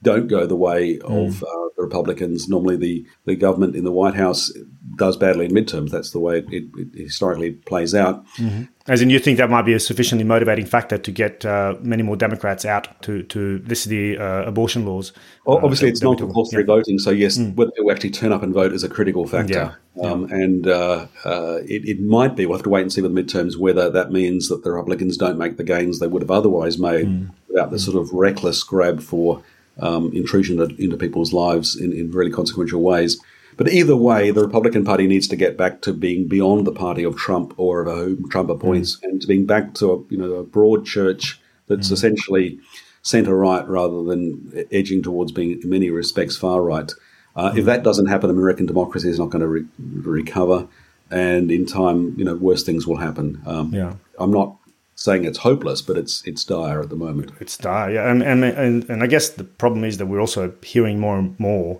[0.01, 1.27] don't go the way mm.
[1.27, 2.47] of uh, the Republicans.
[2.47, 4.51] Normally, the, the government in the White House
[4.95, 5.89] does badly in midterms.
[5.89, 8.26] That's the way it, it, it historically plays out.
[8.38, 8.63] Mm-hmm.
[8.88, 12.01] As in, you think that might be a sufficiently motivating factor to get uh, many
[12.01, 15.13] more Democrats out to to this the uh, abortion laws.
[15.45, 16.67] Well, uh, obviously, it's not compulsory yeah.
[16.67, 17.55] voting, so yes, mm.
[17.55, 19.77] whether people actually turn up and vote is a critical factor.
[19.95, 20.03] Yeah.
[20.03, 20.35] Um, yeah.
[20.35, 22.45] And uh, uh, it, it, might be.
[22.45, 25.17] We'll have to wait and see with the midterms whether that means that the Republicans
[25.17, 27.30] don't make the gains they would have otherwise made mm.
[27.47, 27.85] without the mm.
[27.85, 29.43] sort of reckless grab for
[29.81, 33.19] um, intrusion into people's lives in, in really consequential ways.
[33.57, 37.03] But either way, the Republican Party needs to get back to being beyond the party
[37.03, 39.03] of Trump or of whom Trump appoints, mm.
[39.03, 41.91] and to being back to a you know a broad church that's mm.
[41.91, 42.60] essentially
[43.01, 46.91] centre right rather than edging towards being, in many respects, far right.
[47.35, 47.57] Uh, mm.
[47.57, 50.68] If that doesn't happen, American democracy is not going to re- recover,
[51.11, 53.41] and in time, you know, worse things will happen.
[53.45, 53.95] Um, yeah.
[54.19, 54.56] I'm not
[54.99, 57.31] saying it's hopeless, but it's it's dire at the moment.
[57.39, 60.53] It's dire, yeah, and and and, and I guess the problem is that we're also
[60.61, 61.80] hearing more and more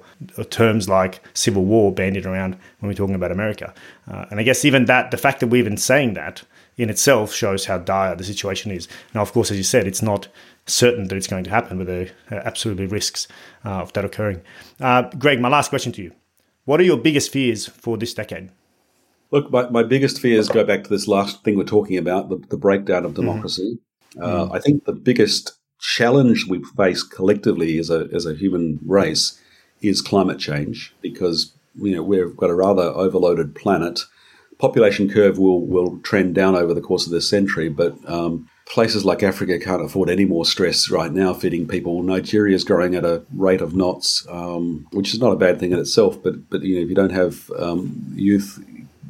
[0.50, 3.74] terms like civil war bandied around when we're talking about America,
[4.10, 6.44] uh, and I guess even that the fact that we're even saying that
[6.78, 8.88] in itself shows how dire the situation is.
[9.14, 10.30] Now, of course, as you said, it's not
[10.66, 13.28] certain that it's going to happen, but there are absolutely risks
[13.66, 14.42] uh, of that occurring.
[14.80, 16.14] Uh, Greg, my last question to you:
[16.64, 18.50] What are your biggest fears for this decade?
[19.32, 22.38] Look, my, my biggest fears go back to this last thing we're talking about the,
[22.50, 23.22] the breakdown of mm-hmm.
[23.22, 23.78] democracy.
[24.16, 24.24] Mm-hmm.
[24.24, 24.56] Uh, mm.
[24.56, 29.40] I think the biggest challenge we face collectively as a, as a human race
[29.82, 34.02] is climate change because you know we've got a rather overloaded planet.
[34.58, 39.06] Population curve will will trend down over the course of this century, but um, places
[39.06, 42.04] like Africa can't afford any more stress right now feeding people.
[42.04, 45.72] Nigeria is growing at a rate of knots, um, which is not a bad thing
[45.72, 46.22] in itself.
[46.22, 48.64] But but you know if you don't have um, youth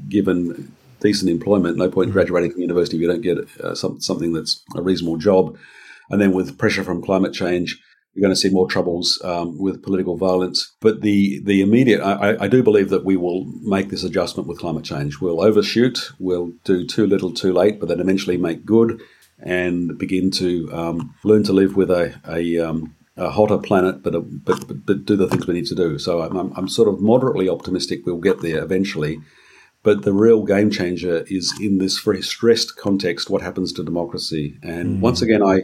[0.09, 4.01] given decent employment, no point in graduating from university if you don't get uh, some,
[4.01, 5.57] something that's a reasonable job.
[6.09, 7.79] And then with pressure from climate change,
[8.13, 10.75] you're going to see more troubles um, with political violence.
[10.81, 14.59] But the the immediate, I, I, do believe that we will make this adjustment with
[14.59, 15.21] climate change.
[15.21, 18.99] We'll overshoot, we'll do too little, too late, but then eventually make good
[19.41, 24.15] and begin to um, learn to live with a, a, um, a hotter planet, but,
[24.15, 25.97] a, but, but, but do the things we need to do.
[25.97, 29.19] So I'm, I'm sort of moderately optimistic we'll get there eventually.
[29.89, 34.55] But the real game changer is in this very stressed context what happens to democracy.
[34.61, 34.99] And mm.
[34.99, 35.63] once again, I,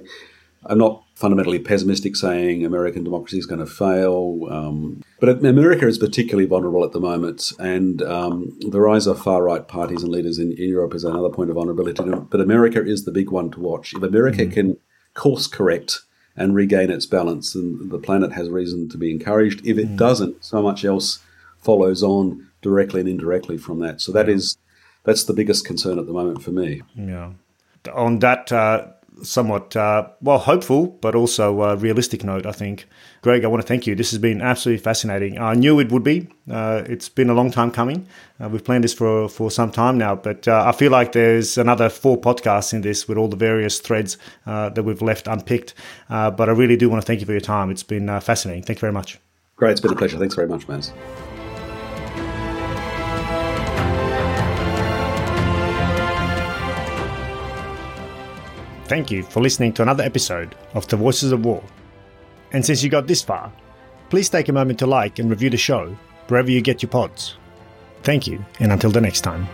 [0.65, 4.47] I'm not fundamentally pessimistic saying American democracy is going to fail.
[4.49, 7.51] Um, but America is particularly vulnerable at the moment.
[7.59, 11.29] And um, the rise of far right parties and leaders in, in, Europe is another
[11.29, 12.03] point of vulnerability.
[12.03, 13.93] But America is the big one to watch.
[13.93, 14.51] If America mm.
[14.51, 14.77] can
[15.13, 16.01] course correct
[16.35, 19.63] and regain its balance, then the planet has reason to be encouraged.
[19.67, 19.97] If it mm.
[19.97, 21.19] doesn't, so much else
[21.59, 24.01] follows on directly and indirectly from that.
[24.01, 24.57] So that is
[25.03, 26.81] that's the biggest concern at the moment for me.
[26.95, 27.33] Yeah.
[27.93, 28.87] On that uh,
[29.21, 32.87] somewhat uh, well hopeful but also uh, realistic note, I think,
[33.21, 33.93] Greg, I want to thank you.
[33.93, 35.37] This has been absolutely fascinating.
[35.37, 36.27] I knew it would be.
[36.49, 38.07] Uh, it's been a long time coming.
[38.39, 41.57] Uh, we've planned this for for some time now, but uh, I feel like there's
[41.59, 45.75] another four podcasts in this with all the various threads that we've left unpicked.
[46.09, 47.69] but I really do want to thank you for your time.
[47.69, 48.63] It's been fascinating.
[48.63, 49.19] Thank you very much.
[49.55, 50.17] Great, it's been a pleasure.
[50.17, 50.91] Thanks very much, Maz.
[58.85, 61.63] Thank you for listening to another episode of The Voices of War.
[62.51, 63.51] And since you got this far,
[64.09, 65.97] please take a moment to like and review the show
[66.27, 67.37] wherever you get your pods.
[68.03, 69.47] Thank you, and until the next time.